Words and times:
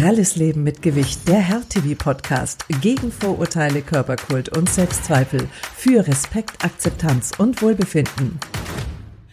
Pralles 0.00 0.34
Leben 0.34 0.64
mit 0.64 0.82
Gewicht, 0.82 1.28
der 1.28 1.38
Herr-TV-Podcast 1.38 2.64
gegen 2.82 3.12
Vorurteile, 3.12 3.80
Körperkult 3.80 4.56
und 4.56 4.68
Selbstzweifel 4.68 5.48
für 5.76 6.04
Respekt, 6.04 6.64
Akzeptanz 6.64 7.30
und 7.38 7.62
Wohlbefinden. 7.62 8.40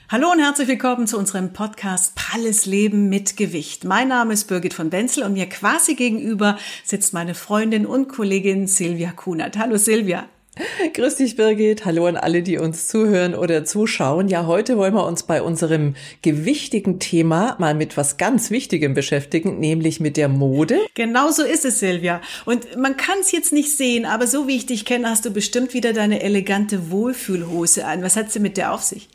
Hallo 0.09 0.29
und 0.31 0.39
herzlich 0.39 0.67
willkommen 0.67 1.07
zu 1.07 1.17
unserem 1.17 1.51
Podcast 1.51 2.13
Pralles 2.15 2.67
Leben 2.67 3.09
mit 3.09 3.37
Gewicht. 3.37 3.85
Mein 3.85 4.09
Name 4.09 4.33
ist 4.33 4.47
Birgit 4.49 4.75
von 4.75 4.91
Wenzel 4.91 5.23
und 5.23 5.33
mir 5.33 5.49
quasi 5.49 5.95
gegenüber 5.95 6.59
sitzt 6.83 7.11
meine 7.11 7.33
Freundin 7.33 7.87
und 7.87 8.07
Kollegin 8.07 8.67
Silvia 8.67 9.11
Kunert. 9.13 9.57
Hallo 9.57 9.77
Silvia. 9.77 10.27
Grüß 10.93 11.15
dich, 11.15 11.37
Birgit. 11.37 11.85
Hallo 11.85 12.07
an 12.07 12.17
alle, 12.17 12.43
die 12.43 12.57
uns 12.57 12.87
zuhören 12.87 13.35
oder 13.35 13.63
zuschauen. 13.63 14.27
Ja, 14.27 14.45
heute 14.47 14.77
wollen 14.77 14.93
wir 14.93 15.05
uns 15.05 15.23
bei 15.23 15.41
unserem 15.41 15.95
gewichtigen 16.21 16.99
Thema 16.99 17.55
mal 17.59 17.73
mit 17.73 17.95
was 17.95 18.17
ganz 18.17 18.51
Wichtigem 18.51 18.93
beschäftigen, 18.93 19.59
nämlich 19.59 19.99
mit 19.99 20.17
der 20.17 20.27
Mode. 20.27 20.77
Genau 20.93 21.31
so 21.31 21.43
ist 21.43 21.63
es, 21.63 21.79
Silvia. 21.79 22.21
Und 22.45 22.77
man 22.77 22.97
kann 22.97 23.19
es 23.21 23.31
jetzt 23.31 23.53
nicht 23.53 23.75
sehen, 23.75 24.05
aber 24.05 24.27
so 24.27 24.47
wie 24.47 24.57
ich 24.57 24.65
dich 24.65 24.83
kenne, 24.83 25.09
hast 25.09 25.25
du 25.25 25.31
bestimmt 25.31 25.73
wieder 25.73 25.93
deine 25.93 26.21
elegante 26.21 26.91
Wohlfühlhose 26.91 27.85
an. 27.85 28.03
Was 28.03 28.17
hat 28.17 28.31
sie 28.31 28.39
mit 28.39 28.57
der 28.57 28.73
auf 28.73 28.83
sich? 28.83 29.07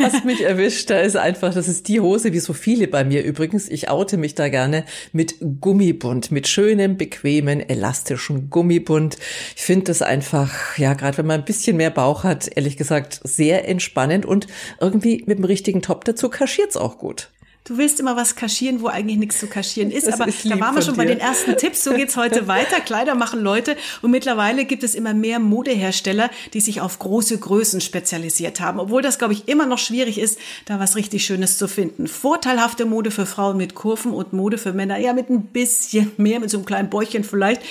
Hast 0.00 0.24
mich 0.24 0.42
erwischt. 0.42 0.90
Da 0.90 1.00
ist 1.00 1.16
einfach, 1.16 1.54
das 1.54 1.68
ist 1.68 1.88
die 1.88 2.00
Hose, 2.00 2.32
wie 2.32 2.40
so 2.40 2.52
viele 2.52 2.88
bei 2.88 3.04
mir 3.04 3.22
übrigens. 3.22 3.68
Ich 3.68 3.88
oute 3.88 4.16
mich 4.16 4.34
da 4.34 4.48
gerne 4.48 4.84
mit 5.12 5.36
Gummibund, 5.60 6.30
mit 6.30 6.48
schönem, 6.48 6.96
bequemen, 6.96 7.60
elastischen 7.60 8.50
Gummibund. 8.50 9.16
Ich 9.54 9.62
finde 9.62 9.86
das 9.86 10.02
einfach, 10.02 10.76
ja, 10.78 10.94
gerade 10.94 11.18
wenn 11.18 11.26
man 11.26 11.40
ein 11.40 11.44
bisschen 11.44 11.76
mehr 11.76 11.90
Bauch 11.90 12.24
hat, 12.24 12.48
ehrlich 12.54 12.76
gesagt, 12.76 13.20
sehr 13.24 13.68
entspannend 13.68 14.26
und 14.26 14.46
irgendwie 14.80 15.22
mit 15.26 15.38
dem 15.38 15.44
richtigen 15.44 15.82
Top 15.82 16.04
dazu 16.04 16.28
kaschiert's 16.28 16.76
auch 16.76 16.98
gut. 16.98 17.30
Du 17.66 17.78
willst 17.78 17.98
immer 17.98 18.14
was 18.14 18.36
kaschieren, 18.36 18.80
wo 18.80 18.86
eigentlich 18.86 19.16
nichts 19.18 19.40
zu 19.40 19.48
kaschieren 19.48 19.90
ist. 19.90 20.06
Das 20.06 20.20
aber 20.20 20.28
ist 20.28 20.48
da 20.48 20.60
waren 20.60 20.76
wir 20.76 20.82
schon 20.82 20.94
dir. 20.94 20.98
bei 20.98 21.04
den 21.04 21.18
ersten 21.18 21.56
Tipps. 21.56 21.82
So 21.82 21.94
geht's 21.94 22.16
heute 22.16 22.46
weiter. 22.46 22.80
Kleider 22.80 23.16
machen 23.16 23.40
Leute. 23.40 23.76
Und 24.02 24.12
mittlerweile 24.12 24.64
gibt 24.66 24.84
es 24.84 24.94
immer 24.94 25.14
mehr 25.14 25.40
Modehersteller, 25.40 26.30
die 26.54 26.60
sich 26.60 26.80
auf 26.80 27.00
große 27.00 27.36
Größen 27.38 27.80
spezialisiert 27.80 28.60
haben. 28.60 28.78
Obwohl 28.78 29.02
das, 29.02 29.18
glaube 29.18 29.32
ich, 29.32 29.48
immer 29.48 29.66
noch 29.66 29.78
schwierig 29.78 30.18
ist, 30.18 30.38
da 30.66 30.78
was 30.78 30.94
richtig 30.94 31.24
Schönes 31.24 31.58
zu 31.58 31.66
finden. 31.66 32.06
Vorteilhafte 32.06 32.84
Mode 32.86 33.10
für 33.10 33.26
Frauen 33.26 33.56
mit 33.56 33.74
Kurven 33.74 34.12
und 34.12 34.32
Mode 34.32 34.58
für 34.58 34.72
Männer, 34.72 34.98
ja, 34.98 35.12
mit 35.12 35.28
ein 35.28 35.46
bisschen 35.46 36.12
mehr, 36.18 36.38
mit 36.38 36.50
so 36.50 36.58
einem 36.58 36.66
kleinen 36.66 36.88
Bäuchchen 36.88 37.24
vielleicht. 37.24 37.62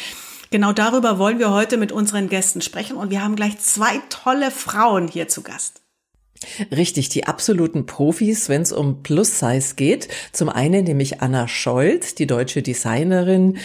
Genau 0.52 0.74
darüber 0.74 1.20
wollen 1.20 1.40
wir 1.40 1.52
heute 1.52 1.78
mit 1.78 1.94
unseren 1.94 2.28
Gästen 2.28 2.60
sprechen. 2.60 2.98
Und 2.98 3.12
wir 3.12 3.24
haben 3.24 3.38
gleich 3.38 3.60
zwei 3.60 4.02
tolle 4.10 4.52
Frauen 4.52 5.08
hier 5.08 5.30
zu 5.30 5.42
Gast. 5.42 5.85
Richtig, 6.76 7.10
die 7.10 7.26
absoluten 7.26 7.86
Profis, 7.86 8.50
wenn 8.50 8.62
es 8.62 8.72
um 8.72 9.04
Plus-Size 9.04 9.76
geht. 9.76 10.08
Zum 10.32 10.50
einen 10.50 10.84
nämlich 10.84 11.22
Anna 11.22 11.48
Scholz, 11.48 12.16
die 12.16 12.28
deutsche 12.28 12.62
Designerin, 12.62 13.58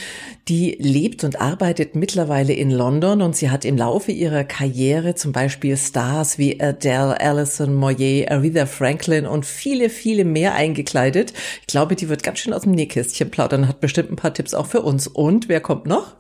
die 0.49 0.77
lebt 0.81 1.25
und 1.25 1.41
arbeitet 1.41 1.95
mittlerweile 1.95 2.53
in 2.53 2.71
London 2.71 3.23
und 3.23 3.37
sie 3.37 3.51
hat 3.51 3.65
im 3.65 3.77
Laufe 3.77 4.13
ihrer 4.13 4.45
Karriere 4.45 5.15
zum 5.15 5.33
Beispiel 5.33 5.77
Stars 5.77 6.39
wie 6.39 6.61
Adele, 6.61 7.21
Alison 7.21 7.75
Moyer, 7.75 8.31
Aretha 8.31 8.67
Franklin 8.67 9.27
und 9.27 9.47
viele, 9.47 9.91
viele 9.91 10.25
mehr 10.25 10.55
eingekleidet. 10.55 11.33
Ich 11.61 11.67
glaube, 11.67 11.97
die 11.97 12.09
wird 12.09 12.23
ganz 12.23 12.41
schön 12.41 12.53
aus 12.53 12.63
dem 12.63 12.73
Nähkästchen 12.73 13.31
plaudern, 13.31 13.69
hat 13.69 13.81
bestimmt 13.81 14.11
ein 14.11 14.17
paar 14.17 14.35
Tipps 14.35 14.55
auch 14.55 14.67
für 14.67 14.83
uns. 14.83 15.07
Und 15.07 15.49
wer 15.49 15.61
kommt 15.61 15.87
noch? 15.87 16.20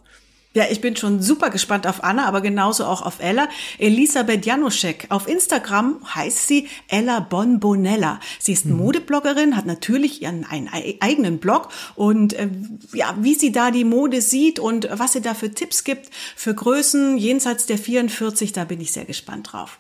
Ja, 0.52 0.64
ich 0.68 0.80
bin 0.80 0.96
schon 0.96 1.22
super 1.22 1.50
gespannt 1.50 1.86
auf 1.86 2.02
Anna, 2.02 2.26
aber 2.26 2.40
genauso 2.40 2.84
auch 2.84 3.02
auf 3.02 3.20
Ella. 3.20 3.48
Elisabeth 3.78 4.44
Januszek. 4.44 5.06
Auf 5.08 5.28
Instagram 5.28 6.00
heißt 6.14 6.48
sie 6.48 6.68
Ella 6.88 7.20
Bonbonella. 7.20 8.18
Sie 8.40 8.52
ist 8.52 8.66
mhm. 8.66 8.78
Modebloggerin, 8.78 9.56
hat 9.56 9.66
natürlich 9.66 10.22
ihren 10.22 10.44
einen 10.44 10.68
eigenen 11.00 11.38
Blog 11.38 11.68
und 11.94 12.32
äh, 12.32 12.48
ja, 12.92 13.14
wie 13.20 13.34
sie 13.34 13.52
da 13.52 13.70
die 13.70 13.84
Mode 13.84 14.20
sieht 14.20 14.58
und 14.58 14.88
was 14.92 15.12
sie 15.12 15.20
da 15.20 15.34
für 15.34 15.52
Tipps 15.52 15.84
gibt 15.84 16.10
für 16.34 16.54
Größen 16.54 17.16
jenseits 17.16 17.66
der 17.66 17.78
44, 17.78 18.52
da 18.52 18.64
bin 18.64 18.80
ich 18.80 18.92
sehr 18.92 19.04
gespannt 19.04 19.52
drauf. 19.52 19.79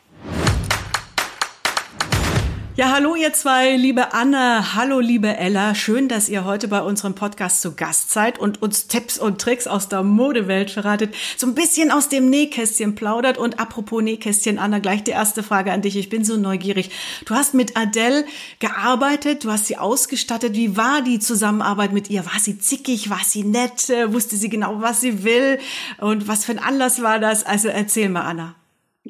Ja, 2.80 2.92
hallo 2.92 3.14
ihr 3.14 3.34
zwei, 3.34 3.76
liebe 3.76 4.14
Anne, 4.14 4.74
hallo 4.74 5.00
liebe 5.00 5.36
Ella. 5.36 5.74
Schön, 5.74 6.08
dass 6.08 6.30
ihr 6.30 6.46
heute 6.46 6.66
bei 6.66 6.80
unserem 6.80 7.14
Podcast 7.14 7.60
zu 7.60 7.74
Gast 7.74 8.10
seid 8.10 8.38
und 8.38 8.62
uns 8.62 8.86
Tipps 8.86 9.18
und 9.18 9.38
Tricks 9.38 9.66
aus 9.66 9.90
der 9.90 10.02
Modewelt 10.02 10.70
verratet, 10.70 11.14
so 11.36 11.46
ein 11.46 11.54
bisschen 11.54 11.90
aus 11.90 12.08
dem 12.08 12.30
Nähkästchen 12.30 12.94
plaudert. 12.94 13.36
Und 13.36 13.60
apropos 13.60 14.02
Nähkästchen, 14.02 14.58
Anna, 14.58 14.78
gleich 14.78 15.04
die 15.04 15.10
erste 15.10 15.42
Frage 15.42 15.72
an 15.72 15.82
dich. 15.82 15.94
Ich 15.94 16.08
bin 16.08 16.24
so 16.24 16.38
neugierig. 16.38 16.90
Du 17.26 17.34
hast 17.34 17.52
mit 17.52 17.76
Adele 17.76 18.24
gearbeitet, 18.60 19.44
du 19.44 19.52
hast 19.52 19.66
sie 19.66 19.76
ausgestattet. 19.76 20.54
Wie 20.54 20.78
war 20.78 21.02
die 21.02 21.18
Zusammenarbeit 21.18 21.92
mit 21.92 22.08
ihr? 22.08 22.24
War 22.24 22.40
sie 22.40 22.58
zickig? 22.58 23.10
War 23.10 23.20
sie 23.22 23.44
nett? 23.44 23.90
Wusste 24.06 24.36
sie 24.36 24.48
genau, 24.48 24.80
was 24.80 25.02
sie 25.02 25.22
will? 25.22 25.58
Und 25.98 26.28
was 26.28 26.46
für 26.46 26.52
ein 26.52 26.58
Anlass 26.58 27.02
war 27.02 27.18
das? 27.18 27.44
Also 27.44 27.68
erzähl 27.68 28.08
mal, 28.08 28.22
Anna. 28.22 28.54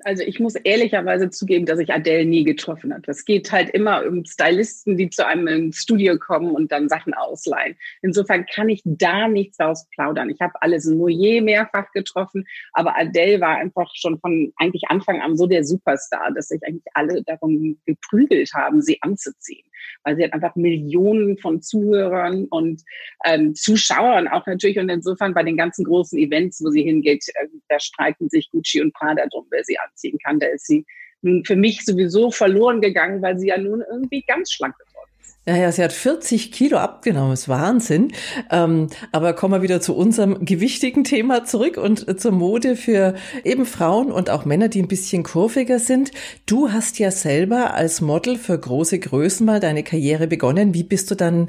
Also 0.04 0.22
ich 0.22 0.38
muss 0.38 0.54
ehrlicherweise 0.54 1.30
zugeben, 1.30 1.66
dass 1.66 1.80
ich 1.80 1.92
Adele 1.92 2.24
nie 2.24 2.44
getroffen 2.44 2.92
habe. 2.94 3.02
Es 3.08 3.24
geht 3.24 3.50
halt 3.50 3.70
immer 3.70 4.06
um 4.06 4.24
Stylisten, 4.24 4.96
die 4.96 5.10
zu 5.10 5.26
einem 5.26 5.48
ins 5.48 5.78
Studio 5.78 6.16
kommen 6.16 6.54
und 6.54 6.70
dann 6.70 6.88
Sachen 6.88 7.12
ausleihen. 7.12 7.76
Insofern 8.00 8.46
kann 8.46 8.68
ich 8.68 8.82
da 8.84 9.26
nichts 9.26 9.56
daraus 9.56 9.88
plaudern. 9.90 10.30
Ich 10.30 10.40
habe 10.40 10.54
alles 10.60 10.86
Moyer 10.86 11.42
mehrfach 11.42 11.90
getroffen, 11.92 12.46
aber 12.72 12.96
Adele 12.96 13.40
war 13.40 13.56
einfach 13.56 13.90
schon 13.94 14.20
von 14.20 14.52
eigentlich 14.56 14.84
Anfang 14.88 15.20
an 15.20 15.36
so 15.36 15.46
der 15.46 15.64
Superstar, 15.64 16.32
dass 16.34 16.48
sich 16.48 16.62
eigentlich 16.64 16.84
alle 16.94 17.22
darum 17.24 17.78
geprügelt 17.84 18.52
haben, 18.54 18.82
sie 18.82 19.02
anzuziehen 19.02 19.69
weil 20.04 20.16
sie 20.16 20.24
hat 20.24 20.32
einfach 20.32 20.56
Millionen 20.56 21.38
von 21.38 21.62
Zuhörern 21.62 22.46
und 22.50 22.82
ähm, 23.24 23.54
Zuschauern 23.54 24.28
auch 24.28 24.46
natürlich. 24.46 24.78
Und 24.78 24.88
insofern 24.88 25.34
bei 25.34 25.42
den 25.42 25.56
ganzen 25.56 25.84
großen 25.84 26.18
Events, 26.18 26.62
wo 26.64 26.70
sie 26.70 26.82
hingeht, 26.82 27.24
äh, 27.34 27.46
da 27.68 27.78
streiten 27.78 28.28
sich 28.28 28.50
Gucci 28.50 28.80
und 28.80 28.94
Prada 28.94 29.26
drum, 29.26 29.46
wer 29.50 29.64
sie 29.64 29.78
anziehen 29.78 30.18
kann. 30.24 30.40
Da 30.40 30.46
ist 30.46 30.66
sie 30.66 30.84
nun 31.22 31.44
für 31.44 31.56
mich 31.56 31.84
sowieso 31.84 32.30
verloren 32.30 32.80
gegangen, 32.80 33.22
weil 33.22 33.38
sie 33.38 33.48
ja 33.48 33.58
nun 33.58 33.82
irgendwie 33.90 34.22
ganz 34.22 34.52
schlank 34.52 34.74
ist. 34.84 34.89
Ja, 35.46 35.56
ja, 35.56 35.72
sie 35.72 35.82
hat 35.82 35.92
40 35.92 36.52
Kilo 36.52 36.76
abgenommen, 36.76 37.32
ist 37.32 37.48
Wahnsinn. 37.48 38.12
Ähm, 38.50 38.88
aber 39.10 39.32
kommen 39.32 39.54
wir 39.54 39.62
wieder 39.62 39.80
zu 39.80 39.96
unserem 39.96 40.44
gewichtigen 40.44 41.02
Thema 41.02 41.44
zurück 41.44 41.78
und 41.78 42.06
äh, 42.06 42.16
zur 42.16 42.32
Mode 42.32 42.76
für 42.76 43.14
eben 43.42 43.64
Frauen 43.64 44.12
und 44.12 44.28
auch 44.28 44.44
Männer, 44.44 44.68
die 44.68 44.82
ein 44.82 44.88
bisschen 44.88 45.22
kurviger 45.22 45.78
sind. 45.78 46.10
Du 46.44 46.72
hast 46.72 46.98
ja 46.98 47.10
selber 47.10 47.72
als 47.72 48.02
Model 48.02 48.36
für 48.36 48.58
große 48.58 48.98
Größen 48.98 49.46
mal 49.46 49.60
deine 49.60 49.82
Karriere 49.82 50.26
begonnen. 50.26 50.74
Wie 50.74 50.84
bist 50.84 51.10
du 51.10 51.14
dann, 51.14 51.48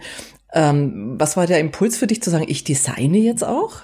ähm, 0.53 1.16
was 1.19 1.35
war 1.35 1.46
der 1.46 1.59
Impuls 1.59 1.97
für 1.97 2.08
dich 2.08 2.23
zu 2.23 2.29
sagen, 2.29 2.46
ich 2.47 2.63
designe 2.63 3.18
jetzt 3.18 3.44
auch? 3.44 3.81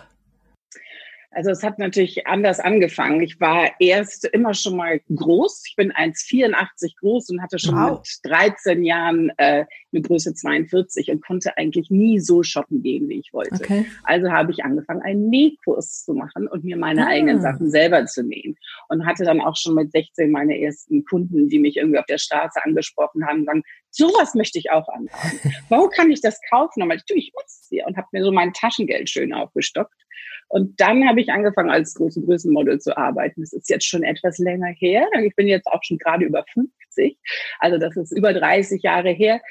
Also 1.38 1.52
es 1.52 1.62
hat 1.62 1.78
natürlich 1.78 2.26
anders 2.26 2.60
angefangen. 2.60 3.22
Ich 3.22 3.40
war 3.40 3.70
erst 3.80 4.26
immer 4.26 4.56
schon 4.56 4.76
mal 4.76 5.00
groß. 5.16 5.66
Ich 5.68 5.76
bin 5.76 5.92
1,84 5.92 6.96
groß 7.00 7.30
und 7.30 7.44
hatte 7.44 7.60
schon 7.60 7.76
wow. 7.76 8.00
mit 8.00 8.10
13 8.24 8.84
Jahren 8.84 9.30
äh, 9.38 9.66
eine 9.94 10.02
Größe 10.02 10.34
42 10.34 11.12
und 11.12 11.24
konnte 11.24 11.56
eigentlich 11.56 11.92
nie 11.92 12.20
so 12.20 12.42
shoppen 12.42 12.82
gehen, 12.82 13.08
wie 13.08 13.20
ich 13.20 13.34
wollte. 13.34 13.54
Okay. 13.54 13.86
Also 14.02 14.32
habe 14.32 14.52
ich 14.52 14.64
angefangen, 14.64 15.04
einen 15.04 15.30
Nähkurs 15.30 16.06
zu 16.06 16.16
machen 16.16 16.48
und 16.48 16.64
mir 16.64 16.76
meine 16.76 17.06
ah. 17.06 17.10
eigenen 17.10 17.40
Sachen 17.40 17.70
selber 17.70 18.04
zu 18.08 18.24
nähen. 18.24 18.58
Und 18.90 19.06
hatte 19.06 19.24
dann 19.24 19.40
auch 19.40 19.56
schon 19.56 19.76
mit 19.76 19.92
16 19.92 20.32
meine 20.32 20.60
ersten 20.60 21.06
Kunden, 21.06 21.50
die 21.50 21.60
mich 21.60 21.78
irgendwie 21.78 22.00
auf 22.00 22.08
der 22.08 22.18
Straße 22.18 22.66
angesprochen 22.66 23.28
haben, 23.28 23.46
sagen, 23.46 23.62
sowas 23.92 24.34
möchte 24.34 24.58
ich 24.58 24.72
auch 24.72 24.90
anhaben. 24.90 25.40
Wo 25.70 25.88
kann 25.88 26.10
ich 26.10 26.22
das 26.22 26.40
kaufen? 26.50 26.82
Und 26.82 26.92
ich, 26.92 27.04
ich 27.16 27.32
muss 27.36 27.62
es 27.62 27.68
hier 27.70 27.86
und 27.86 27.96
habe 27.96 28.08
mir 28.12 28.24
so 28.24 28.32
mein 28.32 28.54
Taschengeld 28.54 29.08
schön 29.08 29.36
aufgestockt 29.36 29.94
und 30.50 30.80
dann 30.80 31.08
habe 31.08 31.22
ich 31.22 31.30
angefangen, 31.30 31.70
als 31.70 31.94
große 31.94 32.22
Größenmodel 32.22 32.80
zu 32.80 32.98
arbeiten. 32.98 33.42
Das 33.42 33.54
ist 33.54 33.70
jetzt 33.70 33.86
schon 33.86 34.04
etwas 34.04 34.38
länger 34.38 34.74
her. 34.78 35.08
Ich 35.22 35.36
bin 35.36 35.48
jetzt 35.48 35.68
auch 35.68 35.84
schon 35.84 35.98
gerade 35.98 36.26
über 36.26 36.46
50. 36.54 37.18
Also 37.60 37.78
das 37.78 37.96
ist 37.98 38.18
über 38.18 38.34
30 38.34 38.82
Jahre 38.82 39.10
her. 39.10 39.42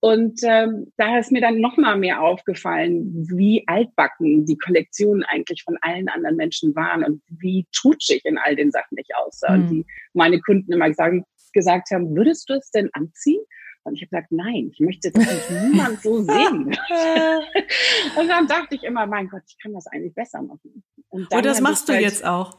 Und 0.00 0.40
ähm, 0.42 0.92
da 0.96 1.18
ist 1.18 1.30
mir 1.30 1.40
dann 1.40 1.60
noch 1.60 1.76
mal 1.76 1.96
mehr 1.96 2.22
aufgefallen, 2.22 3.24
wie 3.30 3.62
altbacken 3.68 4.44
die 4.46 4.58
Kollektionen 4.58 5.22
eigentlich 5.22 5.62
von 5.62 5.78
allen 5.80 6.08
anderen 6.08 6.34
Menschen 6.34 6.74
waren 6.74 7.04
und 7.04 7.22
wie 7.28 7.68
trutschig 7.72 8.24
in 8.24 8.36
all 8.36 8.56
den 8.56 8.72
Sachen 8.72 8.98
ich 8.98 9.14
aussah. 9.14 9.56
Mhm. 9.56 9.62
Und 9.62 9.70
die 9.70 9.86
meine 10.12 10.40
Kunden 10.40 10.72
immer 10.72 10.88
gesagt, 10.88 11.24
gesagt 11.52 11.90
haben, 11.92 12.16
würdest 12.16 12.50
du 12.50 12.54
es 12.54 12.72
denn 12.72 12.90
anziehen? 12.94 13.42
Und 13.84 13.94
ich 13.94 14.02
habe 14.02 14.10
gesagt, 14.10 14.32
nein, 14.32 14.70
ich 14.72 14.80
möchte, 14.80 15.10
dass 15.10 15.50
niemand 15.50 16.00
so 16.00 16.22
sehen. 16.22 16.66
und 18.18 18.28
dann 18.28 18.46
dachte 18.46 18.74
ich 18.74 18.84
immer, 18.84 19.06
mein 19.06 19.28
Gott, 19.28 19.42
ich 19.46 19.58
kann 19.58 19.72
das 19.72 19.86
eigentlich 19.88 20.14
besser 20.14 20.42
machen. 20.42 20.84
Und, 21.12 21.30
und 21.30 21.44
das 21.44 21.60
machst 21.60 21.90
du 21.90 21.92
halt 21.92 22.02
jetzt 22.02 22.24
auch. 22.24 22.56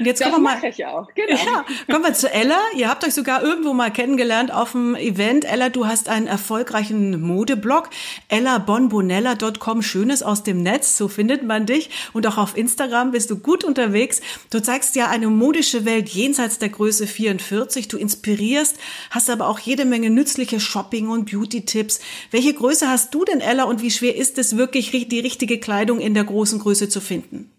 Und 0.00 0.06
jetzt 0.06 0.20
das 0.20 0.28
kommen 0.28 0.42
wir 0.42 0.60
mal. 0.60 0.68
Ich 0.68 0.84
auch, 0.84 1.06
genau. 1.14 1.36
Ja, 1.36 1.64
kommen 1.88 2.04
wir 2.04 2.12
zu 2.12 2.28
Ella. 2.28 2.58
Ihr 2.76 2.88
habt 2.88 3.04
euch 3.04 3.14
sogar 3.14 3.40
irgendwo 3.40 3.72
mal 3.72 3.92
kennengelernt 3.92 4.52
auf 4.52 4.72
dem 4.72 4.96
Event. 4.96 5.44
Ella, 5.44 5.68
du 5.68 5.86
hast 5.86 6.08
einen 6.08 6.26
erfolgreichen 6.26 7.20
Modeblog. 7.20 7.90
ellabonbonella.com. 8.26 9.82
Schönes 9.82 10.24
aus 10.24 10.42
dem 10.42 10.60
Netz. 10.60 10.98
So 10.98 11.06
findet 11.06 11.44
man 11.44 11.66
dich. 11.66 11.90
Und 12.12 12.26
auch 12.26 12.36
auf 12.36 12.56
Instagram 12.56 13.12
bist 13.12 13.30
du 13.30 13.36
gut 13.36 13.62
unterwegs. 13.62 14.20
Du 14.50 14.60
zeigst 14.60 14.96
ja 14.96 15.08
eine 15.08 15.28
modische 15.28 15.84
Welt 15.84 16.08
jenseits 16.08 16.58
der 16.58 16.70
Größe 16.70 17.06
44. 17.06 17.86
Du 17.86 17.96
inspirierst, 17.96 18.76
hast 19.10 19.30
aber 19.30 19.46
auch 19.46 19.60
jede 19.60 19.84
Menge 19.84 20.10
nützliche 20.10 20.58
Shopping- 20.58 21.10
und 21.10 21.30
Beauty-Tipps. 21.30 22.00
Welche 22.32 22.54
Größe 22.54 22.88
hast 22.88 23.14
du 23.14 23.24
denn, 23.24 23.40
Ella? 23.40 23.62
Und 23.62 23.82
wie 23.82 23.92
schwer 23.92 24.16
ist 24.16 24.36
es 24.38 24.56
wirklich, 24.56 24.90
die 24.90 25.20
richtige 25.20 25.60
Kleidung 25.60 26.00
in 26.00 26.14
der 26.14 26.24
großen 26.24 26.58
Größe 26.58 26.88
zu 26.88 27.00
finden? 27.00 27.53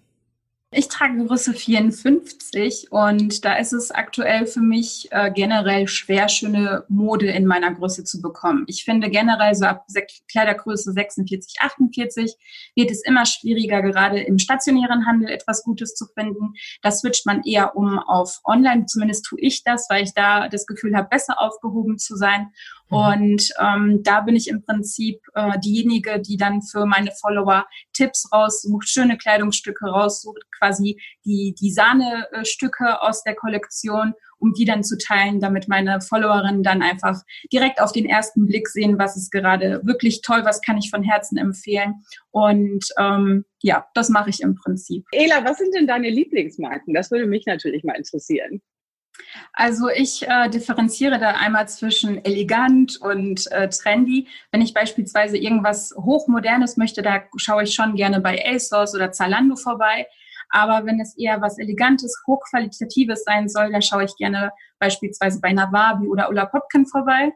Ich 0.77 0.89
trage 0.89 1.25
Größe 1.25 1.53
54 1.53 2.91
und 2.91 3.45
da 3.45 3.55
ist 3.55 3.71
es 3.71 3.91
aktuell 3.91 4.45
für 4.45 4.59
mich 4.59 5.07
äh, 5.11 5.31
generell 5.31 5.87
schwer, 5.87 6.27
schöne 6.27 6.83
Mode 6.89 7.27
in 7.27 7.45
meiner 7.45 7.73
Größe 7.73 8.03
zu 8.03 8.21
bekommen. 8.21 8.65
Ich 8.67 8.83
finde 8.83 9.09
generell 9.09 9.55
so 9.55 9.63
ab 9.63 9.87
Kleidergröße 10.29 10.91
46, 10.91 11.61
48 11.61 12.35
wird 12.75 12.91
es 12.91 13.05
immer 13.05 13.25
schwieriger, 13.25 13.81
gerade 13.83 14.19
im 14.19 14.37
stationären 14.37 15.05
Handel 15.05 15.29
etwas 15.29 15.63
Gutes 15.63 15.95
zu 15.95 16.07
finden. 16.07 16.55
Da 16.81 16.91
switcht 16.91 17.25
man 17.25 17.43
eher 17.43 17.77
um 17.77 17.97
auf 17.97 18.41
Online. 18.43 18.85
Zumindest 18.85 19.23
tue 19.27 19.39
ich 19.39 19.63
das, 19.63 19.89
weil 19.89 20.03
ich 20.03 20.13
da 20.13 20.49
das 20.49 20.65
Gefühl 20.65 20.93
habe, 20.97 21.07
besser 21.07 21.39
aufgehoben 21.39 21.99
zu 21.99 22.17
sein. 22.17 22.51
Mhm. 22.89 22.97
Und 22.97 23.49
ähm, 23.59 24.03
da 24.03 24.21
bin 24.21 24.35
ich 24.35 24.47
im 24.47 24.63
Prinzip 24.63 25.19
äh, 25.33 25.59
diejenige, 25.59 26.19
die 26.19 26.37
dann 26.37 26.61
für 26.61 26.85
meine 26.85 27.11
Follower 27.11 27.65
Tipps 27.93 28.29
raussucht, 28.31 28.87
schöne 28.87 29.17
Kleidungsstücke 29.17 29.85
raussucht, 29.85 30.43
quasi 30.57 31.01
die, 31.25 31.55
die 31.59 31.71
Sahnestücke 31.71 33.01
aus 33.01 33.23
der 33.23 33.35
Kollektion, 33.35 34.13
um 34.37 34.53
die 34.53 34.65
dann 34.65 34.83
zu 34.83 34.97
teilen, 34.97 35.39
damit 35.39 35.67
meine 35.67 36.01
Followerinnen 36.01 36.61
dann 36.61 36.81
einfach 36.81 37.21
direkt 37.51 37.81
auf 37.81 37.91
den 37.91 38.05
ersten 38.05 38.45
Blick 38.45 38.67
sehen, 38.67 38.99
was 38.99 39.15
ist 39.15 39.31
gerade 39.31 39.81
wirklich 39.83 40.21
toll, 40.21 40.41
was 40.43 40.61
kann 40.61 40.77
ich 40.77 40.89
von 40.89 41.03
Herzen 41.03 41.37
empfehlen. 41.37 42.03
Und 42.31 42.85
ähm, 42.99 43.45
ja, 43.61 43.87
das 43.93 44.09
mache 44.09 44.29
ich 44.29 44.41
im 44.41 44.55
Prinzip. 44.55 45.05
Ela, 45.11 45.43
was 45.45 45.57
sind 45.57 45.73
denn 45.73 45.87
deine 45.87 46.09
Lieblingsmarken? 46.09 46.93
Das 46.93 47.11
würde 47.11 47.25
mich 47.25 47.45
natürlich 47.45 47.83
mal 47.83 47.95
interessieren. 47.95 48.61
Also 49.53 49.89
ich 49.89 50.27
äh, 50.27 50.49
differenziere 50.49 51.19
da 51.19 51.31
einmal 51.31 51.67
zwischen 51.67 52.23
elegant 52.25 52.99
und 52.99 53.49
äh, 53.51 53.69
trendy. 53.69 54.27
Wenn 54.51 54.61
ich 54.61 54.73
beispielsweise 54.73 55.37
irgendwas 55.37 55.93
hochmodernes 55.97 56.77
möchte, 56.77 57.01
da 57.01 57.23
schaue 57.37 57.63
ich 57.63 57.73
schon 57.73 57.95
gerne 57.95 58.19
bei 58.19 58.43
ASOS 58.45 58.95
oder 58.95 59.11
Zalando 59.11 59.55
vorbei. 59.55 60.07
Aber 60.49 60.85
wenn 60.85 60.99
es 60.99 61.17
eher 61.17 61.41
was 61.41 61.57
Elegantes, 61.57 62.21
Hochqualitatives 62.27 63.23
sein 63.23 63.49
soll, 63.49 63.71
da 63.71 63.81
schaue 63.81 64.05
ich 64.05 64.15
gerne 64.17 64.51
beispielsweise 64.79 65.39
bei 65.41 65.53
Nawabi 65.53 66.07
oder 66.07 66.29
Ulla 66.29 66.45
Popkin 66.45 66.85
vorbei. 66.85 67.31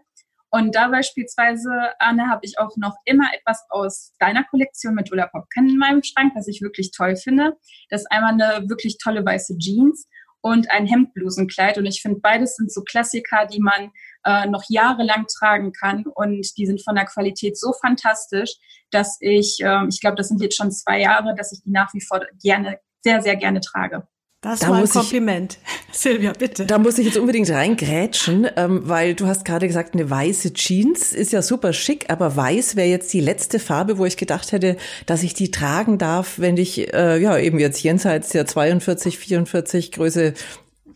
Und 0.52 0.74
da 0.76 0.88
beispielsweise, 0.88 1.70
Anne, 2.00 2.28
habe 2.28 2.42
ich 2.44 2.58
auch 2.58 2.76
noch 2.76 2.96
immer 3.06 3.30
etwas 3.34 3.64
aus 3.70 4.14
deiner 4.20 4.44
Kollektion 4.46 4.96
mit 4.96 5.12
Ulla 5.12 5.28
Popkin 5.28 5.70
in 5.70 5.78
meinem 5.78 6.02
Schrank, 6.04 6.34
was 6.36 6.48
ich 6.48 6.62
wirklich 6.62 6.92
toll 6.92 7.16
finde. 7.16 7.56
Das 7.90 8.02
ist 8.02 8.12
einmal 8.12 8.34
eine 8.34 8.68
wirklich 8.68 8.98
tolle 8.98 9.24
weiße 9.24 9.58
Jeans 9.58 10.08
und 10.42 10.72
ein 10.72 10.86
Hemdblusenkleid. 10.86 11.78
Und 11.78 11.86
ich 11.86 12.02
finde, 12.02 12.20
beides 12.22 12.56
sind 12.56 12.72
so 12.72 12.82
Klassiker, 12.82 13.46
die 13.46 13.60
man 13.60 13.92
äh, 14.26 14.48
noch 14.48 14.64
jahrelang 14.70 15.26
tragen 15.28 15.72
kann. 15.72 16.06
Und 16.06 16.58
die 16.58 16.66
sind 16.66 16.84
von 16.84 16.96
der 16.96 17.06
Qualität 17.06 17.58
so 17.58 17.74
fantastisch, 17.74 18.56
dass 18.92 19.18
ich, 19.20 19.60
äh, 19.62 19.88
ich 19.88 20.02
glaube, 20.02 20.16
das 20.16 20.30
sind 20.30 20.42
jetzt 20.42 20.56
schon 20.56 20.72
zwei 20.72 21.02
Jahre, 21.02 21.36
dass 21.36 21.52
ich 21.52 21.62
die 21.64 21.72
nach 21.72 21.94
wie 21.94 22.02
vor 22.02 22.22
gerne, 22.42 22.80
sehr, 23.02 23.22
sehr 23.22 23.36
gerne 23.36 23.62
trage. 23.62 24.08
Das 24.42 24.62
da 24.62 24.70
war 24.70 24.78
ein 24.78 24.88
Kompliment. 24.88 25.58
Ich, 25.92 25.98
Silvia, 26.00 26.32
bitte. 26.32 26.66
Da 26.66 26.78
muss 26.78 26.98
ich 26.98 27.06
jetzt 27.06 27.18
unbedingt 27.18 27.50
reingrätschen, 27.50 28.48
ähm, 28.56 28.82
weil 28.86 29.14
du 29.14 29.28
hast 29.28 29.44
gerade 29.44 29.68
gesagt, 29.68 29.96
eine 29.96 30.10
weiße 30.10 30.54
Jeans 30.54 31.12
ist 31.12 31.34
ja 31.34 31.42
super 31.42 31.74
schick, 31.74 32.10
aber 32.10 32.38
weiß 32.38 32.78
wäre 32.78 32.88
jetzt 32.88 33.12
die 33.12 33.20
letzte 33.20 33.60
Farbe, 33.60 33.98
wo 33.98 34.06
ich 34.06 34.16
gedacht 34.16 34.54
hätte, 34.54 34.78
dass 35.06 35.24
ich 35.24 35.34
die 35.34 35.52
tragen 35.52 35.98
darf, 35.98 36.40
wenn 36.40 36.56
ich 36.56 36.94
äh, 36.94 37.22
ja 37.22 37.38
eben 37.38 37.60
jetzt 37.60 37.84
jenseits 37.84 38.30
der 38.30 38.46
42, 38.46 39.20
44 39.20 39.92
Größe 39.92 40.34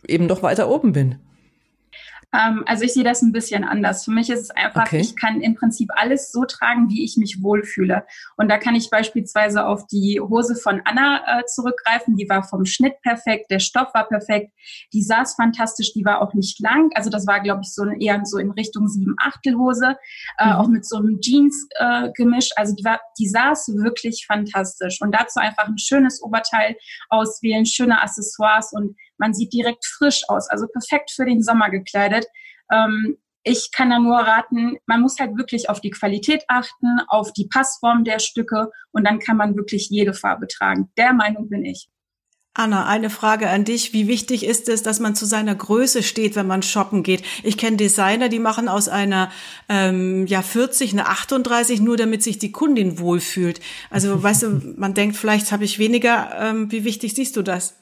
eben 0.08 0.30
doch 0.30 0.42
weiter 0.42 0.70
oben 0.70 0.94
bin. 0.94 1.16
Ähm, 2.34 2.64
also 2.66 2.84
ich 2.84 2.94
sehe 2.94 3.04
das 3.04 3.22
ein 3.22 3.32
bisschen 3.32 3.64
anders. 3.64 4.06
Für 4.06 4.12
mich 4.12 4.30
ist 4.30 4.42
es 4.42 4.50
einfach, 4.52 4.88
okay. 4.88 5.00
ich 5.00 5.16
kann 5.16 5.42
im 5.42 5.56
Prinzip 5.56 5.90
alles 5.96 6.32
so 6.32 6.46
tragen, 6.46 6.90
wie 6.90 7.04
ich 7.04 7.18
mich 7.18 7.42
wohlfühle. 7.42 8.06
Und 8.38 8.50
da 8.50 8.58
kann 8.58 8.76
ich 8.76 8.90
beispielsweise 8.90 9.66
auf 9.66 9.86
die 9.88 10.20
Hose 10.20 10.56
von 10.56 10.82
Anna 10.86 11.40
äh, 11.40 11.46
zurückgreifen. 11.46 12.16
Die 12.16 12.28
war 12.28 12.44
vom 12.44 12.66
Schnitt 12.66 13.02
perfekt, 13.02 13.52
der 13.52 13.60
Stoff 13.60 13.94
war 13.94 14.08
perfekt, 14.08 14.52
die 14.94 15.04
saß 15.04 15.36
fantastisch, 15.36 15.94
die 15.94 16.06
war 16.06 16.22
auch 16.22 16.34
nicht 16.34 16.60
lang. 16.60 16.90
Also 16.96 17.10
das 17.10 17.28
war, 17.28 17.40
glaube 17.40 17.62
ich, 17.64 17.74
so 17.74 17.84
ein, 17.84 18.00
eher 18.02 18.20
so 18.26 18.38
in 18.38 18.52
Richtung 18.52 18.88
sieben 18.88 19.16
Achtel 19.18 19.56
Hose, 19.56 19.98
äh, 20.40 20.46
mhm. 20.46 20.52
auch 20.54 20.68
mit 20.68 20.86
so 20.86 20.98
einem 20.98 21.20
Jeans-Gemisch. 21.20 22.50
Äh, 22.52 22.60
also 22.60 22.76
die 22.76 22.84
war, 22.84 23.00
die 23.20 23.28
saß 23.28 23.74
wirklich 23.76 24.26
fantastisch. 24.26 25.02
Und 25.02 25.14
dazu 25.14 25.40
einfach 25.40 25.68
ein 25.68 25.78
schönes 25.78 26.22
Oberteil 26.22 26.76
auswählen, 27.10 27.66
schöne 27.66 28.02
Accessoires 28.02 28.74
und 28.74 28.96
man 29.24 29.34
sieht 29.34 29.54
direkt 29.54 29.86
frisch 29.86 30.24
aus, 30.28 30.50
also 30.50 30.68
perfekt 30.68 31.12
für 31.12 31.26
den 31.26 31.42
Sommer 31.42 31.70
gekleidet. 31.70 32.26
Ähm, 32.70 33.18
ich 33.44 33.72
kann 33.72 33.90
da 33.90 34.00
nur 34.00 34.18
raten, 34.18 34.78
man 34.86 35.02
muss 35.02 35.18
halt 35.20 35.38
wirklich 35.38 35.70
auf 35.70 35.80
die 35.80 35.92
Qualität 35.92 36.44
achten, 36.50 37.00
auf 37.08 37.32
die 37.32 37.48
Passform 37.48 38.04
der 38.04 38.20
Stücke 38.20 38.70
und 38.92 39.06
dann 39.06 39.20
kann 39.20 39.38
man 39.38 39.56
wirklich 39.56 39.90
jede 39.90 40.14
Farbe 40.14 40.48
tragen. 40.48 40.92
Der 40.98 41.14
Meinung 41.14 41.50
bin 41.50 41.64
ich. 41.64 41.90
Anna, 42.56 42.86
eine 42.86 43.10
Frage 43.10 43.50
an 43.50 43.66
dich. 43.66 43.94
Wie 43.94 44.08
wichtig 44.08 44.46
ist 44.46 44.70
es, 44.70 44.84
dass 44.84 45.00
man 45.00 45.16
zu 45.16 45.26
seiner 45.26 45.56
Größe 45.56 46.04
steht, 46.04 46.36
wenn 46.36 46.46
man 46.46 46.62
shoppen 46.62 47.02
geht? 47.02 47.24
Ich 47.42 47.58
kenne 47.58 47.78
Designer, 47.78 48.30
die 48.30 48.38
machen 48.38 48.70
aus 48.70 48.88
einer 48.88 49.32
ähm, 49.70 50.28
ja 50.28 50.44
40 50.44 50.94
eine 50.94 51.08
38, 51.08 51.82
nur 51.82 51.98
damit 51.98 52.22
sich 52.22 52.38
die 52.38 52.52
Kundin 52.52 53.00
wohlfühlt. 53.00 53.60
Also 53.90 54.22
weißt 54.22 54.44
du, 54.44 54.76
man 54.78 54.94
denkt, 54.94 55.16
vielleicht 55.16 55.52
habe 55.52 55.64
ich 55.64 55.80
weniger. 55.80 56.30
Ähm, 56.40 56.72
wie 56.72 56.84
wichtig 56.84 57.16
siehst 57.16 57.36
du 57.38 57.42
das? 57.42 57.74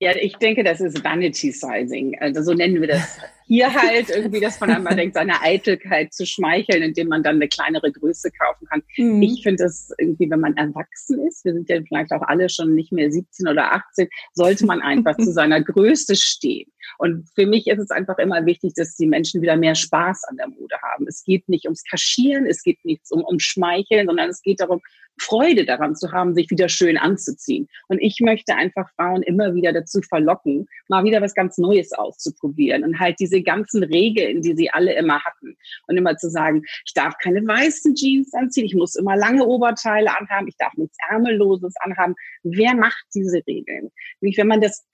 Ja, 0.00 0.14
ich 0.16 0.36
denke, 0.36 0.62
das 0.62 0.80
ist 0.80 1.02
Vanity 1.02 1.50
Sizing. 1.50 2.18
Also 2.20 2.42
so 2.42 2.54
nennen 2.54 2.80
wir 2.80 2.88
das 2.88 3.18
hier 3.48 3.72
halt 3.72 4.10
irgendwie, 4.10 4.40
dass 4.40 4.60
man 4.60 4.70
einmal 4.70 4.94
denkt, 4.94 5.14
seine 5.14 5.40
Eitelkeit 5.40 6.12
zu 6.12 6.26
schmeicheln, 6.26 6.82
indem 6.82 7.08
man 7.08 7.22
dann 7.22 7.36
eine 7.36 7.48
kleinere 7.48 7.90
Größe 7.90 8.30
kaufen 8.30 8.66
kann. 8.66 8.82
Mhm. 8.98 9.22
Ich 9.22 9.42
finde 9.42 9.64
das 9.64 9.90
irgendwie, 9.98 10.30
wenn 10.30 10.40
man 10.40 10.56
erwachsen 10.56 11.26
ist, 11.26 11.44
wir 11.46 11.54
sind 11.54 11.68
ja 11.70 11.80
vielleicht 11.82 12.12
auch 12.12 12.22
alle 12.22 12.50
schon 12.50 12.74
nicht 12.74 12.92
mehr 12.92 13.10
17 13.10 13.48
oder 13.48 13.72
18, 13.72 14.08
sollte 14.34 14.66
man 14.66 14.82
einfach 14.82 15.16
zu 15.18 15.32
seiner 15.32 15.62
Größe 15.62 16.14
stehen. 16.14 16.70
Und 16.98 17.28
für 17.34 17.46
mich 17.46 17.66
ist 17.66 17.78
es 17.78 17.90
einfach 17.90 18.18
immer 18.18 18.44
wichtig, 18.44 18.74
dass 18.74 18.96
die 18.96 19.06
Menschen 19.06 19.40
wieder 19.40 19.56
mehr 19.56 19.74
Spaß 19.74 20.24
an 20.24 20.36
der 20.36 20.48
Mode 20.48 20.76
haben. 20.82 21.06
Es 21.06 21.24
geht 21.24 21.48
nicht 21.48 21.64
ums 21.64 21.84
Kaschieren, 21.84 22.46
es 22.46 22.62
geht 22.62 22.84
nicht 22.84 23.02
um, 23.10 23.22
um 23.22 23.38
Schmeicheln, 23.38 24.06
sondern 24.06 24.28
es 24.28 24.42
geht 24.42 24.60
darum, 24.60 24.80
Freude 25.20 25.64
daran 25.64 25.94
zu 25.96 26.12
haben, 26.12 26.34
sich 26.34 26.50
wieder 26.50 26.68
schön 26.68 26.96
anzuziehen. 26.96 27.68
Und 27.88 27.98
ich 28.00 28.20
möchte 28.20 28.54
einfach 28.54 28.88
Frauen 28.94 29.22
immer 29.22 29.54
wieder 29.54 29.72
dazu 29.72 30.00
verlocken, 30.00 30.68
mal 30.88 31.04
wieder 31.04 31.20
was 31.20 31.34
ganz 31.34 31.58
Neues 31.58 31.92
auszuprobieren 31.92 32.84
und 32.84 32.98
halt 32.98 33.16
diese 33.20 33.37
ganzen 33.42 33.82
Regeln, 33.82 34.42
die 34.42 34.54
sie 34.54 34.70
alle 34.70 34.94
immer 34.94 35.22
hatten. 35.22 35.56
Und 35.86 35.96
immer 35.96 36.16
zu 36.16 36.30
sagen, 36.30 36.62
ich 36.84 36.92
darf 36.94 37.14
keine 37.18 37.46
weißen 37.46 37.94
Jeans 37.94 38.32
anziehen, 38.34 38.66
ich 38.66 38.74
muss 38.74 38.96
immer 38.96 39.16
lange 39.16 39.44
Oberteile 39.46 40.16
anhaben, 40.18 40.48
ich 40.48 40.56
darf 40.56 40.74
nichts 40.74 40.96
Ärmelloses 41.10 41.74
anhaben. 41.80 42.14
Wer 42.42 42.74
macht 42.74 43.04
diese 43.14 43.42
Regeln? 43.46 43.90
Nämlich, 44.20 44.38
wenn 44.38 44.48
man 44.48 44.60
das 44.60 44.86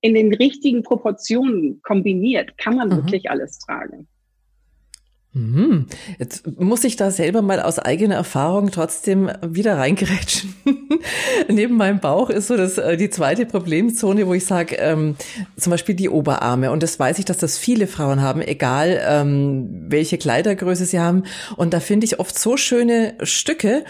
in 0.00 0.14
den 0.14 0.32
richtigen 0.34 0.82
Proportionen 0.82 1.80
kombiniert, 1.82 2.56
kann 2.58 2.76
man 2.76 2.88
mhm. 2.88 2.96
wirklich 2.96 3.30
alles 3.30 3.58
tragen. 3.58 4.08
Mhm. 5.32 5.86
Jetzt 6.18 6.58
muss 6.58 6.82
ich 6.82 6.96
da 6.96 7.12
selber 7.12 7.40
mal 7.40 7.60
aus 7.60 7.78
eigener 7.78 8.16
Erfahrung 8.16 8.72
trotzdem 8.72 9.30
wieder 9.46 9.78
reingerätschen. 9.78 10.56
Neben 11.48 11.76
meinem 11.76 12.00
Bauch 12.00 12.30
ist 12.30 12.48
so 12.48 12.56
das, 12.56 12.78
äh, 12.78 12.96
die 12.96 13.10
zweite 13.10 13.46
Problemzone, 13.46 14.26
wo 14.26 14.34
ich 14.34 14.44
sage, 14.44 14.74
ähm, 14.80 15.14
zum 15.56 15.70
Beispiel 15.70 15.94
die 15.94 16.08
Oberarme. 16.08 16.72
Und 16.72 16.82
das 16.82 16.98
weiß 16.98 17.20
ich, 17.20 17.26
dass 17.26 17.38
das 17.38 17.58
viele 17.58 17.86
Frauen 17.86 18.20
haben, 18.20 18.42
egal 18.42 19.00
ähm, 19.06 19.84
welche 19.86 20.18
Kleidergröße 20.18 20.84
sie 20.84 20.98
haben. 20.98 21.22
Und 21.56 21.74
da 21.74 21.78
finde 21.78 22.06
ich 22.06 22.18
oft 22.18 22.36
so 22.36 22.56
schöne 22.56 23.14
Stücke, 23.22 23.84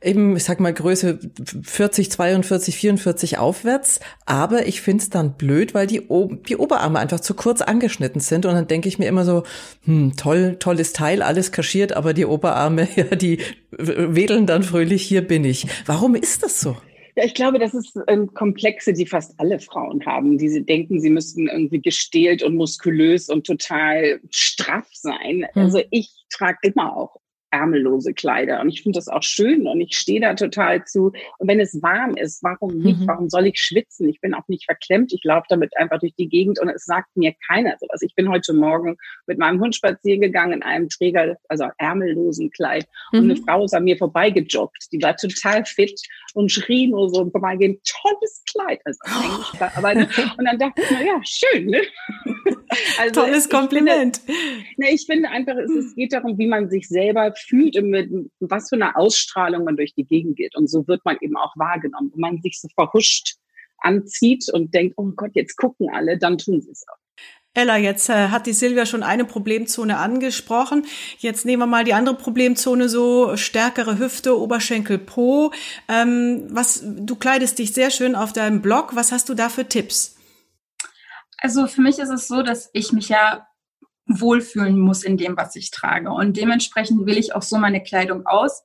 eben, 0.00 0.36
ich 0.36 0.44
sag 0.44 0.60
mal, 0.60 0.72
Größe 0.72 1.18
40, 1.64 2.12
42, 2.12 2.76
44 2.76 3.38
aufwärts. 3.38 3.98
Aber 4.26 4.68
ich 4.68 4.80
finde 4.80 5.02
es 5.02 5.10
dann 5.10 5.32
blöd, 5.32 5.74
weil 5.74 5.88
die, 5.88 6.02
o 6.08 6.30
die 6.48 6.56
Oberarme 6.56 7.00
einfach 7.00 7.18
zu 7.18 7.34
kurz 7.34 7.62
angeschnitten 7.62 8.20
sind. 8.20 8.46
Und 8.46 8.54
dann 8.54 8.68
denke 8.68 8.86
ich 8.86 9.00
mir 9.00 9.08
immer 9.08 9.24
so, 9.24 9.42
hm, 9.86 10.14
toll, 10.16 10.54
tolles 10.60 10.83
tolles 10.84 10.92
Teil, 10.92 11.22
alles 11.22 11.52
kaschiert, 11.52 11.96
aber 11.96 12.12
die 12.12 12.26
Oberarme, 12.26 12.88
ja, 12.96 13.04
die 13.16 13.38
wedeln 13.70 14.46
dann 14.46 14.62
fröhlich, 14.62 15.02
hier 15.02 15.22
bin 15.22 15.44
ich. 15.44 15.66
Warum 15.86 16.14
ist 16.14 16.42
das 16.42 16.60
so? 16.60 16.76
Ja, 17.16 17.24
ich 17.24 17.34
glaube, 17.34 17.60
das 17.60 17.74
ist 17.74 17.96
ähm, 18.08 18.34
Komplexe, 18.34 18.92
die 18.92 19.06
fast 19.06 19.38
alle 19.38 19.60
Frauen 19.60 20.04
haben. 20.04 20.36
Die 20.36 20.48
sie 20.48 20.64
denken, 20.64 21.00
sie 21.00 21.10
müssten 21.10 21.46
irgendwie 21.46 21.80
gestählt 21.80 22.42
und 22.42 22.56
muskulös 22.56 23.28
und 23.28 23.46
total 23.46 24.20
straff 24.30 24.88
sein. 24.92 25.46
Mhm. 25.54 25.62
Also 25.62 25.80
ich 25.90 26.10
trage 26.28 26.58
immer 26.62 26.96
auch 26.96 27.20
ärmellose 27.54 28.12
Kleider. 28.12 28.60
Und 28.60 28.68
ich 28.68 28.82
finde 28.82 28.98
das 28.98 29.08
auch 29.08 29.22
schön 29.22 29.66
und 29.66 29.80
ich 29.80 29.96
stehe 29.96 30.20
da 30.20 30.34
total 30.34 30.84
zu. 30.84 31.12
Und 31.38 31.48
wenn 31.48 31.60
es 31.60 31.80
warm 31.82 32.16
ist, 32.16 32.42
warum 32.42 32.78
nicht? 32.78 33.00
Mhm. 33.00 33.06
Warum 33.06 33.28
soll 33.30 33.46
ich 33.46 33.58
schwitzen? 33.58 34.08
Ich 34.08 34.20
bin 34.20 34.34
auch 34.34 34.48
nicht 34.48 34.64
verklemmt. 34.64 35.12
Ich 35.12 35.22
laufe 35.22 35.46
damit 35.48 35.76
einfach 35.76 36.00
durch 36.00 36.14
die 36.16 36.28
Gegend 36.28 36.60
und 36.60 36.68
es 36.68 36.84
sagt 36.84 37.16
mir 37.16 37.32
keiner 37.46 37.76
sowas. 37.78 38.02
Ich 38.02 38.14
bin 38.14 38.28
heute 38.28 38.52
Morgen 38.52 38.96
mit 39.26 39.38
meinem 39.38 39.60
Hund 39.60 39.76
spazieren 39.76 40.20
gegangen 40.20 40.54
in 40.54 40.62
einem 40.62 40.88
Träger, 40.88 41.36
also 41.48 41.66
ärmellosen 41.78 42.50
Kleid. 42.50 42.86
Mhm. 43.12 43.18
Und 43.18 43.24
eine 43.30 43.40
mhm. 43.40 43.44
Frau 43.44 43.64
ist 43.64 43.74
an 43.74 43.84
mir 43.84 43.96
vorbeigejoggt. 43.96 44.88
Die 44.92 45.00
war 45.00 45.16
total 45.16 45.64
fit 45.64 46.00
und 46.34 46.50
schrie 46.50 46.88
nur 46.88 47.08
so 47.10 47.30
vorbeigehen, 47.30 47.80
tolles 47.84 48.42
Kleid. 48.50 48.80
Also 48.84 48.98
oh. 49.06 50.38
Und 50.38 50.44
dann 50.44 50.58
dachte 50.58 50.82
ich 50.82 50.90
mir, 50.90 51.06
ja, 51.06 51.20
schön, 51.24 51.66
ne? 51.66 51.82
Also 52.98 53.22
Tolles 53.22 53.48
Kompliment. 53.48 54.18
Finde, 54.18 54.40
ne, 54.76 54.92
ich 54.92 55.06
finde 55.06 55.28
einfach, 55.30 55.56
es, 55.56 55.70
es 55.70 55.94
geht 55.94 56.12
darum, 56.12 56.38
wie 56.38 56.46
man 56.46 56.70
sich 56.70 56.88
selber 56.88 57.34
fühlt 57.36 57.76
und 57.76 57.90
mit 57.90 58.10
was 58.40 58.68
für 58.68 58.76
einer 58.76 58.96
Ausstrahlung 58.96 59.64
man 59.64 59.76
durch 59.76 59.94
die 59.94 60.04
Gegend 60.04 60.36
geht. 60.36 60.56
Und 60.56 60.68
so 60.68 60.86
wird 60.86 61.04
man 61.04 61.16
eben 61.20 61.36
auch 61.36 61.54
wahrgenommen. 61.56 62.10
Wenn 62.14 62.20
man 62.20 62.42
sich 62.42 62.60
so 62.60 62.68
verhuscht 62.74 63.36
anzieht 63.78 64.48
und 64.52 64.74
denkt, 64.74 64.94
oh 64.96 65.10
Gott, 65.16 65.32
jetzt 65.34 65.56
gucken 65.56 65.88
alle, 65.92 66.18
dann 66.18 66.38
tun 66.38 66.60
sie 66.60 66.70
es 66.70 66.84
auch. 66.88 66.98
Ella, 67.56 67.76
jetzt 67.76 68.08
äh, 68.08 68.28
hat 68.30 68.46
die 68.46 68.52
Silvia 68.52 68.84
schon 68.84 69.04
eine 69.04 69.24
Problemzone 69.24 69.96
angesprochen. 69.96 70.84
Jetzt 71.18 71.46
nehmen 71.46 71.62
wir 71.62 71.66
mal 71.66 71.84
die 71.84 71.94
andere 71.94 72.16
Problemzone, 72.16 72.88
so 72.88 73.36
stärkere 73.36 73.98
Hüfte, 74.00 74.36
Oberschenkel, 74.36 74.98
Po. 74.98 75.52
Ähm, 75.88 76.48
was, 76.50 76.82
du 76.84 77.14
kleidest 77.14 77.60
dich 77.60 77.72
sehr 77.72 77.92
schön 77.92 78.16
auf 78.16 78.32
deinem 78.32 78.60
Blog. 78.60 78.96
Was 78.96 79.12
hast 79.12 79.28
du 79.28 79.34
da 79.34 79.48
für 79.48 79.68
Tipps? 79.68 80.13
Also 81.44 81.66
für 81.66 81.82
mich 81.82 81.98
ist 81.98 82.08
es 82.08 82.26
so, 82.26 82.42
dass 82.42 82.70
ich 82.72 82.92
mich 82.92 83.10
ja 83.10 83.46
wohlfühlen 84.06 84.78
muss 84.78 85.02
in 85.02 85.18
dem, 85.18 85.36
was 85.36 85.54
ich 85.56 85.70
trage. 85.70 86.10
Und 86.10 86.38
dementsprechend 86.38 87.04
wähle 87.04 87.18
ich 87.20 87.34
auch 87.34 87.42
so 87.42 87.58
meine 87.58 87.82
Kleidung 87.82 88.24
aus. 88.24 88.62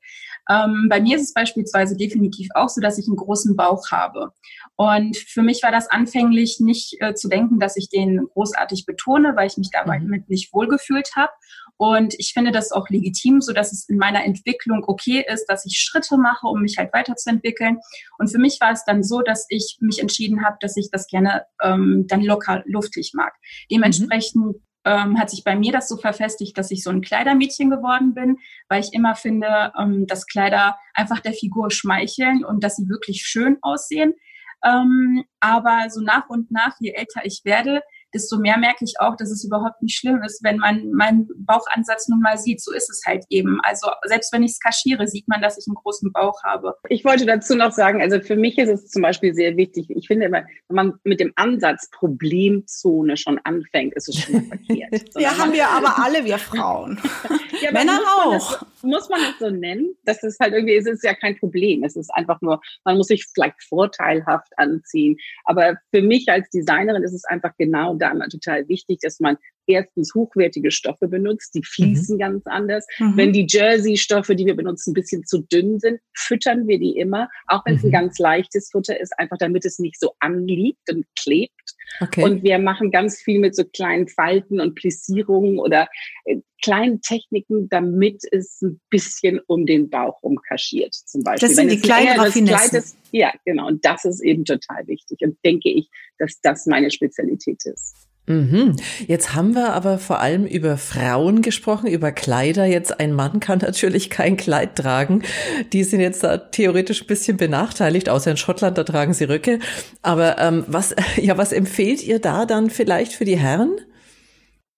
Ähm, 0.50 0.88
bei 0.90 1.02
mir 1.02 1.18
ist 1.18 1.24
es 1.24 1.34
beispielsweise 1.34 1.98
definitiv 1.98 2.48
auch 2.56 2.70
so, 2.70 2.80
dass 2.80 2.98
ich 2.98 3.06
einen 3.08 3.18
großen 3.18 3.58
Bauch 3.58 3.92
habe. 3.92 4.32
Und 4.78 5.18
für 5.18 5.42
mich 5.42 5.62
war 5.62 5.74
das 5.74 5.92
anfänglich 5.92 6.62
nicht 6.62 6.96
äh, 7.02 7.14
zu 7.16 7.28
denken, 7.28 7.60
dass 7.60 7.76
ich 7.76 7.90
den 7.90 8.26
großartig 8.34 8.86
betone, 8.86 9.36
weil 9.36 9.48
ich 9.48 9.58
mich 9.58 9.72
dabei 9.74 10.00
mhm. 10.00 10.24
nicht 10.30 10.54
wohlgefühlt 10.54 11.18
habe. 11.18 11.34
Und 11.80 12.14
ich 12.18 12.34
finde 12.34 12.52
das 12.52 12.74
auch 12.74 12.90
legitim, 12.90 13.40
so 13.40 13.54
dass 13.54 13.72
es 13.72 13.88
in 13.88 13.98
meiner 13.98 14.26
Entwicklung 14.26 14.84
okay 14.86 15.24
ist, 15.32 15.46
dass 15.46 15.66
ich 15.66 15.78
Schritte 15.78 16.18
mache, 16.18 16.46
um 16.46 16.62
mich 16.62 16.78
halt 16.78 16.92
weiterzuentwickeln. 16.92 17.80
Und 18.18 18.30
für 18.30 18.38
mich 18.38 18.60
war 18.60 18.74
es 18.74 18.84
dann 18.84 19.02
so, 19.02 19.22
dass 19.22 19.46
ich 19.48 19.78
mich 19.80 20.00
entschieden 20.00 20.44
habe, 20.44 20.58
dass 20.60 20.76
ich 20.76 20.90
das 20.92 21.08
gerne 21.08 21.46
ähm, 21.64 22.06
dann 22.10 22.22
locker 22.22 22.64
luftig 22.66 23.14
mag. 23.16 23.34
Dementsprechend 23.72 24.46
mhm 24.46 24.56
ähm, 24.86 25.20
hat 25.20 25.30
sich 25.30 25.44
bei 25.44 25.56
mir 25.56 25.72
das 25.72 25.88
so 25.88 25.98
verfestigt, 25.98 26.58
dass 26.58 26.72
ich 26.72 26.84
so 26.84 26.90
ein 26.90 27.02
Kleidermädchen 27.02 27.70
geworden 27.70 28.14
bin, 28.14 28.38
weil 28.70 28.82
ich 28.82 28.94
immer 28.94 29.16
finde, 29.16 29.72
ähm, 29.78 30.08
dass 30.08 30.26
Kleider 30.26 30.78
einfach 30.94 31.20
der 31.20 31.34
Figur 31.34 31.70
schmeicheln 31.72 32.44
und 32.44 32.64
dass 32.64 32.78
sie 32.78 32.88
wirklich 32.88 33.24
schön 33.24 33.58
aussehen. 33.62 34.14
Ähm, 34.64 35.24
aber 35.40 35.90
so 35.90 36.02
nach 36.02 36.30
und 36.30 36.52
nach, 36.52 36.76
je 36.80 36.92
älter 36.92 37.22
ich 37.24 37.42
werde, 37.44 37.82
desto 38.14 38.38
mehr 38.38 38.58
merke 38.58 38.84
ich 38.86 38.96
auch, 39.00 39.16
dass 39.16 39.32
es 39.32 39.44
überhaupt 39.44 39.82
nicht 39.82 39.98
schlimm 39.98 40.22
ist, 40.24 40.44
wenn 40.44 40.58
man 40.58 40.92
meinen 40.92 41.28
Bauchansatz 41.38 42.08
nun 42.08 42.22
mal 42.22 42.38
sieht. 42.38 42.62
So 42.62 42.74
ist 42.74 42.90
es 42.90 43.04
halt 43.06 43.26
eben. 43.30 43.60
Also 43.64 43.90
selbst 44.04 44.34
wenn 44.34 44.44
ich 44.44 44.52
es 44.52 44.60
kaschiere, 44.60 45.08
sieht 45.08 45.28
man, 45.28 45.42
dass 45.42 45.58
ich 45.58 45.66
einen 45.68 45.76
großen 45.76 46.12
Bauch 46.12 46.44
habe. 46.44 46.76
Ich 46.90 47.06
wollte 47.06 47.26
dazu 47.26 47.56
noch 47.56 47.72
sagen, 47.72 48.02
also 48.02 48.20
für 48.20 48.36
mich 48.36 48.58
ist 48.58 48.70
es 48.70 48.88
zum 48.90 49.02
Beispiel 49.02 49.34
sehr 49.34 49.58
wichtig, 49.58 49.90
ich 49.90 50.08
finde 50.08 50.28
immer, 50.28 50.44
wenn 50.68 50.76
man 50.76 50.94
mit 51.04 51.20
dem 51.20 51.34
Ansatz 51.36 51.90
Problemzone 51.92 53.18
schon 53.18 53.40
anfängt, 53.44 53.94
ist 53.96 54.10
es 54.10 54.20
schon 54.20 54.44
verkehrt. 54.46 55.10
ja, 55.18 55.38
haben 55.38 55.54
wir 55.54 55.68
aber 55.68 56.00
alle, 56.04 56.26
wir 56.26 56.38
Frauen. 56.38 57.00
ja, 57.62 57.72
Männer 57.72 58.00
auch. 58.24 58.62
muss 58.82 59.10
man 59.10 59.20
es 59.22 59.40
so 59.40 59.50
nennen? 59.50 59.96
Das 60.06 60.24
ist 60.24 60.40
halt 60.40 60.54
irgendwie, 60.54 60.76
es 60.76 60.86
ist 60.86 61.04
ja 61.04 61.14
kein 61.14 61.38
Problem. 61.38 61.84
Es 61.84 61.96
ist 61.96 62.10
einfach 62.14 62.42
nur, 62.42 62.62
man 62.86 62.98
muss 62.98 63.08
sich 63.08 63.26
vielleicht 63.34 63.62
vorteilhaft 63.64 64.52
anziehen. 64.58 65.18
Aber 65.46 65.78
für 65.94 66.02
mich 66.02 66.28
als 66.30 66.50
Designerin 66.50 67.04
ist 67.04 67.14
es 67.14 67.26
einfach 67.26 67.52
genau 67.58 67.96
da 68.00 68.12
immer 68.12 68.28
total 68.30 68.68
wichtig, 68.68 69.00
dass 69.02 69.20
man 69.20 69.38
erstens 69.70 70.14
hochwertige 70.16 70.72
Stoffe 70.72 71.08
benutzt, 71.08 71.54
die 71.54 71.64
fließen 71.64 72.16
mhm. 72.16 72.20
ganz 72.20 72.48
anders. 72.48 72.86
Mhm. 72.98 73.18
Wenn 73.18 73.34
die 73.34 73.46
Jersey-Stoffe, 73.48 74.36
die 74.36 74.46
wir 74.46 74.56
benutzen, 74.56 74.92
ein 74.92 74.94
bisschen 74.94 75.26
zu 75.26 75.42
dünn 75.44 75.80
sind, 75.80 76.00
füttern 76.16 76.68
wir 76.68 76.80
die 76.80 76.98
immer, 76.98 77.30
auch 77.48 77.62
wenn 77.66 77.76
es 77.76 77.84
mhm. 77.84 77.90
ein 77.90 77.94
ganz 77.94 78.20
leichtes 78.20 78.70
Futter 78.72 79.00
ist, 79.00 79.18
einfach 79.18 79.38
damit 79.38 79.66
es 79.66 79.80
nicht 79.80 80.00
so 80.00 80.14
anliegt 80.20 80.92
und 80.92 81.06
klebt. 81.18 81.54
Okay. 82.02 82.24
Und 82.24 82.44
wir 82.44 82.60
machen 82.60 82.92
ganz 82.92 83.20
viel 83.22 83.40
mit 83.40 83.56
so 83.56 83.64
kleinen 83.64 84.08
Falten 84.08 84.60
und 84.60 84.76
Plissierungen 84.76 85.60
oder 85.60 85.88
äh, 86.26 86.38
kleinen 86.64 87.02
Techniken, 87.02 87.70
damit 87.70 88.24
es 88.32 88.62
ein 88.62 88.80
bisschen 88.90 89.40
um 89.48 89.66
den 89.66 89.90
Bauch 89.90 90.22
rumkaschiert, 90.24 90.94
zum 90.94 91.24
Beispiel. 91.24 91.48
Das 91.48 91.56
sind 91.56 91.72
die 91.72 91.80
kleinen 91.80 92.20
Raffinessen. 92.20 92.84
Ja, 93.12 93.32
genau. 93.46 93.68
Und 93.68 93.86
das 93.86 94.06
ist 94.06 94.22
eben 94.22 94.46
total 94.46 94.88
wichtig. 94.88 95.20
Und 95.22 95.38
denke 95.44 95.70
ich, 95.70 95.90
dass 96.18 96.40
das 96.42 96.66
meine 96.66 96.92
Spezialität 96.92 97.66
ist. 97.66 97.96
Mhm. 98.30 98.76
Jetzt 99.08 99.34
haben 99.34 99.56
wir 99.56 99.74
aber 99.74 99.98
vor 99.98 100.20
allem 100.20 100.46
über 100.46 100.78
Frauen 100.78 101.42
gesprochen, 101.42 101.88
über 101.88 102.12
Kleider. 102.12 102.66
Jetzt 102.66 103.00
ein 103.00 103.12
Mann 103.12 103.40
kann 103.40 103.58
natürlich 103.58 104.12
kein 104.12 104.38
Kleid 104.38 104.76
tragen. 104.76 105.24
Die 105.74 105.84
sind 105.84 106.00
jetzt 106.00 106.24
da 106.24 106.38
theoretisch 106.38 107.02
ein 107.02 107.08
bisschen 107.08 107.38
benachteiligt, 107.38 108.08
außer 108.08 108.30
in 108.30 108.38
Schottland, 108.38 108.78
da 108.78 108.84
tragen 108.84 109.16
sie 109.16 109.24
Röcke. 109.24 109.58
Aber 110.04 110.38
ähm, 110.38 110.64
was, 110.68 110.96
ja, 111.18 111.40
was 111.40 111.52
empfehlt 111.52 112.04
ihr 112.04 112.20
da 112.20 112.46
dann 112.46 112.70
vielleicht 112.70 113.14
für 113.14 113.26
die 113.26 113.38
Herren? 113.38 113.78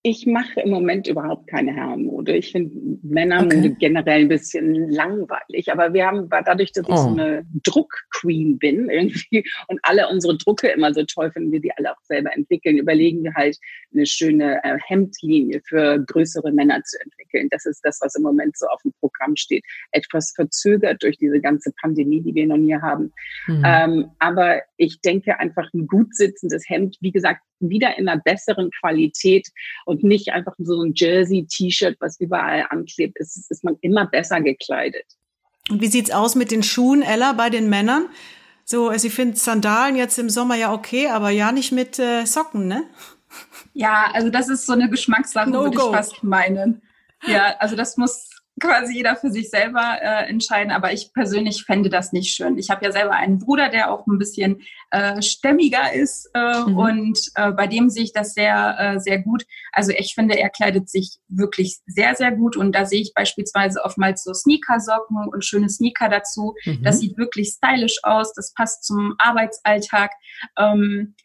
Ich 0.04 0.26
mache 0.26 0.62
im 0.62 0.72
Moment 0.72 1.08
überhaupt 1.08 1.48
keine 1.48 1.74
Herrenmode. 1.76 2.36
Ich 2.36 2.52
finde 2.52 2.76
Männermode 3.04 3.58
okay. 3.58 3.76
generell 3.80 4.22
ein 4.22 4.30
bisschen 4.30 4.90
langweilig. 4.90 5.72
Aber 5.72 5.94
wir 5.94 6.08
haben, 6.08 6.28
dadurch, 6.28 6.72
dass 6.72 6.88
ich 6.88 6.96
so 6.96 7.10
oh. 7.10 7.12
eine 7.12 7.46
Druckqueen 7.64 8.58
bin 8.58 8.90
irgendwie 8.90 9.44
und 9.68 9.80
alle 9.84 10.10
unsere 10.10 10.38
Drucke 10.38 10.70
immer 10.70 10.92
so 10.92 11.04
toll 11.04 11.32
finden, 11.32 11.52
wir 11.52 11.62
die 11.62 11.72
alle 11.78 11.92
auch 11.92 12.02
selber 12.04 12.34
entwickeln, 12.36 12.80
überlegen 12.80 13.24
wir 13.24 13.36
halt 13.36 13.60
eine 13.94 14.08
schöne 14.08 14.64
äh, 14.64 14.80
Hemdlinie 14.88 15.62
für 15.68 16.00
größere 16.00 16.52
Männer 16.52 16.82
zu 16.84 16.98
entwickeln. 17.00 17.48
Das 17.52 17.68
ist 17.68 17.82
das, 17.84 18.00
was 18.02 18.16
im 18.16 18.24
Moment 18.24 18.58
so 18.58 18.66
auf 18.68 18.82
dem 18.82 18.94
Programm 19.00 19.36
steht. 19.36 19.64
Etwas 19.92 20.34
verzögert 20.36 21.04
durch 21.04 21.20
diese 21.20 21.40
ganze 21.40 21.72
Pandemie, 21.80 22.22
die 22.22 22.34
wir 22.34 22.48
noch 22.48 22.58
hier 22.58 22.82
haben. 22.82 23.14
Mhm. 23.46 23.64
Ähm, 23.64 24.12
aber 24.18 24.62
ich 24.82 25.00
denke 25.00 25.40
einfach 25.40 25.72
ein 25.76 25.86
gut 25.86 26.16
sitzendes 26.16 26.68
Hemd, 26.68 26.98
wie 27.02 27.12
gesagt, 27.12 27.42
wieder 27.60 28.00
in 28.00 28.10
einer 28.10 28.20
besseren 28.20 28.72
Qualität 28.80 29.48
und 29.86 30.04
nicht 30.04 30.30
einfach 30.30 30.56
so 30.58 30.82
ein 30.82 30.94
Jersey-T-Shirt, 30.96 31.98
was 32.00 32.20
überall 32.20 32.66
anklebt, 32.70 33.20
ist, 33.20 33.52
ist 33.52 33.64
man 33.64 33.78
immer 33.82 34.08
besser 34.08 34.42
gekleidet. 34.42 35.06
Und 35.70 35.82
wie 35.82 35.88
sieht's 35.88 36.10
aus 36.10 36.34
mit 36.34 36.50
den 36.50 36.64
Schuhen, 36.64 37.04
Ella, 37.04 37.34
bei 37.34 37.52
den 37.52 37.70
Männern? 37.70 38.10
So, 38.66 38.90
also 38.90 39.06
ich 39.06 39.14
finde 39.14 39.38
Sandalen 39.38 39.96
jetzt 39.96 40.18
im 40.18 40.32
Sommer 40.32 40.56
ja 40.56 40.74
okay, 40.74 41.10
aber 41.10 41.30
ja 41.30 41.52
nicht 41.52 41.72
mit 41.72 42.00
äh, 42.00 42.26
Socken, 42.26 42.68
ne? 42.68 42.84
Ja, 43.74 44.10
also 44.14 44.32
das 44.32 44.50
ist 44.50 44.66
so 44.66 44.74
eine 44.74 44.90
Geschmackssache, 44.90 45.52
no 45.52 45.62
würde 45.62 45.76
ich 45.76 45.96
fast 45.96 46.24
meinen. 46.24 46.82
Ja, 47.28 47.56
also 47.60 47.76
das 47.76 47.98
muss 47.98 48.31
quasi 48.62 48.94
jeder 48.94 49.16
für 49.18 49.32
sich 49.32 49.50
selber 49.50 49.98
äh, 50.02 50.30
entscheiden. 50.30 50.72
Aber 50.72 50.94
ich 50.94 51.14
persönlich 51.14 51.64
fände 51.66 51.90
das 51.90 52.14
nicht 52.14 52.34
schön. 52.34 52.58
Ich 52.58 52.70
habe 52.70 52.86
ja 52.86 52.92
selber 52.92 53.14
einen 53.14 53.40
Bruder, 53.40 53.70
der 53.70 53.92
auch 53.92 54.08
ein 54.08 54.18
bisschen 54.18 54.62
äh, 54.92 55.22
stämmiger 55.22 55.92
ist 55.94 56.30
äh, 56.34 56.62
mhm. 56.62 56.78
und 56.78 57.20
äh, 57.36 57.52
bei 57.52 57.68
dem 57.68 57.90
sehe 57.90 58.04
ich 58.04 58.14
das 58.14 58.34
sehr, 58.34 58.76
äh, 58.80 59.00
sehr 59.00 59.20
gut. 59.20 59.44
Also 59.74 59.92
ich 59.92 60.14
finde, 60.14 60.38
er 60.38 60.50
kleidet 60.50 60.90
sich 60.90 61.18
wirklich 61.28 61.80
sehr, 61.86 62.16
sehr 62.16 62.32
gut 62.32 62.56
und 62.56 62.74
da 62.74 62.86
sehe 62.86 63.02
ich 63.02 63.14
beispielsweise 63.14 63.84
oftmals 63.84 64.24
so 64.24 64.34
Sneakersocken 64.34 65.28
und 65.28 65.44
schöne 65.44 65.70
Sneaker 65.70 66.08
dazu. 66.08 66.56
Mhm. 66.66 66.84
Das 66.84 67.00
sieht 67.00 67.18
wirklich 67.18 67.50
stylisch 67.50 68.00
aus. 68.04 68.34
Das 68.34 68.54
passt 68.54 68.86
zum 68.86 69.16
Arbeitsalltag. 69.18 70.12
Ähm, 70.58 71.16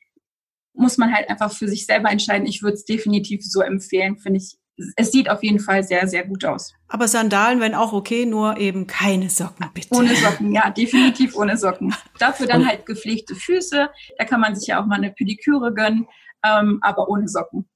muss 0.73 0.99
man 0.99 1.15
halt 1.15 1.31
einfach 1.31 1.53
für 1.53 1.69
sich 1.69 1.87
selber 1.87 2.11
entscheiden. 2.11 2.47
Ich 2.47 2.63
würde 2.63 2.75
es 2.75 2.85
definitiv 2.85 3.41
so 3.43 3.63
empfehlen, 3.63 4.19
finde 4.19 4.39
ich 4.39 4.59
es 4.97 5.11
sieht 5.11 5.31
auf 5.31 5.43
jeden 5.43 5.59
Fall 5.59 5.83
sehr, 5.83 6.07
sehr 6.07 6.25
gut 6.27 6.45
aus. 6.45 6.75
Aber 6.89 7.09
Sandalen 7.09 7.61
wenn 7.61 7.75
auch 7.75 7.93
okay, 7.93 8.27
nur 8.27 8.59
eben 8.59 8.87
keine 8.87 9.31
Socken, 9.31 9.67
bitte. 9.73 9.89
Ohne 9.95 10.15
Socken, 10.15 10.53
ja, 10.53 10.71
definitiv 10.77 11.35
ohne 11.35 11.57
Socken. 11.57 11.95
Dafür 12.19 12.47
dann 12.47 12.67
halt 12.67 12.87
gepflegte 12.87 13.35
Füße. 13.35 13.89
Da 14.19 14.25
kann 14.25 14.41
man 14.41 14.55
sich 14.55 14.69
ja 14.69 14.81
auch 14.81 14.87
mal 14.87 14.97
eine 14.97 15.11
Pediküre 15.11 15.73
gönnen, 15.73 16.07
ähm, 16.45 16.79
aber 16.83 17.09
ohne 17.09 17.29
Socken. 17.29 17.67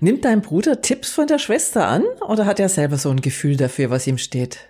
Nimmt 0.00 0.24
dein 0.24 0.42
Bruder 0.42 0.80
Tipps 0.80 1.12
von 1.12 1.26
der 1.26 1.38
Schwester 1.38 1.86
an 1.86 2.02
oder 2.20 2.46
hat 2.46 2.58
er 2.58 2.68
selber 2.68 2.98
so 2.98 3.10
ein 3.10 3.20
Gefühl 3.20 3.56
dafür, 3.56 3.90
was 3.90 4.06
ihm 4.06 4.18
steht? 4.18 4.68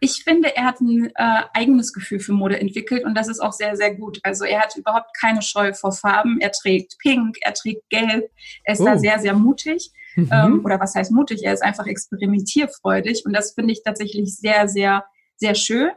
Ich 0.00 0.22
finde, 0.24 0.54
er 0.54 0.64
hat 0.64 0.80
ein 0.80 1.10
äh, 1.14 1.42
eigenes 1.54 1.92
Gefühl 1.92 2.20
für 2.20 2.32
Mode 2.32 2.60
entwickelt 2.60 3.04
und 3.04 3.14
das 3.14 3.28
ist 3.28 3.40
auch 3.40 3.52
sehr, 3.52 3.76
sehr 3.76 3.94
gut. 3.94 4.18
Also 4.22 4.44
er 4.44 4.60
hat 4.60 4.76
überhaupt 4.76 5.10
keine 5.18 5.40
Scheu 5.40 5.72
vor 5.72 5.92
Farben. 5.92 6.38
Er 6.40 6.50
trägt 6.50 6.98
Pink, 6.98 7.36
er 7.40 7.54
trägt 7.54 7.88
Gelb. 7.90 8.30
Er 8.64 8.74
ist 8.74 8.80
oh. 8.80 8.84
da 8.84 8.98
sehr, 8.98 9.18
sehr 9.18 9.34
mutig. 9.34 9.92
Mhm. 10.16 10.30
Ähm, 10.32 10.64
oder 10.64 10.80
was 10.80 10.94
heißt 10.94 11.12
mutig? 11.12 11.44
Er 11.44 11.52
ist 11.52 11.62
einfach 11.62 11.86
experimentierfreudig 11.86 13.24
und 13.26 13.32
das 13.32 13.52
finde 13.52 13.72
ich 13.72 13.82
tatsächlich 13.82 14.36
sehr, 14.36 14.68
sehr, 14.68 15.04
sehr 15.36 15.54
schön. 15.54 15.90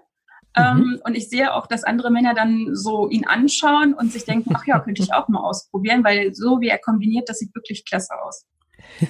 Mhm. 0.56 0.64
Ähm, 0.64 1.02
und 1.04 1.16
ich 1.16 1.30
sehe 1.30 1.54
auch, 1.54 1.68
dass 1.68 1.84
andere 1.84 2.12
Männer 2.12 2.34
dann 2.34 2.70
so 2.74 3.10
ihn 3.10 3.26
anschauen 3.26 3.94
und 3.94 4.12
sich 4.12 4.26
denken, 4.26 4.52
ach 4.56 4.66
ja, 4.66 4.80
könnte 4.80 5.04
ich 5.04 5.14
auch 5.14 5.28
mal 5.28 5.42
ausprobieren, 5.42 6.04
weil 6.04 6.34
so 6.34 6.62
wie 6.62 6.70
er 6.70 6.80
kombiniert, 6.80 7.30
das 7.30 7.40
sieht 7.40 7.54
wirklich 7.54 7.86
klasse 7.86 8.14
aus. 8.24 8.46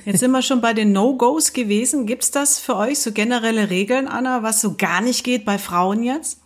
Jetzt 0.05 0.19
sind 0.19 0.31
wir 0.31 0.41
schon 0.41 0.59
bei 0.59 0.73
den 0.73 0.91
No-Gos 0.91 1.53
gewesen. 1.53 2.05
Gibt's 2.07 2.31
das 2.31 2.59
für 2.59 2.75
euch 2.75 2.99
so 2.99 3.11
generelle 3.11 3.69
Regeln, 3.69 4.07
Anna, 4.07 4.43
was 4.43 4.59
so 4.59 4.75
gar 4.75 5.01
nicht 5.01 5.23
geht 5.23 5.45
bei 5.45 5.57
Frauen 5.57 6.03
jetzt? 6.03 6.41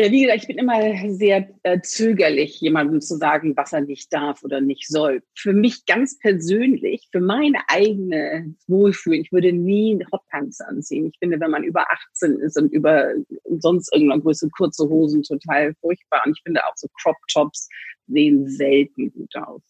Ja, 0.00 0.12
wie 0.12 0.22
gesagt, 0.22 0.42
ich 0.42 0.46
bin 0.46 0.58
immer 0.58 0.80
sehr 1.08 1.48
äh, 1.64 1.80
zögerlich, 1.80 2.60
jemandem 2.60 3.00
zu 3.00 3.16
sagen, 3.16 3.56
was 3.56 3.72
er 3.72 3.80
nicht 3.80 4.12
darf 4.12 4.44
oder 4.44 4.60
nicht 4.60 4.86
soll. 4.86 5.24
Für 5.34 5.52
mich 5.52 5.86
ganz 5.86 6.16
persönlich, 6.20 7.08
für 7.10 7.18
meine 7.20 7.58
eigene 7.66 8.54
Wohlfühlen, 8.68 9.22
ich 9.22 9.32
würde 9.32 9.52
nie 9.52 9.98
Hotpants 10.12 10.60
anziehen. 10.60 11.06
Ich 11.06 11.18
finde, 11.18 11.40
wenn 11.40 11.50
man 11.50 11.64
über 11.64 11.84
18 12.12 12.38
ist 12.38 12.56
und 12.56 12.72
über 12.72 13.12
sonst 13.58 13.92
irgendwann 13.92 14.20
größere 14.20 14.50
kurze 14.50 14.88
Hosen 14.88 15.24
total 15.24 15.74
furchtbar. 15.80 16.22
Und 16.24 16.36
ich 16.36 16.42
finde 16.44 16.64
auch 16.64 16.76
so 16.76 16.86
Crop 17.02 17.16
Tops 17.32 17.68
sehen 18.06 18.48
selten 18.48 19.10
gut 19.12 19.34
aus. 19.34 19.62